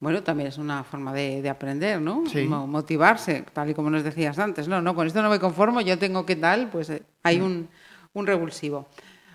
Bueno, 0.01 0.23
también 0.23 0.49
es 0.49 0.59
una 0.59 0.85
forma 0.85 1.13
de, 1.13 1.43
de 1.43 1.49
aprender, 1.51 2.01
¿no? 2.01 2.23
Sí. 2.27 2.45
Mo- 2.45 2.67
Motivarse, 2.69 3.45
tal 3.53 3.71
y 3.71 3.75
como 3.75 3.91
nos 3.91 4.05
decías 4.05 4.39
antes. 4.39 4.69
No, 4.69 4.81
no, 4.81 4.95
con 4.95 5.07
esto 5.09 5.21
no 5.23 5.29
me 5.31 5.41
conformo, 5.41 5.81
yo 5.81 5.99
tengo 5.99 6.25
que 6.25 6.37
tal, 6.37 6.69
pues 6.71 6.89
eh, 6.91 7.03
hay 7.25 7.41
un, 7.41 7.69
un 8.13 8.27
revulsivo. 8.27 8.89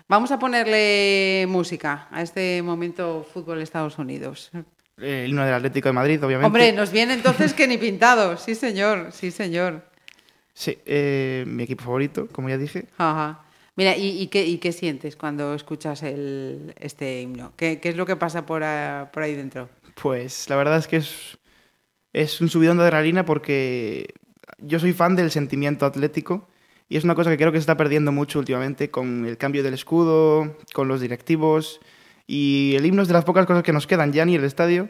Vamos 0.08 0.30
a 0.32 0.38
ponerle 0.38 1.44
música 1.48 2.08
a 2.10 2.22
este 2.22 2.62
momento 2.62 3.26
fútbol 3.30 3.60
Estados 3.60 3.98
Unidos. 3.98 4.50
Eh, 4.98 5.24
el 5.24 5.30
himno 5.30 5.44
del 5.44 5.54
Atlético 5.54 5.88
de 5.90 5.92
Madrid, 5.94 6.24
obviamente. 6.24 6.46
Hombre, 6.46 6.72
nos 6.72 6.92
viene 6.92 7.12
entonces 7.14 7.52
que 7.52 7.66
ni 7.68 7.76
pintado. 7.76 8.36
Sí, 8.38 8.54
señor, 8.54 9.08
sí, 9.12 9.30
señor. 9.30 9.82
Sí, 10.54 10.78
eh, 10.86 11.44
mi 11.46 11.64
equipo 11.64 11.84
favorito, 11.84 12.28
como 12.30 12.48
ya 12.48 12.56
dije. 12.56 12.86
Ajá. 12.96 13.44
Mira, 13.76 13.96
¿y, 13.96 14.20
y 14.20 14.28
qué, 14.28 14.46
y 14.46 14.58
qué 14.58 14.70
sientes 14.70 15.16
cuando 15.16 15.52
escuchas 15.52 16.04
el, 16.04 16.74
este 16.78 17.20
himno? 17.20 17.52
¿Qué, 17.56 17.80
qué 17.80 17.88
es 17.88 17.96
lo 17.96 18.06
que 18.06 18.14
pasa 18.14 18.46
por, 18.46 18.62
ah, 18.62 19.10
por 19.12 19.24
ahí 19.24 19.34
dentro? 19.34 19.68
Pues 20.00 20.48
la 20.48 20.54
verdad 20.56 20.78
es 20.78 20.86
que 20.86 20.98
es, 20.98 21.38
es 22.12 22.40
un 22.40 22.48
subidón 22.48 22.76
de 22.76 22.84
adrenalina 22.84 23.24
porque 23.24 24.14
yo 24.58 24.78
soy 24.78 24.92
fan 24.92 25.16
del 25.16 25.32
sentimiento 25.32 25.86
atlético 25.86 26.48
y 26.88 26.96
es 26.96 27.04
una 27.04 27.16
cosa 27.16 27.30
que 27.30 27.36
creo 27.36 27.50
que 27.50 27.58
se 27.58 27.62
está 27.62 27.76
perdiendo 27.76 28.12
mucho 28.12 28.38
últimamente 28.38 28.90
con 28.90 29.26
el 29.26 29.36
cambio 29.38 29.64
del 29.64 29.74
escudo, 29.74 30.56
con 30.72 30.86
los 30.86 31.00
directivos 31.00 31.80
y 32.28 32.74
el 32.76 32.86
himno 32.86 33.02
es 33.02 33.08
de 33.08 33.14
las 33.14 33.24
pocas 33.24 33.44
cosas 33.44 33.64
que 33.64 33.72
nos 33.72 33.88
quedan 33.88 34.12
ya 34.12 34.24
ni 34.24 34.36
el 34.36 34.44
estadio. 34.44 34.88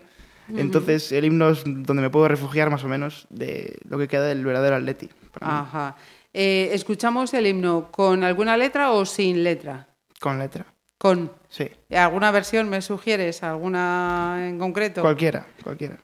Entonces 0.54 1.10
el 1.10 1.24
himno 1.24 1.48
es 1.48 1.62
donde 1.64 2.02
me 2.02 2.10
puedo 2.10 2.28
refugiar 2.28 2.68
más 2.68 2.84
o 2.84 2.88
menos 2.88 3.26
de 3.30 3.78
lo 3.88 3.96
que 3.96 4.08
queda 4.08 4.26
del 4.26 4.44
verdadero 4.44 4.76
atleti. 4.76 5.08
Para 5.34 5.46
mí, 5.46 5.52
Ajá. 5.68 5.96
Eh, 6.32 6.70
¿Escuchamos 6.72 7.32
el 7.34 7.46
himno 7.46 7.90
con 7.92 8.24
alguna 8.24 8.56
letra 8.56 8.90
o 8.90 9.04
sin 9.04 9.44
letra? 9.44 9.86
Con 10.20 10.38
letra. 10.38 10.66
Con. 10.98 11.30
Sí. 11.48 11.70
¿Alguna 11.94 12.30
versión 12.30 12.68
me 12.68 12.80
sugieres? 12.80 13.42
¿Alguna 13.42 14.48
en 14.48 14.58
concreto? 14.58 15.02
Cualquiera, 15.02 15.46
cualquiera. 15.62 15.98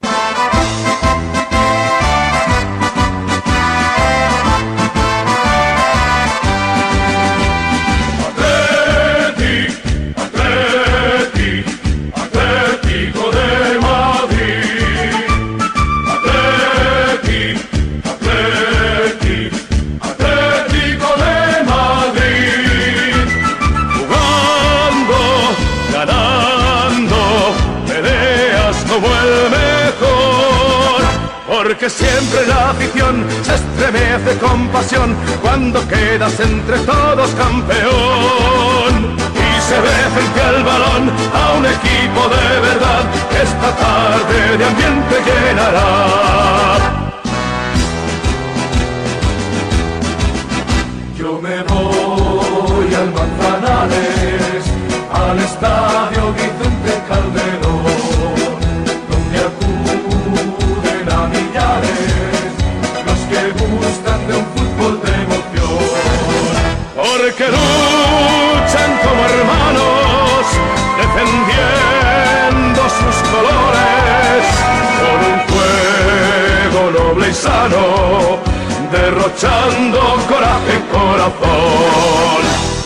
Porque 31.80 31.96
siempre 31.96 32.46
la 32.46 32.72
afición 32.72 33.24
se 33.42 33.54
estremece 33.54 34.36
con 34.38 34.68
pasión 34.68 35.16
cuando 35.40 35.80
quedas 35.88 36.38
entre 36.38 36.78
todos 36.80 37.30
campeón. 37.30 39.16
Y 39.34 39.60
se 39.62 39.80
ve 39.80 39.96
frente 40.14 40.40
al 40.42 40.62
balón 40.62 41.10
a 41.32 41.52
un 41.56 41.64
equipo 41.64 42.28
de 42.36 42.60
verdad 42.60 43.02
que 43.30 43.42
esta 43.42 43.74
tarde 43.76 44.58
de 44.58 44.64
ambiente 44.66 45.22
llenará. 45.24 46.06
Yo 51.16 51.40
me 51.40 51.62
voy 51.62 52.94
al 52.94 53.10
Manzanares, 53.10 54.64
al 55.14 55.38
estadio 55.38 56.32
Vicente 56.34 56.79
Porque 67.40 67.56
luchan 67.56 68.98
como 69.02 69.24
hermanos, 69.24 70.44
defendiendo 70.98 72.82
sus 72.82 73.16
colores, 73.30 74.44
con 75.00 75.18
un 75.32 75.38
juego 75.48 76.80
noble 76.98 77.30
y 77.30 77.32
sano, 77.32 78.40
derrochando 78.92 80.00
coraje 80.28 80.72
y 80.76 80.92
corazón. 80.92 82.79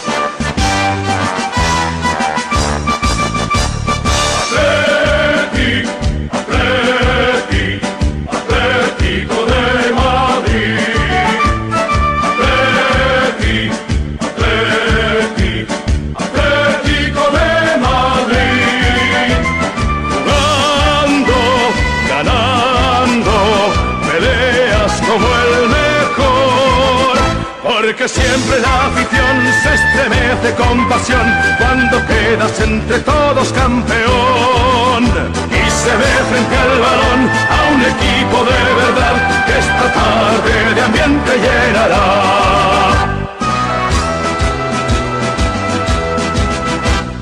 Porque 28.04 28.20
siempre 28.20 28.60
la 28.60 28.86
afición 28.88 29.34
se 29.62 29.74
estremece 29.74 30.54
con 30.56 30.86
pasión 30.90 31.26
cuando 31.58 32.06
quedas 32.06 32.60
entre 32.60 32.98
todos 32.98 33.50
campeón. 33.54 35.04
Y 35.50 35.70
se 35.70 35.96
ve 35.96 36.14
frente 36.28 36.54
al 36.54 36.80
balón 36.80 37.30
a 37.48 37.72
un 37.72 37.80
equipo 37.80 38.44
de 38.44 38.60
verdad 38.82 39.16
que 39.46 39.58
esta 39.58 39.86
tarde 39.94 40.74
de 40.74 40.80
ambiente 40.82 41.30
llenará. 41.44 42.06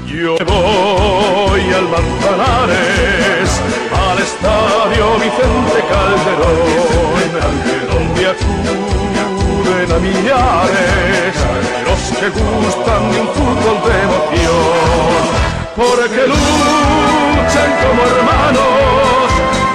Yo 0.09 0.35
voy 0.45 1.62
al 1.74 1.87
Manzanares, 1.95 3.51
al 4.11 4.18
estadio 4.18 5.05
Vicente 5.20 5.80
Calderón, 5.93 7.30
donde 7.89 8.26
millares 10.01 11.34
los 11.84 12.01
que 12.18 12.28
gustan 12.30 13.03
de 13.11 13.16
un 13.20 13.28
fútbol 13.28 13.76
de 13.86 13.95
emoción, 14.09 15.22
porque 15.76 16.22
luchan 16.26 17.70
como 17.82 18.01
hermanos, 18.12 19.26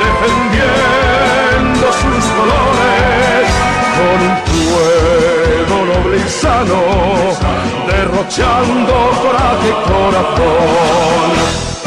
defendiendo 0.03 1.85
sus 2.01 2.23
colores, 2.37 3.43
con 3.97 4.17
un 4.27 4.35
fuego 4.47 5.75
noble 5.93 6.15
y 6.17 6.19
sano, 6.29 6.79
derrochando 7.87 8.95
corazón. 9.87 11.86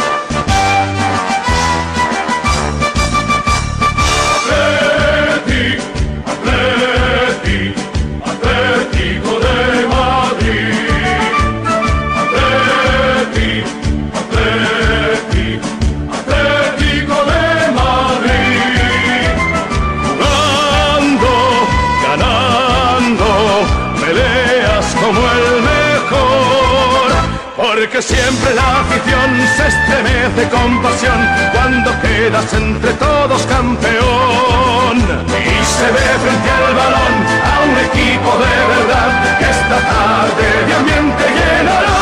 Porque 28.00 28.14
siempre 28.14 28.54
la 28.54 28.80
afición 28.80 29.30
se 29.56 29.66
estremece 29.68 30.48
con 30.48 30.82
pasión 30.82 31.20
cuando 31.52 31.90
quedas 32.00 32.54
entre 32.54 32.94
todos 32.94 33.42
campeón. 33.44 34.96
Y 35.28 35.64
se 35.66 35.84
ve 35.84 36.08
frente 36.22 36.50
al 36.50 36.74
balón 36.74 37.14
a 37.44 37.60
un 37.62 37.76
equipo 37.76 38.38
de 38.38 38.54
verdad 38.74 39.38
que 39.38 39.44
esta 39.44 39.78
tarde 39.80 40.66
de 40.66 40.74
ambiente 40.74 41.24
llenará. 41.28 41.98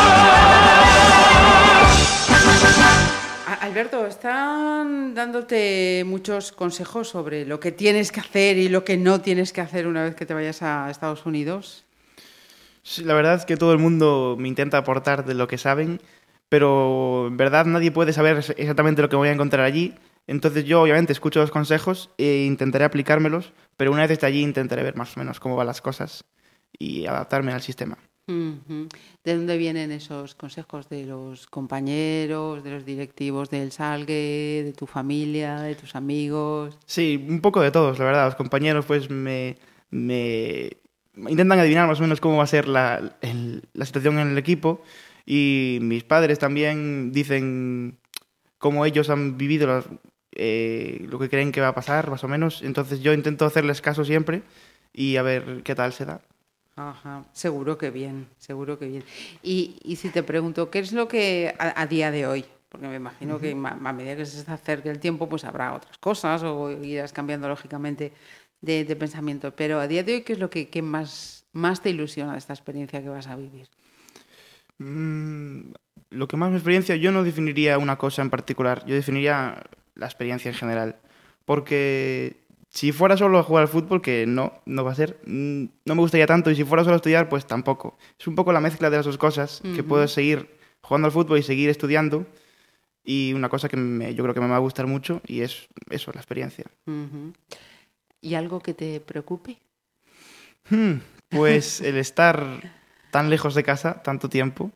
Alberto, 3.59 4.05
están 4.05 5.13
dándote 5.13 6.03
muchos 6.05 6.53
consejos 6.53 7.09
sobre 7.09 7.45
lo 7.45 7.59
que 7.59 7.73
tienes 7.73 8.13
que 8.13 8.21
hacer 8.21 8.57
y 8.57 8.69
lo 8.69 8.85
que 8.85 8.95
no 8.95 9.19
tienes 9.19 9.51
que 9.51 9.59
hacer 9.59 9.85
una 9.85 10.03
vez 10.03 10.15
que 10.15 10.25
te 10.25 10.33
vayas 10.33 10.61
a 10.61 10.89
Estados 10.89 11.25
Unidos. 11.25 11.88
Sí, 12.89 13.03
la 13.03 13.13
verdad 13.13 13.35
es 13.35 13.45
que 13.45 13.55
todo 13.55 13.71
el 13.71 13.77
mundo 13.77 14.35
me 14.39 14.47
intenta 14.47 14.79
aportar 14.79 15.23
de 15.23 15.35
lo 15.35 15.47
que 15.47 15.59
saben, 15.59 16.01
pero 16.49 17.27
en 17.27 17.37
verdad 17.37 17.67
nadie 17.67 17.91
puede 17.91 18.13
saber 18.13 18.37
ex- 18.37 18.49
exactamente 18.57 19.03
lo 19.03 19.09
que 19.09 19.15
voy 19.15 19.29
a 19.29 19.31
encontrar 19.31 19.63
allí. 19.63 19.93
Entonces 20.25 20.65
yo 20.65 20.81
obviamente 20.81 21.13
escucho 21.13 21.39
los 21.39 21.51
consejos 21.51 22.09
e 22.17 22.45
intentaré 22.47 22.85
aplicármelos, 22.85 23.53
pero 23.77 23.91
una 23.91 24.01
vez 24.01 24.11
esté 24.11 24.25
allí 24.25 24.41
intentaré 24.41 24.81
ver 24.81 24.95
más 24.95 25.15
o 25.15 25.19
menos 25.19 25.39
cómo 25.39 25.55
van 25.55 25.67
las 25.67 25.81
cosas 25.81 26.23
y 26.79 27.05
adaptarme 27.05 27.51
al 27.51 27.61
sistema. 27.61 27.99
¿De 28.25 29.35
dónde 29.35 29.57
vienen 29.57 29.91
esos 29.91 30.33
consejos? 30.33 30.89
¿De 30.89 31.05
los 31.05 31.45
compañeros, 31.45 32.63
de 32.63 32.71
los 32.71 32.85
directivos 32.85 33.51
del 33.51 33.71
Salgue, 33.71 34.63
de 34.65 34.73
tu 34.75 34.87
familia, 34.87 35.59
de 35.61 35.75
tus 35.75 35.95
amigos? 35.95 36.75
Sí, 36.87 37.23
un 37.29 37.41
poco 37.41 37.61
de 37.61 37.69
todos, 37.69 37.99
la 37.99 38.05
verdad. 38.05 38.25
Los 38.25 38.35
compañeros 38.35 38.85
pues 38.87 39.11
me, 39.11 39.57
me 39.91 40.71
intentan 41.27 41.59
adivinar 41.59 41.87
más 41.87 41.99
o 41.99 42.03
menos 42.03 42.21
cómo 42.21 42.37
va 42.37 42.43
a 42.43 42.47
ser 42.47 42.67
la, 42.67 43.17
el- 43.21 43.63
la 43.73 43.85
situación 43.85 44.19
en 44.19 44.29
el 44.29 44.37
equipo 44.37 44.81
y 45.25 45.79
mis 45.81 46.03
padres 46.03 46.39
también 46.39 47.11
dicen 47.11 47.97
cómo 48.57 48.85
ellos 48.85 49.09
han 49.09 49.37
vivido 49.37 49.67
las- 49.67 49.85
eh, 50.33 51.05
lo 51.09 51.19
que 51.19 51.29
creen 51.29 51.51
que 51.51 51.61
va 51.61 51.69
a 51.69 51.75
pasar, 51.75 52.09
más 52.09 52.23
o 52.23 52.27
menos. 52.27 52.61
Entonces 52.61 53.01
yo 53.01 53.13
intento 53.13 53.45
hacerles 53.45 53.81
caso 53.81 54.05
siempre 54.05 54.43
y 54.93 55.17
a 55.17 55.21
ver 55.23 55.61
qué 55.63 55.75
tal 55.75 55.91
se 55.93 56.05
da. 56.05 56.21
Ajá, 56.75 57.25
seguro 57.33 57.77
que 57.77 57.89
bien, 57.89 58.27
seguro 58.37 58.79
que 58.79 58.87
bien. 58.87 59.03
Y, 59.43 59.75
y 59.83 59.97
si 59.97 60.09
te 60.09 60.23
pregunto, 60.23 60.69
¿qué 60.69 60.79
es 60.79 60.93
lo 60.93 61.07
que 61.09 61.53
a, 61.59 61.81
a 61.81 61.87
día 61.87 62.09
de 62.11 62.25
hoy? 62.25 62.45
Porque 62.69 62.87
me 62.87 62.95
imagino 62.95 63.39
que 63.39 63.53
ma- 63.55 63.77
a 63.83 63.93
medida 63.93 64.15
que 64.15 64.25
se 64.25 64.49
acerque 64.49 64.89
el 64.89 64.99
tiempo, 64.99 65.27
pues 65.27 65.43
habrá 65.43 65.73
otras 65.73 65.97
cosas 65.97 66.41
o 66.43 66.71
irás 66.83 67.11
cambiando 67.11 67.49
lógicamente 67.49 68.13
de, 68.61 68.85
de 68.85 68.95
pensamiento. 68.95 69.55
Pero 69.55 69.79
a 69.79 69.87
día 69.87 70.03
de 70.03 70.15
hoy, 70.15 70.21
¿qué 70.21 70.33
es 70.33 70.39
lo 70.39 70.49
que, 70.49 70.69
que 70.69 70.81
más, 70.81 71.45
más 71.53 71.81
te 71.81 71.89
ilusiona 71.89 72.33
de 72.33 72.39
esta 72.39 72.53
experiencia 72.53 73.01
que 73.01 73.09
vas 73.09 73.27
a 73.27 73.35
vivir? 73.35 73.67
Mm, 74.77 75.71
lo 76.11 76.27
que 76.27 76.37
más 76.37 76.49
me 76.51 76.57
experiencia, 76.57 76.95
yo 76.95 77.11
no 77.11 77.23
definiría 77.23 77.77
una 77.77 77.97
cosa 77.97 78.21
en 78.21 78.29
particular, 78.29 78.85
yo 78.85 78.95
definiría 78.95 79.63
la 79.95 80.05
experiencia 80.05 80.49
en 80.49 80.55
general. 80.55 80.97
Porque 81.45 82.37
si 82.69 82.91
fuera 82.91 83.17
solo 83.17 83.39
a 83.39 83.43
jugar 83.43 83.63
al 83.63 83.67
fútbol, 83.67 84.01
que 84.01 84.25
no, 84.27 84.53
no 84.65 84.83
va 84.83 84.91
a 84.91 84.95
ser, 84.95 85.19
mm, 85.25 85.63
no 85.85 85.95
me 85.95 86.01
gustaría 86.01 86.27
tanto, 86.27 86.51
y 86.51 86.55
si 86.55 86.63
fuera 86.63 86.83
solo 86.83 86.93
a 86.93 86.97
estudiar, 86.97 87.27
pues 87.29 87.45
tampoco. 87.45 87.97
Es 88.19 88.27
un 88.27 88.35
poco 88.35 88.53
la 88.53 88.61
mezcla 88.61 88.89
de 88.89 88.97
las 88.97 89.05
dos 89.05 89.17
cosas, 89.17 89.61
que 89.75 89.83
puedo 89.83 90.07
seguir 90.07 90.47
jugando 90.81 91.07
al 91.07 91.11
fútbol 91.11 91.39
y 91.39 91.43
seguir 91.43 91.69
estudiando, 91.69 92.25
y 93.03 93.33
una 93.33 93.49
cosa 93.49 93.67
que 93.69 93.77
me- 93.77 94.13
yo 94.13 94.23
creo 94.23 94.33
que 94.35 94.41
me 94.41 94.47
va 94.47 94.55
a 94.57 94.59
gustar 94.59 94.85
mucho, 94.87 95.21
y 95.25 95.41
es 95.41 95.67
eso, 95.89 96.11
la 96.13 96.19
experiencia. 96.21 96.65
Ujú. 96.85 97.33
¿Y 98.21 98.35
algo 98.35 98.59
que 98.59 98.73
te 98.73 98.99
preocupe? 98.99 99.57
Hmm, 100.69 100.95
Pues 101.29 101.81
el 101.81 101.97
estar 101.97 102.43
tan 103.11 103.29
lejos 103.29 103.55
de 103.55 103.63
casa 103.63 104.01
tanto 104.03 104.29
tiempo 104.29 104.71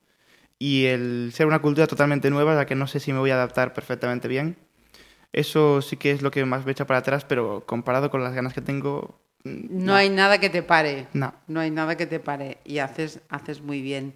y 0.59 0.85
el 0.85 1.31
ser 1.33 1.45
una 1.47 1.61
cultura 1.61 1.87
totalmente 1.87 2.29
nueva, 2.29 2.53
a 2.53 2.55
la 2.55 2.65
que 2.65 2.75
no 2.75 2.87
sé 2.87 2.99
si 2.99 3.11
me 3.13 3.19
voy 3.19 3.31
a 3.31 3.35
adaptar 3.35 3.73
perfectamente 3.73 4.27
bien. 4.27 4.55
Eso 5.33 5.81
sí 5.81 5.97
que 5.97 6.11
es 6.11 6.21
lo 6.21 6.31
que 6.31 6.45
más 6.45 6.65
me 6.65 6.71
echa 6.71 6.85
para 6.87 6.99
atrás, 6.99 7.25
pero 7.25 7.65
comparado 7.65 8.09
con 8.11 8.23
las 8.23 8.33
ganas 8.33 8.53
que 8.53 8.61
tengo, 8.61 9.19
mm, 9.43 9.83
No 9.85 9.95
hay 9.95 10.09
nada 10.09 10.39
que 10.39 10.49
te 10.49 10.63
pare. 10.63 11.07
no. 11.13 11.33
No 11.47 11.59
hay 11.59 11.71
nada 11.71 11.97
que 11.97 12.05
te 12.05 12.19
pare 12.19 12.59
y 12.63 12.77
haces, 12.79 13.19
haces 13.29 13.61
muy 13.61 13.81
bien. 13.81 14.13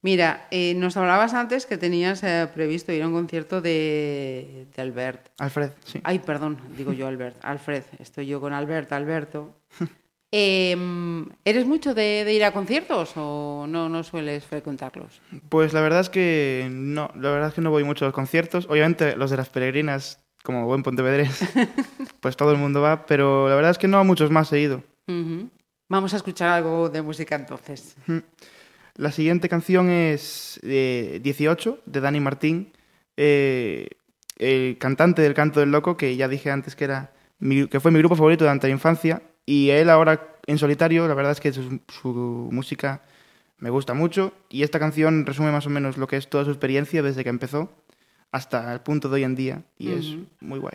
Mira, 0.00 0.46
eh, 0.52 0.74
nos 0.74 0.96
hablabas 0.96 1.34
antes 1.34 1.66
que 1.66 1.76
tenías 1.76 2.22
eh, 2.22 2.48
previsto 2.54 2.92
ir 2.92 3.02
a 3.02 3.08
un 3.08 3.12
concierto 3.14 3.60
de, 3.60 4.68
de 4.74 4.82
Albert. 4.82 5.30
Alfred, 5.38 5.70
sí. 5.84 6.00
Ay, 6.04 6.20
perdón, 6.20 6.58
digo 6.76 6.92
yo 6.92 7.08
Albert. 7.08 7.36
Alfred, 7.42 7.82
estoy 7.98 8.26
yo 8.26 8.40
con 8.40 8.52
Albert, 8.52 8.92
Alberto. 8.92 9.56
Em, 10.30 11.26
¿Eres 11.42 11.64
mucho 11.66 11.94
de, 11.94 12.22
de 12.22 12.34
ir 12.34 12.44
a 12.44 12.52
conciertos 12.52 13.12
o 13.16 13.64
no, 13.66 13.88
no 13.88 14.04
sueles 14.04 14.44
frecuentarlos? 14.44 15.22
Pues 15.48 15.72
la 15.72 15.80
verdad 15.80 16.00
es 16.00 16.10
que 16.10 16.68
no, 16.70 17.10
la 17.14 17.30
verdad 17.30 17.48
es 17.48 17.54
que 17.54 17.62
no 17.62 17.70
voy 17.70 17.82
mucho 17.82 18.04
a 18.04 18.08
los 18.08 18.14
conciertos. 18.14 18.66
Obviamente 18.68 19.16
los 19.16 19.30
de 19.30 19.38
las 19.38 19.48
peregrinas, 19.48 20.20
como 20.42 20.66
buen 20.66 20.82
pontevedrés, 20.82 21.40
pues 22.20 22.36
todo 22.36 22.52
el 22.52 22.58
mundo 22.58 22.82
va, 22.82 23.06
pero 23.06 23.48
la 23.48 23.54
verdad 23.54 23.70
es 23.70 23.78
que 23.78 23.88
no 23.88 23.98
a 23.98 24.04
muchos 24.04 24.30
más 24.30 24.52
he 24.52 24.60
ido. 24.60 24.82
Vamos 25.88 26.12
a 26.12 26.18
escuchar 26.18 26.50
algo 26.50 26.90
de 26.90 27.00
música 27.00 27.34
entonces. 27.34 27.96
La 28.98 29.12
siguiente 29.12 29.48
canción 29.48 29.88
es 29.90 30.58
eh, 30.64 31.20
18, 31.22 31.80
de 31.86 32.00
Dani 32.00 32.18
Martín, 32.20 32.72
eh, 33.16 33.88
el 34.38 34.76
cantante 34.78 35.22
del 35.22 35.34
Canto 35.34 35.60
del 35.60 35.70
Loco, 35.70 35.96
que 35.96 36.16
ya 36.16 36.26
dije 36.28 36.50
antes 36.50 36.74
que, 36.76 36.84
era 36.84 37.12
mi- 37.38 37.68
que 37.68 37.78
fue 37.80 37.90
mi 37.92 38.00
grupo 38.00 38.16
favorito 38.16 38.44
durante 38.44 38.66
la 38.66 38.72
infancia, 38.72 39.22
y 39.46 39.70
él 39.70 39.88
ahora 39.88 40.36
en 40.46 40.58
solitario, 40.58 41.06
la 41.06 41.14
verdad 41.14 41.30
es 41.32 41.40
que 41.40 41.52
su, 41.52 41.80
su 41.88 42.48
música 42.52 43.02
me 43.58 43.70
gusta 43.70 43.94
mucho, 43.94 44.32
y 44.48 44.64
esta 44.64 44.80
canción 44.80 45.24
resume 45.26 45.52
más 45.52 45.66
o 45.66 45.70
menos 45.70 45.96
lo 45.96 46.08
que 46.08 46.16
es 46.16 46.28
toda 46.28 46.44
su 46.44 46.50
experiencia 46.50 47.00
desde 47.00 47.22
que 47.22 47.30
empezó 47.30 47.70
hasta 48.32 48.72
el 48.74 48.80
punto 48.80 49.08
de 49.08 49.14
hoy 49.14 49.24
en 49.24 49.36
día, 49.36 49.62
y 49.78 49.92
es 49.92 50.06
muy 50.40 50.58
guay. 50.58 50.74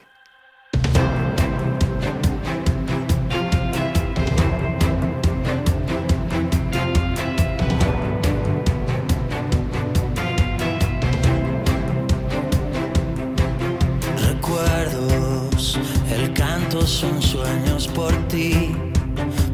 Son 16.93 17.21
sueños 17.21 17.87
por 17.87 18.13
ti. 18.27 18.75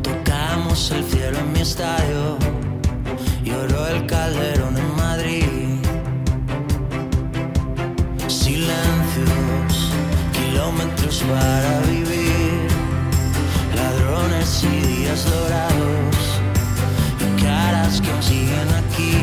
Tocamos 0.04 0.92
el 0.92 1.04
cielo 1.06 1.40
en 1.40 1.54
mi 1.54 1.62
estadio. 1.62 2.38
Lloró 3.44 3.88
el 3.88 4.06
calderón 4.06 4.78
en 4.78 4.96
Madrid. 4.98 5.80
Silencios, 8.28 9.74
kilómetros 10.34 11.24
para 11.32 11.80
vivir. 11.92 12.68
Ladrones 13.74 14.64
y 14.64 14.76
días 14.94 15.26
dorados. 15.26 16.18
Y 17.24 17.42
caras 17.42 18.02
que 18.02 18.12
aún 18.12 18.24
siguen 18.24 18.70
aquí. 18.82 19.16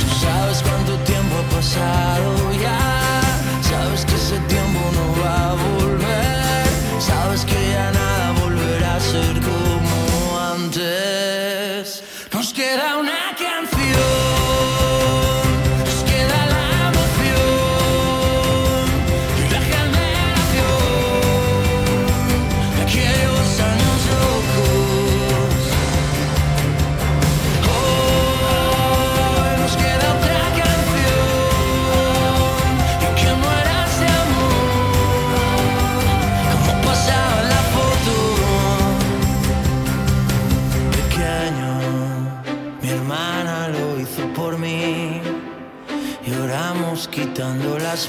Tú 0.00 0.06
sabes 0.24 0.62
cuánto 0.62 0.92
tiempo 1.04 1.34
ha 1.38 1.54
pasado 1.54 2.55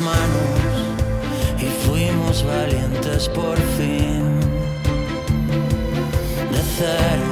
manos 0.01 0.59
y 1.57 1.65
fuimos 1.88 2.43
valientes 2.43 3.29
por 3.29 3.57
fin. 3.77 4.39
De 6.51 6.61
cero 6.77 7.26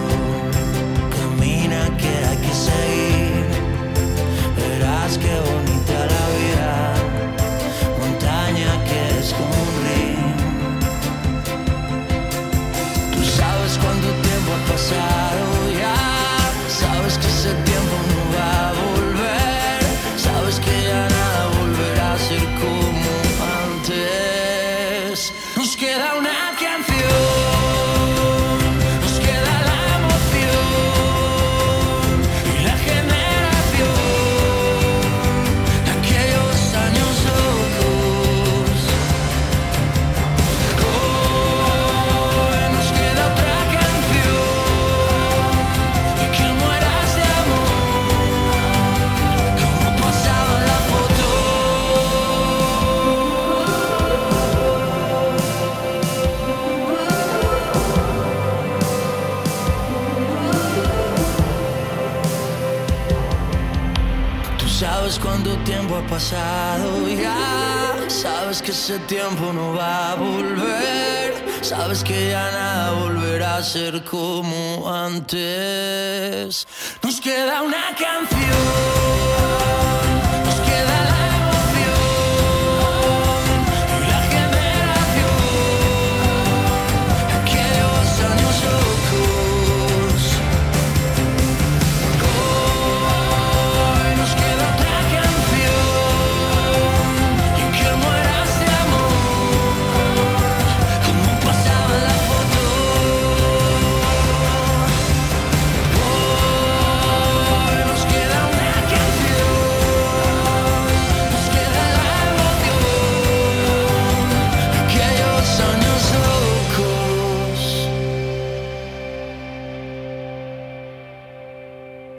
ese 68.86 69.00
tiempo 69.08 69.52
no 69.52 69.74
va 69.74 70.12
a 70.12 70.16
volver, 70.16 71.34
sabes 71.62 72.04
que 72.04 72.30
ya 72.30 72.52
nada 72.52 72.92
volverá 72.92 73.58
a 73.58 73.64
ser 73.64 74.04
como 74.04 74.88
antes. 74.88 76.68
Nos 77.02 77.20
queda 77.20 77.64
una 77.64 77.96
canción, 77.98 78.85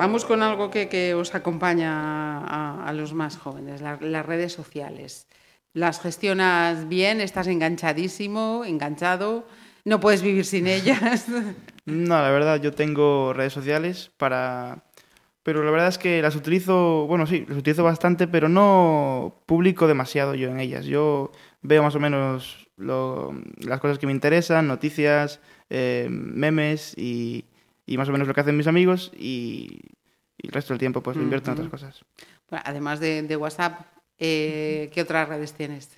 Vamos 0.07 0.25
con 0.25 0.41
algo 0.41 0.71
que, 0.71 0.89
que 0.89 1.15
os 1.15 1.35
acompaña 1.35 2.39
a, 2.39 2.87
a 2.87 2.93
los 2.93 3.13
más 3.13 3.37
jóvenes, 3.37 3.81
la- 3.81 3.99
las 4.01 4.25
redes 4.25 4.53
sociales. 4.53 5.27
¿Las 5.73 5.99
gestionas 6.01 6.87
bien? 6.89 7.21
¿Estás 7.21 7.49
enganchadísimo, 7.49 8.63
enganchado? 8.65 9.49
¿No 9.85 9.99
puedes 9.99 10.23
vivir 10.23 10.45
sin 10.45 10.69
ellas? 10.69 11.27
No, 11.87 12.21
la 12.21 12.31
verdad, 12.31 12.61
yo 12.61 12.73
tengo 12.73 13.33
redes 13.33 13.53
sociales 13.53 14.11
para... 14.17 14.85
Pero 15.45 15.63
la 15.65 15.71
verdad 15.73 15.87
es 15.89 15.99
que 15.99 16.21
las 16.23 16.35
utilizo, 16.37 17.07
bueno, 17.07 17.27
sí, 17.27 17.45
las 17.49 17.59
utilizo 17.59 17.83
bastante, 17.85 18.27
pero 18.29 18.49
no 18.49 19.43
publico 19.47 19.87
demasiado 19.89 20.35
yo 20.37 20.49
en 20.51 20.59
ellas. 20.61 20.85
Yo 20.87 21.31
veo 21.63 21.83
más 21.85 21.95
o 21.97 22.01
menos 22.01 22.69
lo- 22.77 23.35
las 23.59 23.79
cosas 23.81 23.99
que 23.99 24.07
me 24.07 24.13
interesan, 24.13 24.67
noticias, 24.69 25.39
eh, 25.71 26.09
memes 26.11 26.93
y, 26.99 27.45
y 27.87 27.97
más 27.99 28.09
o 28.09 28.13
menos 28.13 28.27
lo 28.27 28.35
que 28.35 28.41
hacen 28.41 28.57
mis 28.57 28.67
amigos 28.67 29.13
y, 29.17 29.79
y 30.39 30.49
el 30.49 30.53
resto 30.53 30.73
del 30.75 30.79
tiempo 30.79 31.03
pues 31.03 31.17
lo 31.17 31.23
invierto 31.23 31.51
en 31.51 31.55
otras 31.59 31.71
cosas. 31.71 32.05
Bueno, 32.51 32.63
además 32.67 33.01
de, 33.01 33.23
de 33.23 33.37
WhatsApp, 33.37 33.81
eh, 34.19 34.91
¿qué 34.93 35.03
otras 35.03 35.29
redes 35.29 35.53
tienes? 35.53 35.91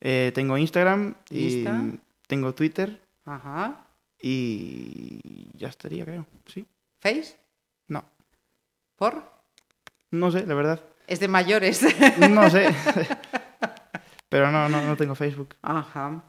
Eh, 0.00 0.30
tengo 0.34 0.56
Instagram 0.58 1.14
y 1.30 1.58
Insta. 1.64 1.98
tengo 2.26 2.54
Twitter 2.54 3.00
Ajá. 3.24 3.86
y 4.20 5.50
ya 5.56 5.68
estaría, 5.68 6.04
creo. 6.04 6.26
Sí. 6.46 6.66
¿Face? 7.00 7.36
No. 7.88 8.04
¿Por? 8.96 9.30
No 10.10 10.30
sé, 10.30 10.46
la 10.46 10.54
verdad. 10.54 10.80
Es 11.06 11.20
de 11.20 11.28
mayores. 11.28 11.82
No 12.30 12.48
sé. 12.50 12.68
Pero 14.28 14.50
no, 14.50 14.68
no, 14.68 14.82
no 14.82 14.96
tengo 14.96 15.14
Facebook. 15.14 15.54
Ajá. 15.62 16.22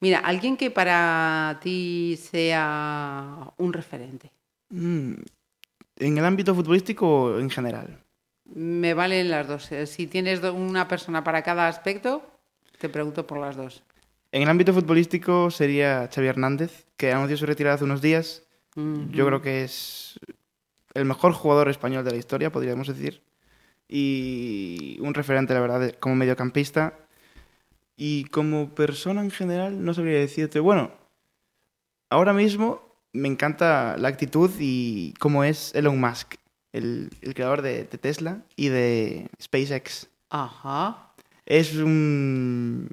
Mira, 0.00 0.20
alguien 0.20 0.56
que 0.56 0.70
para 0.70 1.58
ti 1.62 2.16
sea 2.16 3.52
un 3.58 3.72
referente. 3.72 4.30
Mm, 4.70 5.14
¿En 5.98 6.16
el 6.16 6.24
ámbito 6.24 6.54
futbolístico 6.54 7.24
o 7.24 7.38
en 7.38 7.50
general? 7.50 7.98
Me 8.44 8.94
valen 8.94 9.30
las 9.30 9.46
dos. 9.48 9.72
Eh, 9.72 9.86
Si 9.86 10.06
tienes 10.06 10.42
una 10.42 10.88
persona 10.88 11.24
para 11.24 11.42
cada 11.42 11.68
aspecto, 11.68 12.22
te 12.78 12.88
pregunto 12.88 13.26
por 13.26 13.38
las 13.38 13.56
dos. 13.56 13.82
En 14.30 14.42
el 14.42 14.48
ámbito 14.48 14.72
futbolístico 14.72 15.50
sería 15.50 16.08
Xavi 16.12 16.28
Hernández, 16.28 16.86
que 16.96 17.12
anunció 17.12 17.36
su 17.36 17.46
retirada 17.46 17.74
hace 17.74 17.84
unos 17.84 18.00
días. 18.00 18.42
Yo 19.10 19.26
creo 19.26 19.42
que 19.42 19.64
es 19.64 20.20
el 20.94 21.04
mejor 21.04 21.32
jugador 21.32 21.68
español 21.68 22.04
de 22.04 22.12
la 22.12 22.16
historia, 22.16 22.52
podríamos 22.52 22.86
decir. 22.86 23.22
Y 23.88 24.98
un 25.00 25.14
referente, 25.14 25.52
la 25.52 25.60
verdad, 25.60 25.92
como 25.98 26.14
mediocampista. 26.14 26.94
Y 27.96 28.24
como 28.26 28.76
persona 28.76 29.22
en 29.22 29.32
general, 29.32 29.84
no 29.84 29.94
sabría 29.94 30.20
decirte. 30.20 30.60
Bueno, 30.60 30.92
ahora 32.08 32.32
mismo 32.32 32.87
me 33.18 33.28
encanta 33.28 33.96
la 33.98 34.08
actitud 34.08 34.50
y 34.58 35.14
cómo 35.18 35.44
es 35.44 35.74
Elon 35.74 36.00
Musk, 36.00 36.34
el, 36.72 37.10
el 37.22 37.34
creador 37.34 37.62
de, 37.62 37.84
de 37.84 37.98
Tesla 37.98 38.42
y 38.56 38.68
de 38.68 39.28
SpaceX. 39.42 40.08
Ajá. 40.30 41.14
Es 41.46 41.74
un- 41.76 42.88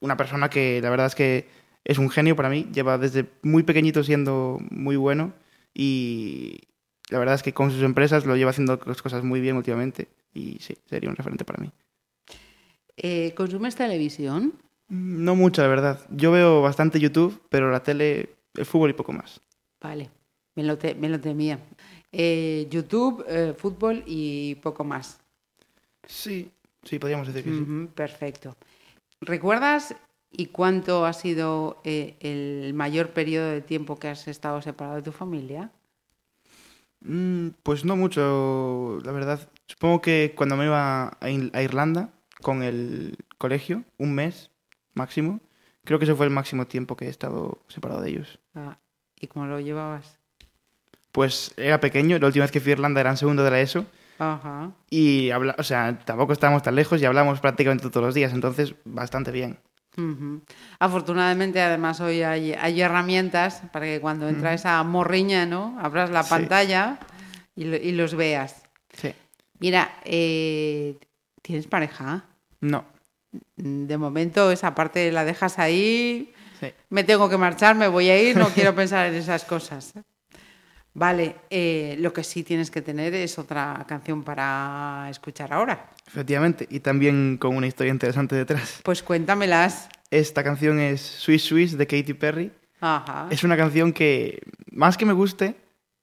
una 0.00 0.16
persona 0.16 0.48
que 0.50 0.80
la 0.82 0.90
verdad 0.90 1.06
es 1.06 1.14
que 1.14 1.48
es 1.84 1.98
un 1.98 2.10
genio 2.10 2.36
para 2.36 2.48
mí. 2.50 2.66
Lleva 2.72 2.98
desde 2.98 3.26
muy 3.42 3.62
pequeñito 3.62 4.02
siendo 4.04 4.58
muy 4.70 4.96
bueno 4.96 5.32
y 5.74 6.58
la 7.10 7.18
verdad 7.18 7.34
es 7.34 7.42
que 7.42 7.52
con 7.54 7.70
sus 7.70 7.82
empresas 7.82 8.26
lo 8.26 8.36
lleva 8.36 8.50
haciendo 8.50 8.78
las 8.86 9.00
cosas 9.02 9.24
muy 9.24 9.40
bien 9.40 9.56
últimamente 9.56 10.08
y 10.34 10.58
sí, 10.60 10.74
sería 10.86 11.08
un 11.10 11.16
referente 11.16 11.44
para 11.44 11.62
mí. 11.62 11.70
Eh, 12.96 13.32
¿Consumes 13.36 13.76
televisión? 13.76 14.54
Mm, 14.88 15.24
No 15.24 15.34
mucho, 15.36 15.62
la 15.62 15.68
verdad. 15.68 16.00
Yo 16.10 16.32
veo 16.32 16.62
bastante 16.62 17.00
YouTube, 17.00 17.40
pero 17.48 17.70
la 17.70 17.82
tele, 17.82 18.30
el 18.54 18.66
fútbol 18.66 18.90
y 18.90 18.94
poco 18.94 19.12
más. 19.12 19.40
Vale, 19.80 20.10
me 20.56 20.62
lo, 20.64 20.76
te- 20.78 20.94
me 20.94 21.08
lo 21.08 21.20
temía. 21.20 21.58
Eh, 22.12 22.66
YouTube, 22.70 23.24
eh, 23.28 23.54
fútbol 23.56 24.02
y 24.06 24.56
poco 24.56 24.84
más. 24.84 25.20
Sí, 26.06 26.50
sí, 26.82 26.98
podríamos 26.98 27.26
decir 27.28 27.44
que 27.44 27.52
sí. 27.54 27.88
Perfecto. 27.94 28.56
¿Recuerdas 29.20 29.94
y 30.30 30.46
cuánto 30.46 31.04
ha 31.06 31.12
sido 31.12 31.80
eh, 31.84 32.16
el 32.20 32.74
mayor 32.74 33.10
periodo 33.10 33.50
de 33.50 33.60
tiempo 33.62 33.98
que 33.98 34.08
has 34.08 34.26
estado 34.28 34.60
separado 34.62 34.96
de 34.96 35.02
tu 35.02 35.12
familia? 35.12 35.70
Mm, 37.00 37.50
pues 37.62 37.84
no 37.84 37.96
mucho, 37.96 38.98
la 39.04 39.12
verdad. 39.12 39.48
Supongo 39.66 40.00
que 40.00 40.34
cuando 40.36 40.56
me 40.56 40.64
iba 40.64 41.08
a, 41.08 41.16
a 41.20 41.62
Irlanda 41.62 42.10
con 42.42 42.62
el 42.62 43.16
colegio, 43.38 43.84
un 43.98 44.14
mes 44.14 44.50
máximo, 44.94 45.40
creo 45.84 45.98
que 45.98 46.04
ese 46.04 46.14
fue 46.14 46.26
el 46.26 46.32
máximo 46.32 46.66
tiempo 46.66 46.96
que 46.96 47.06
he 47.06 47.10
estado 47.10 47.58
separado 47.68 48.00
de 48.00 48.10
ellos. 48.10 48.38
Ah, 48.54 48.78
¿Y 49.20 49.26
cómo 49.26 49.46
lo 49.46 49.60
llevabas? 49.60 50.16
Pues 51.12 51.52
era 51.56 51.80
pequeño, 51.80 52.18
la 52.18 52.26
última 52.26 52.44
vez 52.44 52.52
que 52.52 52.60
fui 52.60 52.70
a 52.70 52.74
Irlanda 52.74 53.00
era 53.00 53.10
en 53.10 53.16
segundo 53.16 53.42
de 53.42 53.50
la 53.50 53.60
ESO 53.60 53.86
Ajá. 54.18 54.70
y 54.90 55.30
habla, 55.30 55.56
o 55.58 55.62
sea, 55.62 55.98
tampoco 56.04 56.32
estábamos 56.32 56.62
tan 56.62 56.74
lejos 56.76 57.00
y 57.00 57.04
hablamos 57.06 57.40
prácticamente 57.40 57.88
todos 57.90 58.06
los 58.06 58.14
días, 58.14 58.32
entonces 58.32 58.74
bastante 58.84 59.32
bien. 59.32 59.58
Afortunadamente, 60.78 61.60
además, 61.60 62.00
hoy 62.00 62.22
hay, 62.22 62.52
hay 62.52 62.80
herramientas 62.80 63.62
para 63.72 63.86
que 63.86 64.00
cuando 64.00 64.28
entra 64.28 64.54
esa 64.54 64.80
morriña, 64.84 65.44
¿no? 65.46 65.76
Abras 65.80 66.10
la 66.10 66.22
Sí. 66.22 66.30
pantalla 66.30 66.98
y, 67.56 67.64
lo- 67.64 67.76
y 67.76 67.92
los 67.92 68.14
veas. 68.14 68.62
Sí. 68.92 69.12
Mira, 69.58 69.90
eh, 70.04 70.96
¿tienes 71.42 71.66
pareja? 71.66 72.24
No. 72.60 72.84
De 73.56 73.98
momento 73.98 74.52
esa 74.52 74.74
parte 74.76 75.10
la 75.10 75.24
dejas 75.24 75.58
ahí. 75.58 76.32
Sí. 76.60 76.72
Me 76.90 77.04
tengo 77.04 77.28
que 77.28 77.36
marchar, 77.36 77.76
me 77.76 77.88
voy 77.88 78.08
a 78.08 78.20
ir, 78.20 78.36
no 78.36 78.48
quiero 78.48 78.74
pensar 78.74 79.06
en 79.06 79.14
esas 79.14 79.44
cosas. 79.44 79.94
Vale, 80.94 81.36
eh, 81.48 81.96
lo 82.00 82.12
que 82.12 82.24
sí 82.24 82.42
tienes 82.42 82.70
que 82.70 82.82
tener 82.82 83.14
es 83.14 83.38
otra 83.38 83.84
canción 83.86 84.24
para 84.24 85.06
escuchar 85.10 85.52
ahora. 85.52 85.90
Efectivamente, 86.06 86.66
y 86.70 86.80
también 86.80 87.36
con 87.38 87.54
una 87.56 87.68
historia 87.68 87.92
interesante 87.92 88.34
detrás. 88.34 88.80
Pues 88.82 89.02
cuéntamelas. 89.02 89.88
Esta 90.10 90.42
canción 90.42 90.80
es 90.80 91.00
Swiss 91.00 91.44
Swiss 91.44 91.78
de 91.78 91.86
Katy 91.86 92.14
Perry. 92.14 92.50
Ajá. 92.80 93.28
Es 93.30 93.44
una 93.44 93.56
canción 93.56 93.92
que, 93.92 94.42
más 94.72 94.96
que 94.96 95.06
me 95.06 95.12
guste, 95.12 95.54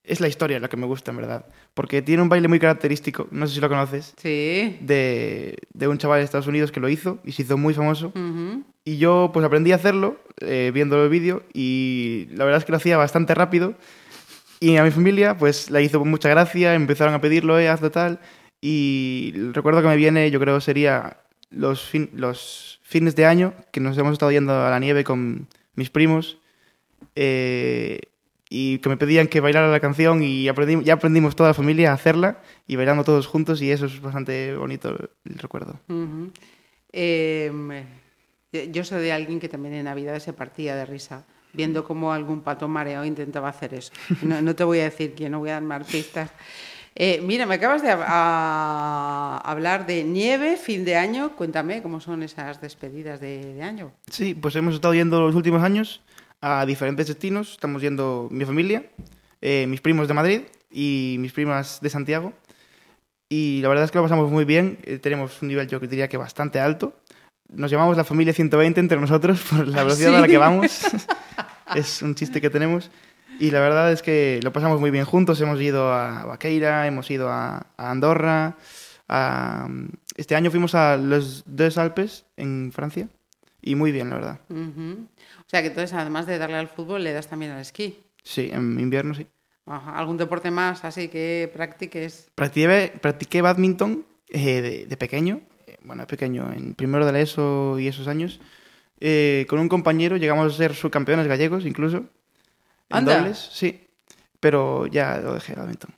es 0.03 0.22
la 0.22 0.28
historia 0.28 0.60
lo 0.60 0.70
que 0.70 0.78
me 0.78 0.86
gusta, 0.86 1.12
en 1.12 1.18
verdad. 1.18 1.45
Porque 1.76 2.01
tiene 2.01 2.23
un 2.23 2.30
baile 2.30 2.47
muy 2.47 2.57
característico, 2.57 3.28
no 3.32 3.45
sé 3.45 3.53
si 3.55 3.59
lo 3.61 3.69
conoces, 3.69 4.13
Sí. 4.17 4.78
de, 4.82 5.57
de 5.73 5.88
un 5.88 5.97
chaval 5.99 6.19
de 6.21 6.26
Estados 6.26 6.47
Unidos 6.47 6.71
que 6.71 6.80
lo 6.80 6.89
hizo 6.89 7.19
y 7.23 7.34
se 7.34 7.43
hizo 7.43 7.57
muy 7.57 7.73
famoso. 7.76 8.07
Ujú. 8.15 8.63
Y 8.86 8.97
yo 8.97 9.30
pues 9.34 9.45
aprendí 9.45 9.71
a 9.73 9.76
hacerlo 9.76 10.17
eh, 10.39 10.71
viendo 10.73 11.03
el 11.03 11.09
vídeo 11.09 11.43
y 11.53 12.28
la 12.32 12.45
verdad 12.45 12.59
es 12.59 12.65
que 12.65 12.71
lo 12.71 12.78
hacía 12.78 12.97
bastante 12.97 13.36
rápido. 13.36 13.76
Y 14.61 14.78
a 14.78 14.84
mi 14.84 14.89
familia 14.91 15.38
pues 15.38 15.69
la 15.69 15.82
hizo 15.82 15.99
con 15.99 16.09
mucha 16.09 16.30
gracia, 16.30 16.73
empezaron 16.76 17.13
a 17.13 17.19
pedirlo, 17.21 17.59
eh, 17.59 17.67
hazlo 17.67 17.91
tal. 17.91 18.19
Y 18.61 19.34
recuerdo 19.51 19.82
que 19.82 19.89
me 19.89 19.97
viene 19.97 20.32
yo 20.32 20.39
creo 20.39 20.61
sería 20.61 21.17
los, 21.49 21.82
fin- 21.84 22.09
los 22.13 22.80
fines 22.84 23.15
de 23.17 23.26
año 23.26 23.53
que 23.73 23.82
nos 23.82 23.97
hemos 23.97 24.13
estado 24.13 24.32
yendo 24.32 24.53
a 24.65 24.69
la 24.69 24.80
nieve 24.80 25.03
con 25.03 25.47
mis 25.76 25.89
primos 25.89 26.38
eh, 27.15 27.99
y 28.50 28.78
que 28.80 28.89
me 28.89 28.98
pedían 28.98 29.28
que 29.28 29.39
bailara 29.39 29.70
la 29.70 29.80
canción 29.80 30.22
y 30.24 30.46
aprendí- 30.48 30.84
ya 30.84 30.93
aprendimos 30.93 31.36
toda 31.36 31.50
la 31.50 31.54
familia 31.54 31.91
a 31.91 31.93
hacerla 31.96 32.41
y 32.68 32.76
bailando 32.76 33.04
todos 33.04 33.26
juntos 33.28 33.62
y 33.62 33.72
eso 33.72 33.86
es 33.88 34.00
bastante 34.02 34.56
bonito 34.56 34.89
el 35.26 35.38
recuerdo. 35.39 35.80
Ujú. 35.89 36.32
Em, 36.91 37.72
eh, 37.72 38.70
yo 38.72 38.84
soy 38.84 39.02
de 39.02 39.12
alguien 39.12 39.39
que 39.39 39.50
también 39.50 39.74
en 39.76 39.86
Navidad 39.86 40.20
se 40.20 40.32
partía 40.34 40.76
de 40.76 40.86
risa, 40.86 41.26
viendo 41.54 41.84
cómo 41.84 42.14
algún 42.14 42.41
pato 42.41 42.68
mareado 42.68 43.04
intentaba 43.06 43.50
hacer 43.50 43.74
eso. 43.74 43.91
No, 44.22 44.41
no 44.41 44.56
te 44.56 44.64
voy 44.64 44.80
a 44.80 44.84
decir 44.86 45.14
quién, 45.16 45.32
no 45.32 45.39
voy 45.39 45.50
a 45.50 45.54
dar 45.54 45.64
más 45.64 45.86
pistas. 45.88 46.30
Eh, 46.98 47.20
mira, 47.22 47.46
me 47.46 47.56
acabas 47.56 47.82
de 47.82 47.89
hab- 47.89 48.06
a- 48.08 49.41
hablar 49.43 49.86
de 49.86 50.04
nieve, 50.06 50.56
fin 50.56 50.86
de 50.86 50.96
año. 50.96 51.36
Cuéntame 51.36 51.82
cómo 51.82 52.00
son 52.00 52.24
esas 52.24 52.62
despedidas 52.62 53.20
de, 53.20 53.54
de 53.56 53.64
año. 53.64 53.91
Sí, 54.10 54.34
pues 54.34 54.56
hemos 54.56 54.76
estado 54.76 54.93
yendo 54.93 55.20
los 55.20 55.36
últimos 55.36 55.62
años 55.62 56.02
a 56.42 56.66
diferentes 56.66 57.08
destinos. 57.08 57.52
Estamos 57.54 57.82
yendo 57.82 58.28
mi 58.32 58.46
familia, 58.46 58.86
eh, 59.42 59.66
mis 59.68 59.82
primos 59.82 60.08
de 60.08 60.14
Madrid 60.14 60.42
y 60.72 61.18
mis 61.20 61.32
primas 61.34 61.80
de 61.82 61.90
Santiago. 61.90 62.34
Y 63.30 63.62
la 63.62 63.70
verdad 63.70 63.86
es 63.86 63.92
que 63.92 63.98
lo 63.98 64.04
pasamos 64.04 64.30
muy 64.32 64.46
bien. 64.46 64.78
eh, 64.84 65.00
tenemos 65.00 65.42
un 65.42 65.48
nivel, 65.48 65.68
yo 65.68 65.80
diría 65.80 66.08
que 66.08 66.18
bastante 66.18 66.60
alto. 66.60 66.94
Nos 67.50 67.70
llamamos 67.72 67.98
la 67.98 68.04
familia 68.04 68.34
120 68.34 68.80
entre 68.80 69.00
nosotros 69.00 69.42
por 69.50 69.68
la 69.68 69.82
¿Ah, 69.82 69.84
velocidad 69.84 70.10
sí? 70.12 70.16
a 70.16 70.22
la 70.22 70.28
que 70.28 70.38
vamos. 70.38 70.82
es 71.76 72.02
un 72.02 72.16
chiste 72.16 72.42
que 72.42 72.50
tenemos. 72.50 72.92
Y 73.40 73.52
la 73.52 73.60
verdad 73.60 73.92
es 73.92 74.02
que 74.02 74.40
lo 74.44 74.54
pasamos 74.54 74.80
muy 74.80 74.92
bien 74.92 75.04
juntos. 75.06 75.42
Hemos 75.42 75.60
ido 75.60 75.92
a 75.92 76.24
Vaqueira, 76.26 76.88
hemos 76.88 77.10
ido 77.12 77.30
a, 77.30 77.68
a 77.78 77.92
Andorra. 77.92 78.56
a- 79.10 79.68
este 80.16 80.36
año 80.36 80.50
fuimos 80.52 80.74
a 80.76 80.96
los 80.96 81.44
dos 81.46 81.78
Alpes 81.78 82.26
en 82.38 82.72
Francia. 82.72 83.10
Y 83.62 83.76
muy 83.76 83.92
bien, 83.92 84.10
la 84.10 84.16
verdad. 84.16 84.40
Ujú. 84.50 85.08
O 85.46 85.50
sea 85.50 85.62
que 85.62 85.68
entonces, 85.68 85.93
además 85.93 86.26
de 86.26 86.38
darle 86.38 86.58
al 86.58 86.68
fútbol, 86.68 87.04
le 87.04 87.14
das 87.14 87.28
también 87.28 87.52
al 87.52 87.62
esquí. 87.62 88.00
Sí, 88.24 88.50
en 88.52 88.80
invierno 88.80 89.14
sí. 89.14 89.28
Ajá. 89.68 89.98
¿Algún 89.98 90.18
deporte 90.18 90.52
más 90.52 90.84
así 90.86 91.08
que 91.08 91.50
practiques? 91.54 92.30
Practiqué, 92.36 92.93
practiqué 93.02 93.41
badminton 93.41 94.06
eh, 94.30 94.62
de, 94.62 94.86
de 94.86 94.98
pequeño, 94.98 95.41
eh, 95.68 95.78
bueno, 95.84 96.06
pequeño, 96.08 96.52
en 96.52 96.74
primero 96.76 97.06
de 97.06 97.12
la 97.12 97.20
ESO 97.20 97.78
y 97.80 97.88
esos 97.88 98.08
años. 98.08 98.39
Eh, 99.00 99.46
con 99.50 99.60
un 99.60 99.70
compañero 99.70 100.18
llegamos 100.18 100.54
a 100.54 100.58
ser 100.58 100.74
subcampeones 100.74 101.28
gallegos 101.28 101.66
incluso. 101.66 101.98
En 102.89 102.98
Anda. 102.98 103.18
dobles, 103.20 103.50
sí. 103.52 103.88
Pero 104.39 104.88
ya 104.88 105.18
lo 105.18 105.34
dejé 105.34 105.54
el 105.54 105.60
badminton. 105.60 105.93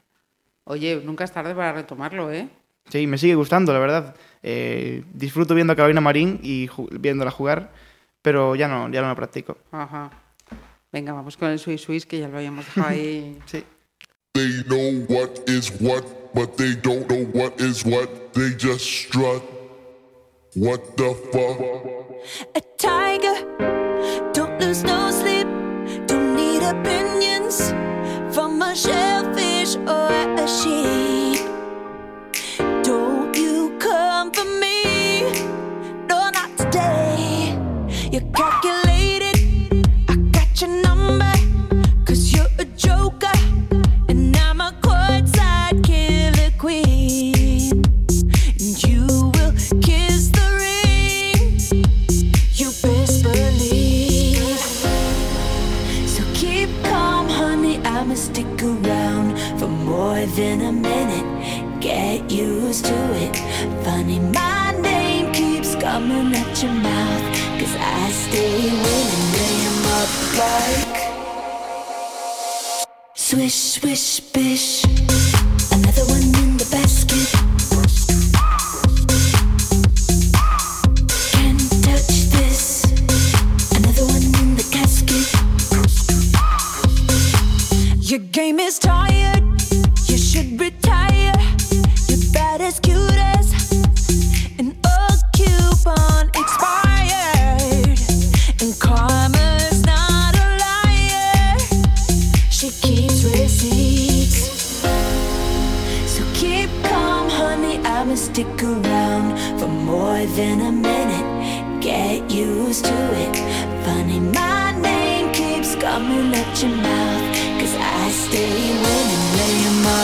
Oye, 0.65 1.01
nunca 1.03 1.23
es 1.23 1.31
tarde 1.31 1.55
para 1.55 1.73
retomarlo, 1.73 2.31
¿eh? 2.31 2.49
Sí, 2.89 3.07
me 3.07 3.17
sigue 3.17 3.35
gustando, 3.35 3.73
la 3.73 3.79
verdad. 3.79 4.15
Disfruto 5.13 5.55
viendo 5.55 5.73
a 5.73 5.75
Carolina 5.75 5.99
Marín 5.99 6.39
y 6.41 6.69
viéndola 6.91 7.31
jugar, 7.31 7.71
pero 8.27 8.55
ya 8.55 8.67
no, 8.67 8.89
ya 8.89 9.01
no 9.01 9.07
lo 9.07 9.15
practico. 9.15 9.57
Ajá. 9.71 10.11
Venga, 10.91 11.13
vamos 11.13 11.37
con 11.37 11.49
el 11.49 11.59
Swiss 11.59 11.83
Swiss, 11.83 12.05
que 12.05 12.19
ya 12.19 12.27
lo 12.27 12.35
habíamos 12.35 12.65
dejado 12.65 12.89
ahí. 12.89 13.39
Sí. 13.45 13.63
They 14.33 14.63
know 14.65 15.05
what 15.07 15.47
is 15.47 15.71
what, 15.79 16.03
but 16.33 16.57
they 16.57 16.75
don't 16.75 17.07
know 17.07 17.25
what 17.33 17.57
is 17.61 17.85
what. 17.85 18.09
They 18.33 18.49
just 18.57 18.83
strut. 18.83 19.41
What 20.55 20.97
the 20.97 21.15
fuck? 21.31 21.57
a 22.53 22.61
tiger. 22.77 23.45
Don't 24.33 24.59
lose 24.59 24.83
no 24.83 25.09
sleep. 25.09 25.47
Don't 26.05 26.35
need 26.35 26.63
opinions 26.63 27.73
from 28.35 28.61
a 28.61 28.75
shellfish 28.75 29.77
or 29.87 30.11
a 30.37 30.45
sheep. 30.45 31.16
You're 38.17 38.31
calculated. 38.31 39.85
I 40.09 40.15
got 40.31 40.59
your 40.59 40.71
number. 40.81 41.31
Cause 42.03 42.33
you're 42.33 42.47
a 42.57 42.65
joker. 42.65 43.37
And 44.09 44.35
I'm 44.35 44.59
a 44.59 44.73
courtside 44.81 45.83
killer 45.83 46.49
queen. 46.57 47.83
And 48.57 48.83
you 48.87 49.05
will 49.35 49.53
kiss 49.83 50.29
the 50.29 50.47
ring. 50.57 51.59
You 52.53 52.71
best 52.81 53.21
believe. 53.21 54.57
So 56.09 56.23
keep 56.33 56.69
calm, 56.85 57.29
honey. 57.29 57.77
I'ma 57.83 58.15
stick 58.15 58.47
around 58.63 59.37
for 59.59 59.67
more 59.67 60.25
than 60.25 60.61
a 60.61 60.71
minute. 60.71 61.79
Get 61.79 62.31
used 62.31 62.85
to 62.85 62.97
it. 63.25 63.35
Funny, 63.85 64.17
my 64.17 64.71
name 64.81 65.31
keeps 65.33 65.75
coming 65.75 66.33
at 66.33 66.63
your 66.63 66.71
mouth. 66.71 67.36
I 67.95 68.11
stay 68.11 68.69
my. 68.71 69.07
Swish, 73.15 73.53
swish, 73.53 74.19
bish. 74.31 74.83
Another 75.71 76.05
one 76.05 76.23
in 76.43 76.57
the 76.57 76.67
back. 76.71 76.76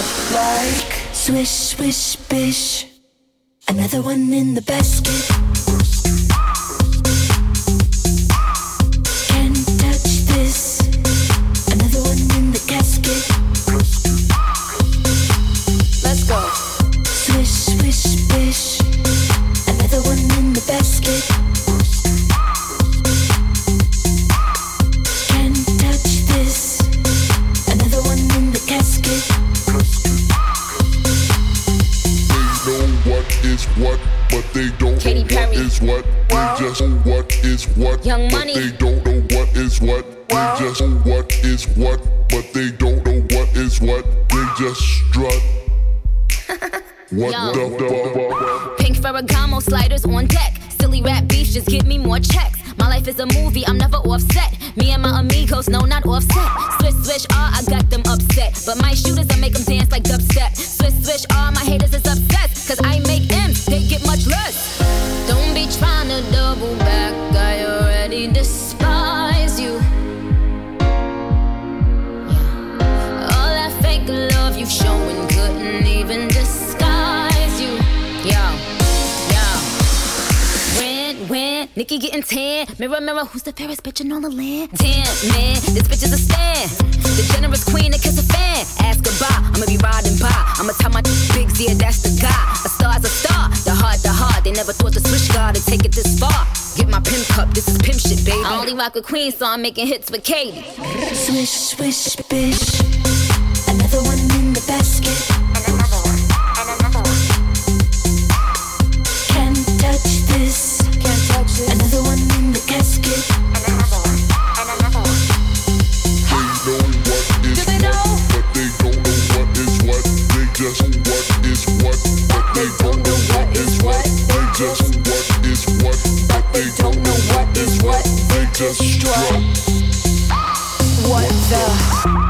Up 0.03 0.31
like 0.31 0.93
swish, 1.13 1.49
swish, 1.49 2.15
bish. 2.29 2.87
Another 3.67 4.01
one 4.01 4.33
in 4.33 4.53
the 4.53 4.61
basket. 4.61 6.02
Tan. 82.53 82.75
Mirror, 82.79 83.01
mirror, 83.01 83.25
who's 83.25 83.43
the 83.43 83.51
fairest 83.51 83.83
bitch 83.83 84.01
in 84.01 84.11
all 84.11 84.21
the 84.21 84.29
land? 84.29 84.69
Damn, 84.77 85.07
man, 85.31 85.55
this 85.73 85.85
bitch 85.89 86.03
is 86.03 86.13
a 86.13 86.17
stan. 86.17 86.67
The 87.17 87.25
generous 87.33 87.63
queen 87.63 87.91
that 87.91 88.01
kiss 88.01 88.17
a 88.17 88.25
fan. 88.33 88.65
Ask 88.85 89.03
bye, 89.19 89.27
I'ma 89.53 89.65
be 89.65 89.77
riding 89.77 90.17
by. 90.19 90.33
I'ma 90.59 90.73
tell 90.79 90.91
my 90.91 91.01
big 91.33 91.49
yeah, 91.57 91.73
that's 91.75 92.01
the 92.01 92.13
guy. 92.21 92.43
A 92.65 92.69
star's 92.69 93.03
a 93.03 93.09
star. 93.09 93.49
The 93.65 93.73
heart, 93.73 94.01
the 94.01 94.09
heart. 94.09 94.43
They 94.43 94.51
never 94.51 94.73
thought 94.73 94.93
the 94.93 95.01
switch 95.01 95.31
guard 95.33 95.55
would 95.55 95.65
take 95.65 95.85
it 95.85 95.93
this 95.93 96.19
far. 96.19 96.45
Get 96.77 96.89
my 96.89 96.99
pimp 96.99 97.25
cup, 97.27 97.53
this 97.53 97.67
is 97.67 97.77
pimp 97.77 97.99
shit, 97.99 98.25
baby. 98.25 98.43
I 98.43 98.59
only 98.59 98.73
rock 98.73 98.95
with 98.95 99.05
Queen, 99.05 99.31
so 99.31 99.45
I'm 99.45 99.61
making 99.61 99.87
hits 99.87 100.09
with 100.11 100.23
Katie. 100.23 100.63
Swish, 101.13 101.49
swish, 101.49 102.15
bish. 102.29 102.81
Another 103.69 104.01
one 104.03 104.32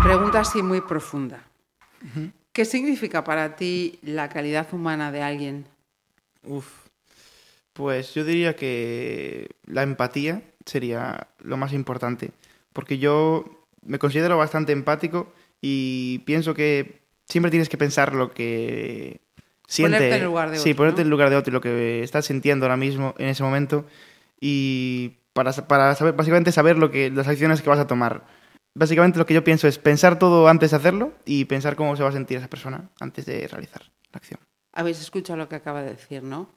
Pregunta 0.03 0.39
así 0.39 0.63
muy 0.63 0.81
profunda. 0.81 1.43
¿Qué 2.51 2.65
significa 2.65 3.23
para 3.23 3.55
ti 3.55 3.99
la 4.01 4.29
calidad 4.29 4.67
humana 4.73 5.11
de 5.11 5.21
alguien? 5.21 5.65
Uf. 6.43 6.67
Pues 7.73 8.13
yo 8.13 8.23
diría 8.25 8.55
que 8.55 9.49
la 9.65 9.83
empatía 9.83 10.41
sería 10.65 11.27
lo 11.39 11.57
más 11.57 11.71
importante. 11.73 12.31
Porque 12.73 12.97
yo 12.97 13.45
me 13.85 13.99
considero 13.99 14.37
bastante 14.37 14.71
empático 14.71 15.31
y 15.61 16.19
pienso 16.25 16.53
que 16.53 16.99
siempre 17.27 17.51
tienes 17.51 17.69
que 17.69 17.77
pensar 17.77 18.13
lo 18.15 18.31
que 18.31 19.21
siente. 19.67 19.97
Ponerte 19.97 20.15
en 20.15 20.21
el 20.21 20.25
lugar 20.27 20.49
de 20.51 20.57
Sí, 20.57 20.71
otro, 20.71 20.77
ponerte 20.77 20.97
¿no? 20.97 21.01
en 21.01 21.07
el 21.07 21.11
lugar 21.11 21.29
de 21.29 21.35
otro 21.35 21.51
y 21.51 21.53
lo 21.53 21.61
que 21.61 22.03
estás 22.03 22.25
sintiendo 22.25 22.65
ahora 22.65 22.77
mismo 22.77 23.13
en 23.17 23.27
ese 23.29 23.43
momento. 23.43 23.85
Y 24.41 25.13
para, 25.33 25.51
para 25.51 25.95
saber, 25.95 26.13
básicamente 26.13 26.51
saber 26.51 26.77
lo 26.77 26.91
que, 26.91 27.09
las 27.09 27.27
acciones 27.27 27.61
que 27.61 27.69
vas 27.69 27.79
a 27.79 27.87
tomar. 27.87 28.25
Básicamente 28.75 29.19
lo 29.19 29.25
que 29.25 29.33
yo 29.33 29.43
pienso 29.43 29.67
es 29.67 29.77
pensar 29.77 30.17
todo 30.17 30.47
antes 30.47 30.71
de 30.71 30.77
hacerlo 30.77 31.13
y 31.25 31.45
pensar 31.45 31.75
cómo 31.75 31.95
se 31.95 32.03
va 32.03 32.09
a 32.09 32.13
sentir 32.13 32.37
esa 32.37 32.49
persona 32.49 32.89
antes 32.99 33.25
de 33.25 33.47
realizar 33.47 33.83
la 34.11 34.17
acción. 34.17 34.39
Habéis 34.71 34.99
escuchado 35.01 35.37
lo 35.37 35.49
que 35.49 35.55
acaba 35.55 35.83
de 35.83 35.91
decir, 35.91 36.23
¿no? 36.23 36.49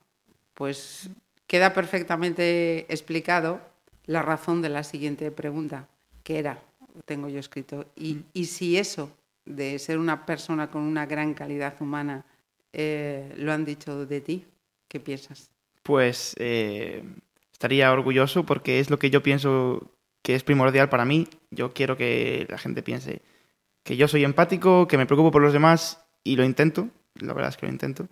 Pues 0.54 1.10
queda 1.46 1.74
perfectamente 1.74 2.90
explicado 2.92 3.60
la 4.06 4.22
razón 4.22 4.62
de 4.62 4.70
la 4.70 4.84
siguiente 4.84 5.30
pregunta, 5.30 5.88
que 6.22 6.38
era, 6.38 6.58
tengo 7.04 7.28
yo 7.28 7.38
escrito, 7.38 7.86
y, 7.94 8.20
y 8.32 8.46
si 8.46 8.78
eso 8.78 9.10
de 9.44 9.78
ser 9.78 9.98
una 9.98 10.24
persona 10.24 10.70
con 10.70 10.82
una 10.82 11.04
gran 11.04 11.34
calidad 11.34 11.74
humana 11.80 12.24
eh, 12.72 13.34
lo 13.36 13.52
han 13.52 13.64
dicho 13.64 14.06
de 14.06 14.20
ti, 14.20 14.46
¿qué 14.88 15.00
piensas? 15.00 15.50
pues 15.86 16.34
eh, 16.38 17.04
estaría 17.56 17.90
orgulloso 17.90 18.44
porque 18.44 18.80
es 18.80 18.90
lo 18.90 18.98
que 18.98 19.08
yo 19.08 19.22
pienso 19.22 19.90
que 20.22 20.34
es 20.34 20.44
primordial 20.44 20.90
para 20.90 21.06
mí. 21.06 21.26
Yo 21.50 21.72
quiero 21.72 21.96
que 21.96 22.46
la 22.50 22.58
gente 22.58 22.82
piense 22.82 23.22
que 23.82 23.96
yo 23.96 24.08
soy 24.08 24.24
empático, 24.24 24.86
que 24.86 24.98
me 24.98 25.06
preocupo 25.06 25.30
por 25.30 25.40
los 25.40 25.54
demás 25.54 26.04
y 26.22 26.36
lo 26.36 26.44
intento. 26.44 26.88
La 27.14 27.32
verdad 27.32 27.48
es 27.48 27.56
que 27.56 27.64
lo 27.64 27.72
intento. 27.72 28.08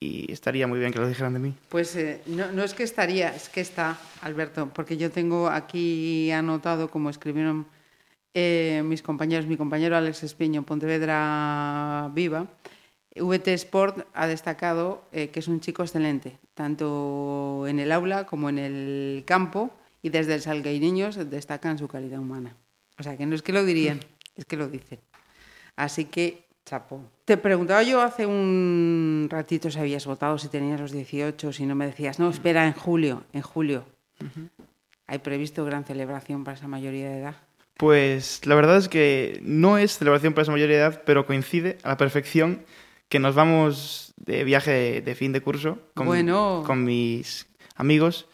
Y 0.00 0.32
estaría 0.32 0.66
muy 0.66 0.78
bien 0.78 0.90
que 0.90 0.98
lo 0.98 1.06
dijeran 1.06 1.34
de 1.34 1.40
mí. 1.40 1.54
Pues 1.68 1.94
eh, 1.96 2.22
no, 2.24 2.50
no 2.50 2.64
es 2.64 2.72
que 2.72 2.82
estaría, 2.82 3.34
es 3.36 3.50
que 3.50 3.60
está, 3.60 3.98
Alberto, 4.22 4.70
porque 4.72 4.96
yo 4.96 5.10
tengo 5.10 5.48
aquí 5.48 6.30
anotado, 6.30 6.88
como 6.88 7.10
escribieron 7.10 7.66
eh, 8.32 8.82
mis 8.86 9.02
compañeros, 9.02 9.46
mi 9.46 9.58
compañero 9.58 9.98
Alex 9.98 10.22
Espiño 10.22 10.62
Pontevedra 10.62 12.10
Viva, 12.14 12.46
VT 13.14 13.48
Sport 13.48 14.06
ha 14.14 14.26
destacado 14.26 15.04
eh, 15.12 15.28
que 15.28 15.40
es 15.40 15.48
un 15.48 15.60
chico 15.60 15.82
excelente, 15.82 16.38
tanto 16.54 17.66
en 17.66 17.78
el 17.78 17.92
aula 17.92 18.26
como 18.26 18.48
en 18.48 18.58
el 18.58 19.24
campo, 19.26 19.70
y 20.02 20.10
desde 20.10 20.34
el 20.34 20.40
Salgueiriños 20.40 21.30
destacan 21.30 21.78
su 21.78 21.88
calidad 21.88 22.18
humana. 22.18 22.56
O 22.98 23.02
sea, 23.02 23.16
que 23.16 23.26
no 23.26 23.34
es 23.34 23.42
que 23.42 23.52
lo 23.52 23.64
dirían, 23.64 24.00
es 24.36 24.44
que 24.44 24.56
lo 24.56 24.68
dicen. 24.68 25.00
Así 25.76 26.06
que, 26.06 26.44
chapo. 26.64 27.02
Te 27.24 27.36
preguntaba 27.36 27.82
yo 27.82 28.00
hace 28.00 28.26
un 28.26 29.28
ratito 29.30 29.70
si 29.70 29.78
habías 29.78 30.06
votado, 30.06 30.38
si 30.38 30.48
tenías 30.48 30.80
los 30.80 30.92
18, 30.92 31.52
si 31.52 31.66
no 31.66 31.74
me 31.74 31.86
decías, 31.86 32.18
no, 32.18 32.28
espera, 32.28 32.66
en 32.66 32.74
julio, 32.74 33.24
en 33.32 33.42
julio. 33.42 33.84
¿Hay 35.06 35.18
previsto 35.18 35.64
gran 35.64 35.84
celebración 35.84 36.44
para 36.44 36.56
esa 36.56 36.68
mayoría 36.68 37.08
de 37.08 37.18
edad? 37.20 37.36
Pues 37.76 38.46
la 38.46 38.54
verdad 38.54 38.76
es 38.76 38.88
que 38.88 39.40
no 39.42 39.78
es 39.78 39.98
celebración 39.98 40.34
para 40.34 40.42
esa 40.42 40.52
mayoría 40.52 40.76
de 40.76 40.82
edad, 40.82 41.02
pero 41.04 41.26
coincide 41.26 41.78
a 41.82 41.88
la 41.88 41.96
perfección 41.96 42.64
que 43.12 43.18
nos 43.18 43.34
vamos 43.34 44.14
de 44.16 44.42
viaje 44.42 45.02
de, 45.02 45.14
fin 45.14 45.32
de 45.32 45.42
curso 45.42 45.78
con, 45.92 46.06
Bueno. 46.06 46.62
con 46.64 46.82
mis 46.82 47.46
amigos. 47.76 48.26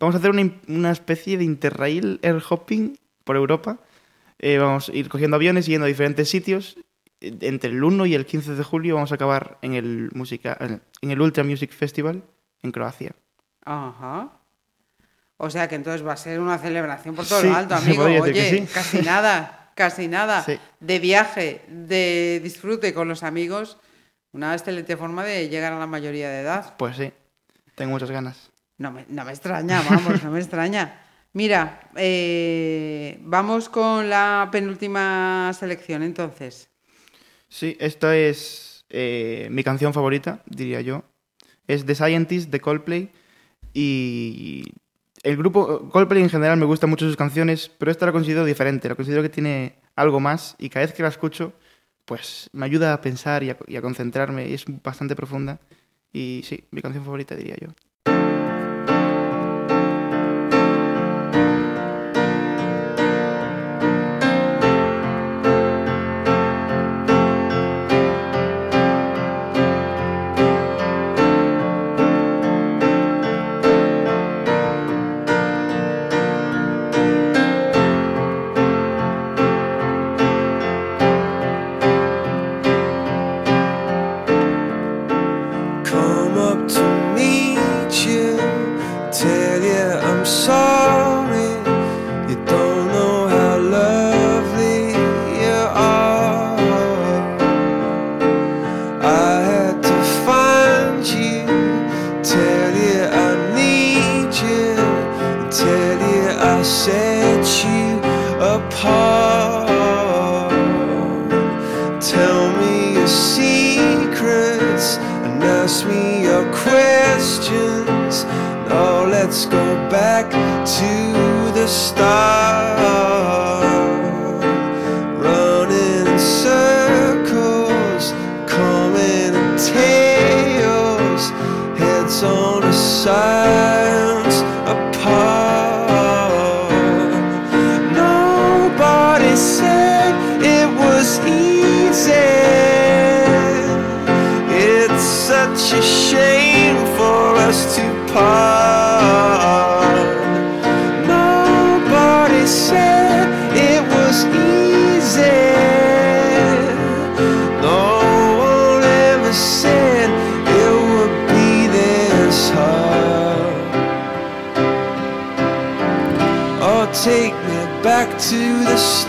Vamos 0.00 0.16
a 0.16 0.18
hacer 0.18 0.30
una, 0.30 0.50
una 0.66 0.90
especie 0.90 1.38
de 1.38 1.44
interrail 1.44 2.18
air 2.20 2.42
hopping 2.50 2.98
por 3.22 3.36
Europa. 3.36 3.78
Eh, 4.40 4.58
vamos 4.58 4.88
a 4.88 4.92
ir 4.92 5.08
cogiendo 5.08 5.36
aviones 5.36 5.68
y 5.68 5.70
yendo 5.70 5.84
a 5.84 5.88
diferentes 5.88 6.28
sitios. 6.28 6.76
Eh, 7.20 7.32
Entre 7.42 7.70
el 7.70 7.84
1 7.84 8.06
y 8.06 8.14
el 8.16 8.26
15 8.26 8.56
de 8.56 8.64
julio 8.64 8.96
vamos 8.96 9.12
a 9.12 9.14
acabar 9.14 9.56
en 9.62 9.74
el, 9.74 10.10
música, 10.14 10.58
en 10.60 11.10
el 11.12 11.20
Ultra 11.20 11.44
Music 11.44 11.70
Festival 11.70 12.24
en 12.64 12.72
Croacia. 12.72 13.14
Ajá. 13.64 14.32
O 15.36 15.48
sea 15.48 15.68
que 15.68 15.76
entonces 15.76 16.04
va 16.04 16.14
a 16.14 16.16
ser 16.16 16.40
una 16.40 16.58
celebración 16.58 17.14
por 17.14 17.24
todo 17.24 17.40
Sí, 17.40 17.46
lo 17.46 17.54
alto, 17.54 17.76
amigo. 17.76 18.02
Oye, 18.02 18.50
sí. 18.50 18.66
casi 18.74 19.00
nada, 19.00 19.70
casi 19.76 20.08
nada. 20.08 20.42
Sí. 20.46 20.58
De 20.80 20.98
viaje, 20.98 21.62
de 21.68 22.40
disfrute 22.42 22.92
con 22.92 23.06
los 23.06 23.22
amigos, 23.22 23.78
una 24.34 24.52
excelente 24.52 24.96
forma 24.96 25.24
de 25.24 25.48
llegar 25.48 25.72
a 25.72 25.78
la 25.78 25.86
mayoría 25.86 26.28
de 26.28 26.40
edad. 26.40 26.74
Pues 26.76 26.96
sí, 26.96 27.12
tengo 27.74 27.92
muchas 27.92 28.10
ganas. 28.10 28.50
No 28.76 28.90
me, 28.90 29.06
no 29.08 29.24
me 29.24 29.30
extraña, 29.30 29.82
vamos, 29.88 30.22
no 30.24 30.30
me 30.32 30.40
extraña. 30.40 31.00
Mira, 31.32 31.88
eh, 31.96 33.18
vamos 33.22 33.68
con 33.68 34.10
la 34.10 34.48
penúltima 34.52 35.52
selección 35.58 36.02
entonces. 36.02 36.68
Sí, 37.48 37.76
esta 37.80 38.16
es 38.16 38.84
eh, 38.88 39.48
mi 39.50 39.62
canción 39.62 39.94
favorita, 39.94 40.42
diría 40.46 40.80
yo. 40.80 41.04
Es 41.66 41.86
The 41.86 41.94
Scientist 41.94 42.50
de 42.50 42.60
Coldplay. 42.60 43.12
Y 43.72 44.64
el 45.22 45.36
grupo 45.36 45.88
Coldplay 45.88 46.22
en 46.22 46.30
general 46.30 46.58
me 46.58 46.66
gustan 46.66 46.90
mucho 46.90 47.06
sus 47.06 47.16
canciones, 47.16 47.68
pero 47.78 47.90
esta 47.90 48.06
la 48.06 48.12
considero 48.12 48.44
diferente. 48.44 48.88
La 48.88 48.94
considero 48.94 49.22
que 49.22 49.28
tiene 49.28 49.80
algo 49.96 50.20
más 50.20 50.56
y 50.58 50.68
cada 50.68 50.86
vez 50.86 50.94
que 50.94 51.02
la 51.02 51.08
escucho, 51.08 51.52
pues 52.04 52.50
me 52.52 52.66
ayuda 52.66 52.92
a 52.94 53.00
pensar 53.00 53.42
y 53.42 53.50
a, 53.50 53.58
y 53.66 53.76
a 53.76 53.82
concentrarme. 53.82 54.48
Y 54.48 54.54
es 54.54 54.64
bastante 54.82 55.16
profunda. 55.16 55.60
Y 56.12 56.42
sí, 56.44 56.66
mi 56.70 56.82
canción 56.82 57.04
favorita, 57.04 57.34
diría 57.36 57.56
yo. 57.60 57.68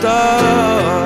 The 0.06 1.05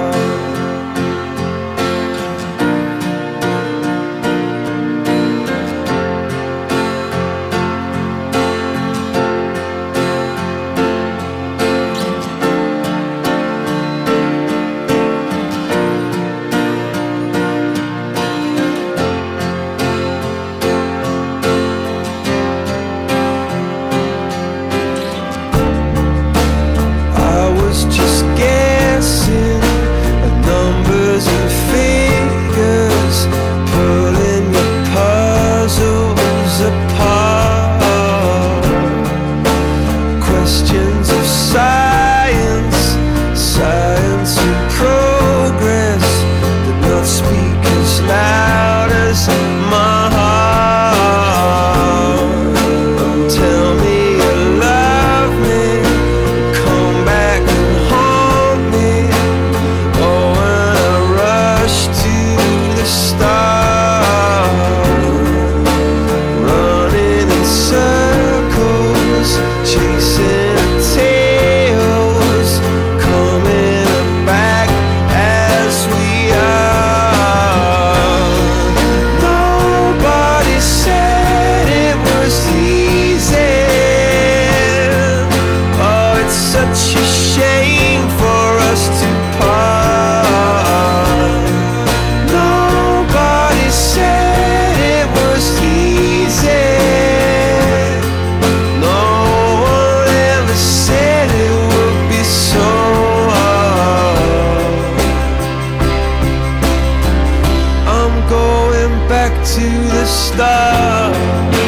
to 109.56 109.62
the 109.62 110.06
start. 110.06 111.59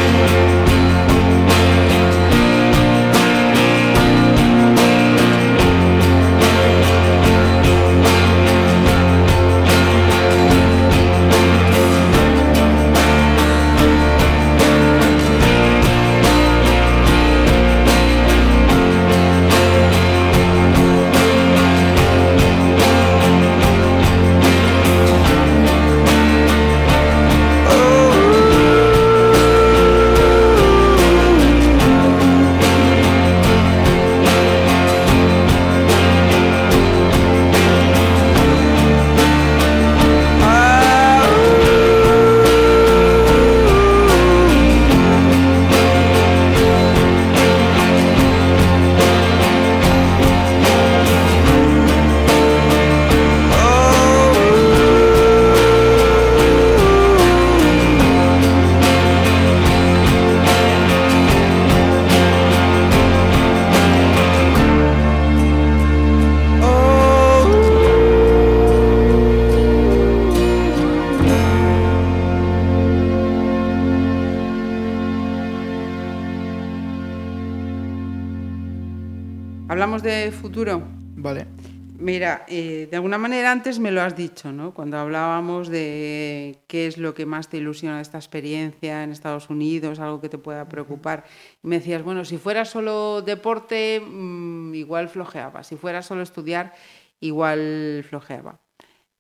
Dicho, 84.41 84.51
¿no? 84.51 84.73
Cuando 84.73 84.97
hablábamos 84.97 85.69
de 85.69 86.59
qué 86.67 86.87
es 86.87 86.97
lo 86.97 87.13
que 87.13 87.25
más 87.25 87.49
te 87.49 87.57
ilusiona 87.57 87.97
de 87.97 88.01
esta 88.01 88.17
experiencia 88.17 89.03
en 89.03 89.11
Estados 89.11 89.49
Unidos, 89.49 89.99
algo 89.99 90.19
que 90.19 90.29
te 90.29 90.37
pueda 90.37 90.67
preocupar. 90.67 91.25
Y 91.63 91.67
me 91.67 91.77
decías, 91.77 92.03
bueno, 92.03 92.25
si 92.25 92.37
fuera 92.37 92.65
solo 92.65 93.21
deporte, 93.21 93.99
mm, 93.99 94.73
igual 94.73 95.09
flojeaba. 95.09 95.63
Si 95.63 95.75
fuera 95.75 96.01
solo 96.01 96.23
estudiar, 96.23 96.73
igual 97.19 98.03
flojeaba. 98.09 98.59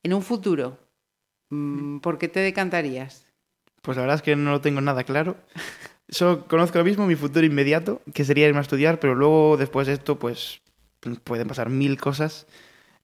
En 0.03 0.13
un 0.13 0.23
futuro, 0.23 0.79
mm, 1.49 1.99
¿por 1.99 2.17
qué 2.17 2.27
te 2.27 2.39
decantarías? 2.39 3.27
Pues 3.83 3.97
la 3.97 4.03
verdad 4.03 4.17
es 4.17 4.21
que 4.23 4.35
no 4.35 4.51
lo 4.51 4.61
tengo 4.61 4.81
nada 4.81 5.03
claro. 5.03 5.37
Solo 6.09 6.47
conozco 6.47 6.77
ahora 6.77 6.89
mismo 6.89 7.05
mi 7.05 7.15
futuro 7.15 7.45
inmediato, 7.45 8.01
que 8.13 8.25
sería 8.25 8.47
irme 8.47 8.59
a 8.59 8.63
estudiar, 8.63 8.99
pero 8.99 9.15
luego 9.15 9.57
después 9.57 9.87
de 9.87 9.93
esto, 9.93 10.19
pues 10.19 10.61
pueden 11.23 11.47
pasar 11.47 11.69
mil 11.69 11.99
cosas. 11.99 12.47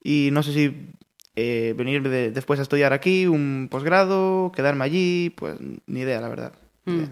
Y 0.02 0.30
no 0.32 0.42
sé 0.42 0.52
si 0.52 0.90
eh, 1.40 1.72
venir 1.76 2.08
de- 2.08 2.30
después 2.32 2.58
a 2.58 2.62
estudiar 2.62 2.92
aquí, 2.92 3.26
un 3.28 3.68
posgrado, 3.70 4.50
quedarme 4.54 4.84
allí, 4.84 5.30
pues 5.30 5.56
ni 5.86 6.00
idea, 6.00 6.20
la 6.20 6.28
verdad. 6.28 6.52
Idea. 6.84 7.08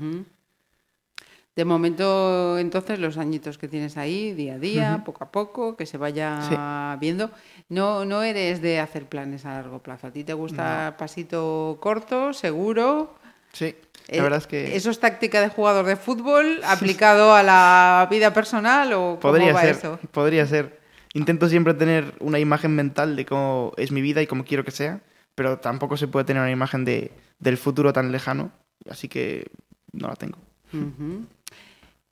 De 1.55 1.65
momento, 1.65 2.59
entonces, 2.59 2.99
los 2.99 3.17
añitos 3.17 3.57
que 3.57 3.67
tienes 3.69 3.97
ahí, 3.97 4.33
día 4.35 4.55
a 4.55 4.59
día, 4.59 5.03
poco 5.07 5.25
a 5.25 5.31
poco, 5.31 5.75
que 5.77 5.87
se 5.87 5.97
vaya 5.97 6.97
viendo. 7.01 7.31
No, 7.71 8.05
no 8.05 8.23
eres 8.23 8.61
de 8.61 8.79
hacer 8.79 9.07
planes 9.07 9.47
a 9.47 9.55
largo 9.55 9.79
plazo. 9.79 10.09
A 10.09 10.11
ti 10.11 10.23
te 10.23 10.35
gusta 10.35 10.97
pasito 10.99 11.79
corto, 11.81 12.35
seguro. 12.35 13.15
Sí, 13.53 13.75
Eh, 14.09 14.19
la 14.19 14.23
verdad 14.25 14.39
es 14.41 14.47
que 14.47 14.77
¿Eso 14.77 14.91
es 14.91 15.01
táctica 15.01 15.41
de 15.41 15.49
jugador 15.49 15.87
de 15.87 15.97
fútbol 15.97 16.61
aplicado 16.65 17.35
a 17.35 17.43
la 17.43 18.07
vida 18.11 18.35
personal 18.35 18.93
o 18.93 19.19
cómo 19.21 19.33
podría 19.33 19.53
va 19.55 19.61
ser, 19.63 19.77
eso? 19.77 19.99
podría 20.13 20.47
ser. 20.47 20.79
Intento 21.17 21.49
siempre 21.49 21.73
tener 21.73 22.13
una 22.21 22.39
imagen 22.39 22.75
mental 22.77 23.17
de 23.17 23.25
cómo 23.25 23.73
es 23.79 23.91
mi 23.91 24.03
vida 24.03 24.21
y 24.21 24.27
cómo 24.27 24.45
quiero 24.45 24.65
que 24.65 24.71
sea, 24.71 25.01
pero 25.35 25.59
tampoco 25.61 25.97
se 25.97 26.09
puede 26.09 26.27
tener 26.27 26.43
una 26.43 26.51
imagen 26.51 26.85
de, 26.85 27.11
del 27.39 27.57
futuro 27.57 27.95
tan 27.95 28.13
lejano, 28.13 28.53
así 28.91 29.09
que 29.09 29.47
no 29.93 30.09
la 30.09 30.17
tengo. 30.17 30.37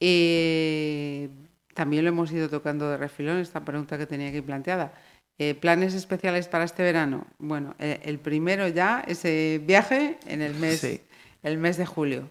Eh, 0.00 1.28
también 1.74 2.04
lo 2.04 2.08
hemos 2.08 2.32
ido 2.32 2.48
tocando 2.48 2.88
de 2.88 2.96
refilón, 2.96 3.38
esta 3.40 3.62
pregunta 3.62 3.98
que 3.98 4.06
tenía 4.06 4.28
aquí 4.30 4.40
planteada. 4.40 4.94
Eh, 5.38 5.54
¿Planes 5.54 5.92
especiales 5.92 6.48
para 6.48 6.64
este 6.64 6.82
verano? 6.82 7.26
Bueno, 7.38 7.74
eh, 7.78 8.00
el 8.04 8.18
primero 8.18 8.68
ya, 8.68 9.04
ese 9.06 9.60
viaje 9.66 10.18
en 10.26 10.40
el 10.40 10.54
mes, 10.54 10.80
Sí. 10.80 11.02
el 11.42 11.58
mes 11.58 11.76
de 11.76 11.84
julio. 11.84 12.30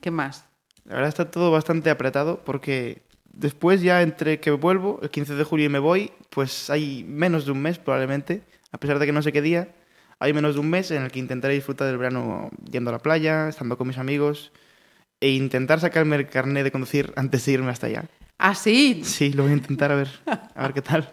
¿Qué 0.00 0.10
más? 0.10 0.46
La 0.84 0.94
verdad 0.94 1.08
está 1.10 1.30
todo 1.30 1.50
bastante 1.50 1.90
apretado 1.90 2.42
porque 2.44 3.02
después 3.38 3.80
ya 3.80 4.02
entre 4.02 4.40
que 4.40 4.50
vuelvo, 4.50 4.98
el 5.02 5.10
15 5.10 5.34
de 5.34 5.44
julio 5.44 5.66
y 5.66 5.68
me 5.70 5.78
voy, 5.78 6.10
pues 6.30 6.68
hay 6.70 7.04
menos 7.08 7.46
de 7.46 7.52
un 7.52 7.62
mes 7.62 7.78
probablemente, 7.78 8.42
a 8.72 8.78
pesar 8.78 8.98
de 8.98 9.06
que 9.06 9.12
no 9.12 9.22
sé 9.22 9.32
qué 9.32 9.40
día, 9.42 9.74
hay 10.18 10.32
menos 10.32 10.54
de 10.54 10.60
un 10.60 10.68
mes 10.68 10.90
en 10.90 11.02
el 11.04 11.10
que 11.12 11.20
intentaré 11.20 11.54
disfrutar 11.54 11.86
del 11.86 11.96
verano 11.98 12.50
yendo 12.70 12.90
a 12.90 12.92
la 12.92 12.98
playa, 12.98 13.48
estando 13.48 13.78
con 13.78 13.86
mis 13.88 13.98
amigos 13.98 14.52
e 15.20 15.30
intentar 15.30 15.80
sacarme 15.80 16.16
el 16.16 16.28
carnet 16.28 16.64
de 16.64 16.72
conducir 16.72 17.12
antes 17.16 17.44
de 17.46 17.52
irme 17.52 17.70
hasta 17.70 17.86
allá. 17.86 18.04
¿Ah, 18.38 18.54
sí? 18.54 19.00
Sí, 19.04 19.32
lo 19.32 19.44
voy 19.44 19.52
a 19.52 19.56
intentar 19.56 19.90
a 19.92 19.96
ver, 19.96 20.08
a 20.26 20.62
ver 20.62 20.72
qué 20.74 20.82
tal. 20.82 21.08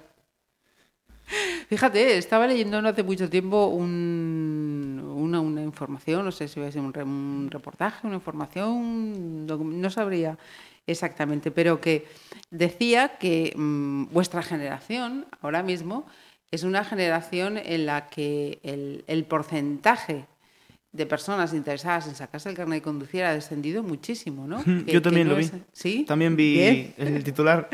Fíjate, 1.70 2.18
estaba 2.18 2.46
leyendo 2.48 2.82
no 2.82 2.90
hace 2.90 3.04
mucho 3.04 3.30
tiempo 3.30 3.68
un- 3.68 5.02
una, 5.16 5.40
una 5.40 5.62
información, 5.64 6.24
no 6.26 6.32
sé 6.32 6.48
si 6.48 6.60
va 6.60 6.68
a 6.68 6.72
ser 6.72 6.82
un, 6.82 6.94
re- 6.94 7.04
un 7.04 7.48
reportaje, 7.52 8.06
una 8.06 8.16
información, 8.18 9.46
no, 9.48 9.58
no 9.58 9.90
sabría 9.90 10.38
exactamente, 10.88 11.52
pero 11.52 11.82
que 11.82 12.06
decía 12.52 13.18
que 13.18 13.54
mm, 13.56 14.06
vuestra 14.12 14.42
generación 14.44 15.26
ahora 15.42 15.64
mismo 15.64 16.06
es 16.52 16.64
una 16.64 16.84
generación 16.84 17.58
en 17.58 17.86
la 17.86 18.08
que 18.08 18.60
el, 18.64 19.04
el 19.08 19.26
porcentaje 19.26 20.26
de 20.92 21.06
personas 21.06 21.54
interesadas 21.54 22.08
en 22.08 22.16
sacarse 22.16 22.50
el 22.50 22.56
carnet 22.56 22.78
de 22.80 22.82
conducir 22.84 23.24
ha 23.24 23.34
descendido 23.34 23.84
muchísimo, 23.84 24.48
¿no? 24.48 24.64
Yo 24.66 24.86
que 24.86 25.02
también 25.02 25.28
no 25.28 25.34
lo 25.34 25.40
vi. 25.40 25.46
es- 25.46 25.52
¿Sí? 25.74 26.06
También 26.08 26.36
vi 26.36 26.94
el 26.98 27.24
titular. 27.24 27.70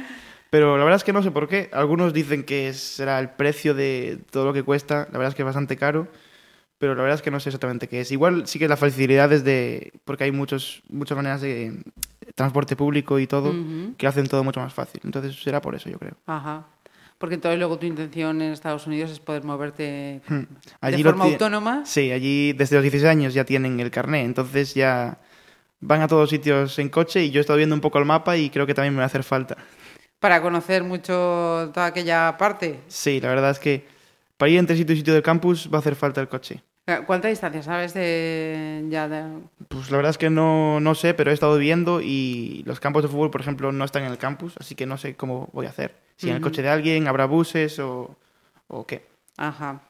Pero 0.50 0.78
la 0.78 0.84
verdad 0.84 0.98
es 0.98 1.04
que 1.04 1.14
no 1.14 1.24
sé 1.24 1.32
por 1.32 1.48
qué. 1.48 1.70
Algunos 1.72 2.12
dicen 2.14 2.44
que 2.44 2.74
será 2.74 3.20
el 3.20 3.30
precio 3.30 3.74
de 3.74 4.20
todo 4.32 4.46
lo 4.46 4.54
que 4.54 4.64
cuesta. 4.64 5.08
La 5.12 5.18
verdad 5.18 5.30
es 5.30 5.36
que 5.36 5.44
es 5.44 5.46
bastante 5.46 5.78
caro. 5.78 6.08
Pero 6.82 6.96
la 6.96 7.04
verdad 7.04 7.18
es 7.18 7.22
que 7.22 7.30
no 7.30 7.40
sé 7.40 7.50
exactamente 7.50 7.88
qué 7.88 8.02
es. 8.02 8.12
Igual 8.12 8.48
sí 8.48 8.58
que 8.58 8.68
la 8.68 8.76
facilidad 8.76 9.32
es 9.32 9.44
de... 9.44 9.94
Porque 10.04 10.24
hay 10.24 10.32
muchos, 10.32 10.82
muchas 10.90 11.16
maneras 11.16 11.40
de 11.40 11.84
transporte 12.34 12.76
público 12.76 13.20
y 13.20 13.28
todo 13.28 13.54
que 14.00 14.08
hacen 14.08 14.28
todo 14.28 14.44
mucho 14.44 14.60
más 14.62 14.74
fácil. 14.74 15.00
Entonces 15.04 15.40
será 15.44 15.62
por 15.62 15.76
eso, 15.76 15.92
yo 15.92 16.00
creo. 16.00 16.18
Ajá. 16.26 16.66
Porque 17.20 17.36
entonces 17.36 17.60
luego 17.60 17.78
tu 17.78 17.86
intención 17.86 18.42
en 18.42 18.52
Estados 18.52 18.88
Unidos 18.88 19.12
es 19.12 19.20
poder 19.20 19.44
moverte 19.44 20.22
Hmm. 20.28 20.40
de 20.40 20.48
Allí 20.82 21.04
forma 21.04 21.26
autónoma. 21.26 21.84
Sí, 21.86 22.12
allí 22.12 22.54
desde 22.54 22.78
los 22.78 22.82
16 22.82 23.08
años 23.08 23.36
ya 23.36 23.46
tienen 23.46 23.80
el 23.80 23.92
carné. 23.92 24.24
Entonces 24.24 24.74
ya 24.74 25.20
van 25.82 26.02
a 26.02 26.08
todos 26.08 26.32
sitios 26.32 26.80
en 26.80 26.90
coche 26.90 27.24
y 27.26 27.30
yo 27.30 27.40
he 27.40 27.42
estado 27.42 27.58
viendo 27.58 27.76
un 27.76 27.82
poco 27.82 28.00
el 28.00 28.06
mapa 28.06 28.38
y 28.38 28.50
creo 28.50 28.66
que 28.66 28.74
también 28.74 28.96
me 28.96 29.02
va 29.02 29.04
a 29.04 29.06
hacer 29.06 29.22
falta. 29.24 29.56
Para 30.20 30.42
conocer 30.42 30.84
mucho 30.84 31.70
toda 31.72 31.86
aquella 31.86 32.36
parte. 32.40 32.80
Sí, 32.88 33.22
la 33.22 33.30
verdad 33.30 33.52
es 33.52 33.60
que 33.60 33.86
para 34.38 34.50
ir 34.50 34.58
entre 34.58 34.76
sitio 34.76 34.96
y 34.96 34.98
sitio 34.98 35.14
del 35.14 35.22
campus 35.22 35.70
va 35.72 35.78
a 35.78 35.82
hacer 35.82 35.96
falta 35.96 36.20
el 36.22 36.28
coche. 36.28 36.64
Eh, 36.88 37.00
¿Cuánta 37.06 37.28
distancia 37.28 37.62
sabes 37.62 37.94
de 37.94 38.86
ya 38.90 39.08
de... 39.08 39.24
Pues 39.68 39.92
la 39.92 39.98
verdad 39.98 40.10
es 40.10 40.18
que 40.18 40.30
no, 40.30 40.80
no 40.80 40.96
sé, 40.96 41.14
pero 41.14 41.32
he 41.32 41.34
estado 41.34 41.58
viendo 41.58 42.02
y 42.02 42.64
los 42.66 42.80
campos 42.80 43.04
de 43.04 43.10
fútbol, 43.10 43.30
por 43.32 43.42
ejemplo, 43.42 43.72
no 43.72 43.86
están 43.86 44.04
en 44.04 44.12
el 44.12 44.18
campus, 44.18 44.56
así 44.60 44.76
que 44.76 44.86
no 44.86 44.98
sé 44.98 45.16
cómo 45.16 45.50
voy 45.54 45.68
a 45.68 45.70
hacer. 45.70 45.96
Si 46.18 46.30
en 46.30 46.36
el 46.36 46.42
coche 46.42 46.62
de 46.62 46.70
alguien 46.70 47.08
habrá 47.08 47.26
buses 47.26 47.80
o, 47.80 48.16
o 48.68 48.86
qué. 48.86 49.06
Ajá. 49.38 49.82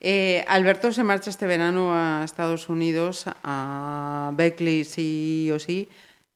Eh, 0.00 0.44
Alberto 0.48 0.92
se 0.92 1.04
marcha 1.04 1.30
este 1.30 1.46
verano 1.46 1.94
a 1.94 2.22
Estados 2.24 2.68
Unidos, 2.68 3.24
a 3.44 4.32
Beckley 4.34 4.84
sí 4.84 5.50
o 5.52 5.60
sí. 5.60 5.88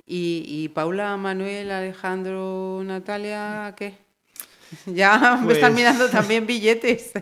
Y, 0.06 0.44
y 0.46 0.68
Paula, 0.68 1.16
Manuel, 1.16 1.72
Alejandro, 1.72 2.82
Natalia, 2.84 3.74
¿qué? 3.76 3.98
Ya 4.86 5.38
me 5.42 5.52
están 5.54 5.72
Pues- 5.72 5.74
mirando 5.82 6.08
también 6.08 6.46
billetes 6.46 7.12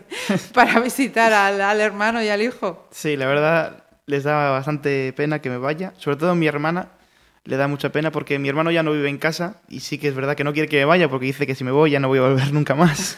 para 0.53 0.79
visitar 0.79 1.31
al, 1.33 1.61
al 1.61 1.79
hermano 1.81 2.21
y 2.23 2.29
al 2.29 2.41
hijo. 2.41 2.87
Sí, 2.91 3.15
la 3.17 3.27
verdad 3.27 3.83
les 4.07 4.23
da 4.23 4.51
bastante 4.51 5.13
pena 5.13 5.39
que 5.41 5.49
me 5.49 5.57
vaya, 5.57 5.93
sobre 5.97 6.17
todo 6.17 6.31
a 6.31 6.35
mi 6.35 6.47
hermana 6.47 6.89
le 7.43 7.57
da 7.57 7.67
mucha 7.67 7.91
pena 7.91 8.11
porque 8.11 8.39
mi 8.39 8.49
hermano 8.49 8.71
ya 8.71 8.81
no 8.83 8.91
vive 8.91 9.07
en 9.09 9.17
casa 9.19 9.61
y 9.69 9.81
sí 9.81 9.97
que 9.99 10.07
es 10.07 10.15
verdad 10.15 10.35
que 10.35 10.43
no 10.43 10.51
quiere 10.53 10.67
que 10.67 10.77
me 10.77 10.85
vaya 10.85 11.07
porque 11.09 11.27
dice 11.27 11.45
que 11.45 11.53
si 11.55 11.63
me 11.63 11.71
voy 11.71 11.91
ya 11.91 11.99
no 11.99 12.07
voy 12.07 12.17
a 12.19 12.23
volver 12.23 12.51
nunca 12.53 12.73
más. 12.75 13.17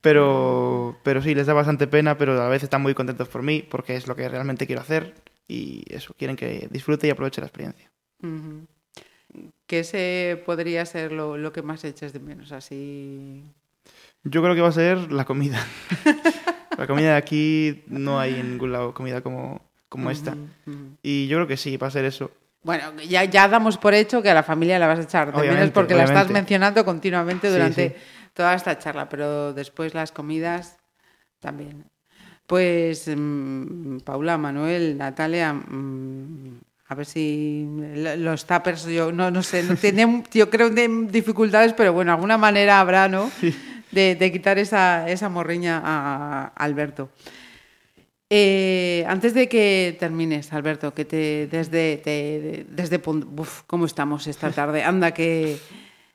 Pero, 0.00 0.98
pero 1.04 1.22
sí, 1.22 1.34
les 1.34 1.46
da 1.46 1.52
bastante 1.52 1.86
pena, 1.86 2.18
pero 2.18 2.32
a 2.32 2.36
la 2.44 2.48
vez 2.48 2.62
están 2.62 2.82
muy 2.82 2.94
contentos 2.94 3.28
por 3.28 3.42
mí 3.42 3.62
porque 3.68 3.94
es 3.96 4.06
lo 4.08 4.16
que 4.16 4.28
realmente 4.28 4.66
quiero 4.66 4.82
hacer 4.82 5.14
y 5.46 5.84
eso, 5.88 6.14
quieren 6.18 6.36
que 6.36 6.68
disfrute 6.70 7.06
y 7.06 7.10
aproveche 7.10 7.40
la 7.40 7.46
experiencia. 7.46 7.90
Ujú. 8.22 8.66
¿Qué 9.72 9.78
ese 9.78 10.42
podría 10.44 10.84
ser 10.84 11.12
lo, 11.12 11.38
lo 11.38 11.50
que 11.50 11.62
más 11.62 11.82
eches 11.84 12.12
de 12.12 12.20
menos? 12.20 12.52
Así. 12.52 13.42
Yo 14.22 14.42
creo 14.42 14.54
que 14.54 14.60
va 14.60 14.68
a 14.68 14.72
ser 14.72 15.10
la 15.10 15.24
comida. 15.24 15.66
la 16.76 16.86
comida 16.86 17.12
de 17.12 17.16
aquí 17.16 17.82
no 17.86 18.20
hay 18.20 18.34
en 18.34 18.50
ningún 18.50 18.70
lado 18.70 18.92
comida 18.92 19.22
como, 19.22 19.62
como 19.88 20.10
esta. 20.10 20.36
Y 21.02 21.26
yo 21.26 21.38
creo 21.38 21.46
que 21.46 21.56
sí, 21.56 21.78
va 21.78 21.86
a 21.86 21.90
ser 21.90 22.04
eso. 22.04 22.30
Bueno, 22.62 23.00
ya, 23.00 23.24
ya 23.24 23.48
damos 23.48 23.78
por 23.78 23.94
hecho 23.94 24.20
que 24.20 24.28
a 24.28 24.34
la 24.34 24.42
familia 24.42 24.78
la 24.78 24.88
vas 24.88 24.98
a 24.98 25.02
echar 25.04 25.28
de 25.28 25.32
menos 25.32 25.46
Obviamente, 25.46 25.72
porque 25.72 25.94
la 25.94 26.04
estás 26.04 26.28
mencionando 26.28 26.84
continuamente 26.84 27.48
durante 27.48 27.88
sí. 27.88 27.94
toda 28.34 28.52
esta 28.52 28.78
charla, 28.78 29.08
pero 29.08 29.54
después 29.54 29.94
las 29.94 30.12
comidas 30.12 30.76
también. 31.40 31.86
Pues 32.46 33.08
mm, 33.08 34.00
Paula, 34.00 34.36
Manuel, 34.36 34.98
Natalia, 34.98 35.54
mm, 35.54 36.60
a 36.92 36.94
ver 36.94 37.06
si 37.06 37.66
lo- 37.96 38.16
los 38.16 38.46
tappers, 38.46 38.84
yo 38.86 39.10
no, 39.10 39.30
no 39.30 39.42
sé, 39.42 39.62
no 39.64 39.74
tienen, 39.76 40.22
yo 40.32 40.48
creo 40.48 40.68
que 40.68 40.76
tienen 40.76 41.08
dificultades, 41.10 41.72
pero 41.72 41.92
bueno, 41.92 42.12
alguna 42.12 42.38
manera 42.38 42.78
habrá, 42.80 43.08
¿no? 43.08 43.30
De, 43.92 44.14
de 44.14 44.32
quitar 44.32 44.58
esa, 44.58 45.06
esa 45.10 45.28
morriña 45.28 45.82
a 45.84 46.46
Alberto. 46.56 47.10
Eh, 48.30 49.04
antes 49.06 49.34
de 49.34 49.48
que 49.48 49.94
termines, 50.00 50.50
Alberto, 50.54 50.94
que 50.94 51.04
te 51.04 51.46
desde 51.48 51.98
te- 51.98 52.64
desde 52.70 52.96
uf, 53.36 53.62
cómo 53.66 53.84
estamos 53.84 54.26
esta 54.26 54.50
tarde, 54.58 54.82
anda 54.84 55.12
que 55.12 55.58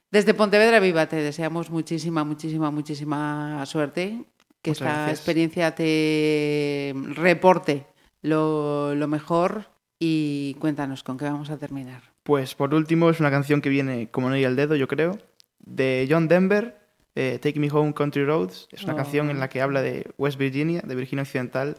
desde 0.10 0.34
Pontevedra 0.34 0.80
Viva 0.80 1.06
te 1.06 1.18
deseamos 1.18 1.70
muchísima, 1.70 2.24
muchísima, 2.24 2.72
muchísima 2.72 3.64
suerte, 3.68 4.24
que 4.64 4.72
Muchas 4.72 4.82
esta 4.82 4.94
gracias. 4.96 5.20
experiencia 5.20 5.76
te 5.76 6.96
reporte 7.14 7.86
lo, 8.24 8.96
lo 8.96 9.08
mejor 9.08 9.70
y 10.00 10.56
cuéntanos 10.60 11.04
con 11.04 11.18
qué 11.18 11.26
vamos 11.26 11.50
a 11.50 11.58
terminar. 11.58 12.02
Pues 12.24 12.56
por 12.56 12.74
último 12.74 13.10
es 13.10 13.20
una 13.20 13.32
canción 13.32 13.62
que 13.62 13.70
viene 13.70 14.10
como 14.12 14.30
no 14.30 14.36
al 14.36 14.56
dedo, 14.56 14.76
yo 14.76 14.88
creo, 14.88 15.18
de 15.60 16.08
John 16.10 16.28
Denver, 16.28 16.78
eh, 17.16 17.40
Take 17.42 17.60
Me 17.60 17.70
Home 17.72 17.94
Country 17.94 18.26
Roads. 18.26 18.68
Es 18.72 18.84
una 18.84 18.94
Oh. 18.94 18.98
canción 18.98 19.30
en 19.30 19.40
la 19.40 19.50
que 19.50 19.62
habla 19.62 19.82
de 19.82 20.12
West 20.18 20.38
Virginia, 20.38 20.82
de 20.86 20.96
Virginia 20.96 21.24
Occidental, 21.24 21.78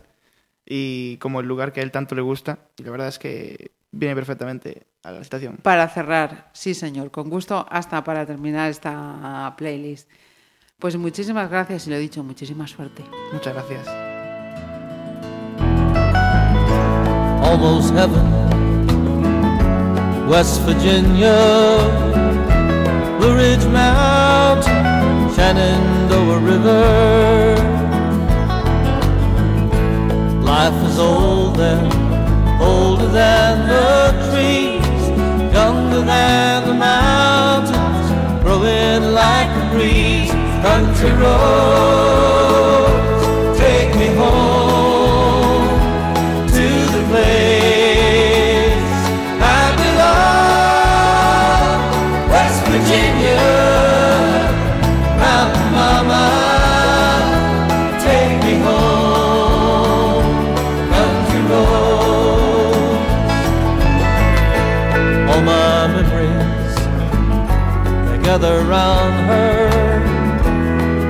y 0.67 1.17
como 1.19 1.41
el 1.41 1.47
lugar 1.47 1.73
que 1.73 1.81
a 1.81 1.83
él 1.83 1.91
tanto 1.91 2.15
le 2.15 2.23
gusta. 2.23 2.59
Y 2.79 2.83
la 2.83 2.91
verdad 2.91 3.09
es 3.09 3.19
que 3.19 3.73
viene 3.91 4.15
perfectamente 4.15 4.87
a 5.03 5.13
la 5.13 5.23
situación. 5.25 5.59
Para 5.63 5.89
cerrar, 5.89 6.51
sí 6.53 6.75
señor, 6.75 7.11
con 7.11 7.31
gusto, 7.31 7.67
hasta 7.71 8.03
para 8.05 8.27
terminar 8.27 8.69
esta 8.71 9.55
playlist. 9.57 10.11
Pues 10.79 10.97
muchísimas 10.97 11.51
gracias 11.51 11.87
y 11.87 11.91
lo 11.91 11.99
dicho, 11.99 12.23
muchísima 12.23 12.67
suerte. 12.67 13.03
Muchas 13.33 13.55
gracias. 13.55 14.08
Almost 17.43 17.93
heaven. 17.95 18.27
West 20.29 20.61
Virginia, 20.63 21.39
Blue 23.19 23.35
Ridge 23.35 23.67
Mountain, 23.67 24.85
Shenandoah 25.35 26.39
River. 26.39 27.57
Life 30.43 30.81
is 30.91 30.99
old 30.99 31.57
there, 31.57 31.89
older 32.61 33.09
than 33.09 33.69
the 33.69 34.13
trees, 34.31 35.03
younger 35.55 36.03
than 36.03 36.67
the 36.69 36.75
mountains, 36.75 38.07
growing 38.43 39.15
like 39.15 39.51
a 39.63 39.65
breeze. 39.73 40.33
Country 40.63 41.13
roads, 41.13 42.48
gather 68.41 68.63
round 68.65 69.15
her. 69.27 69.69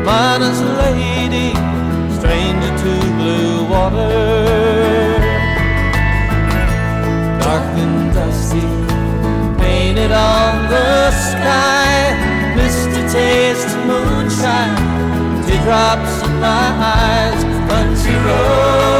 Minus 0.04 0.60
lady, 0.80 1.52
stranger 2.16 2.72
to 2.82 2.92
blue 3.18 3.68
water 3.68 5.18
dark 7.40 7.78
and 7.84 8.14
dusty, 8.14 8.60
painted 9.62 10.12
on 10.12 10.68
the 10.70 11.10
sky. 11.10 12.14
Misty 12.56 13.02
taste 13.12 13.76
moonshine, 13.86 14.76
teardrops 15.46 16.22
in 16.26 16.34
my 16.40 16.66
eyes. 16.96 17.40
Country 17.68 18.16
roads, 18.26 18.97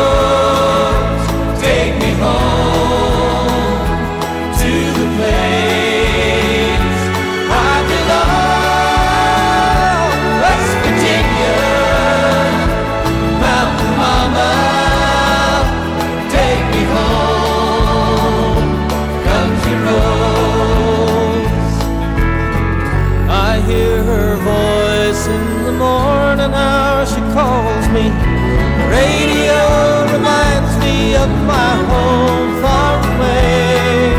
my 31.46 31.72
home 31.90 32.50
far 32.62 32.94
away. 33.12 34.14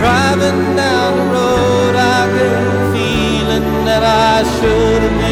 Driving 0.00 0.76
down 0.76 1.10
the 1.18 1.26
road, 1.36 1.94
I 1.94 2.20
get 2.36 2.52
a 2.52 2.92
feeling 2.92 3.68
that 3.88 4.02
I 4.02 4.42
should 4.56 5.02
have 5.02 5.31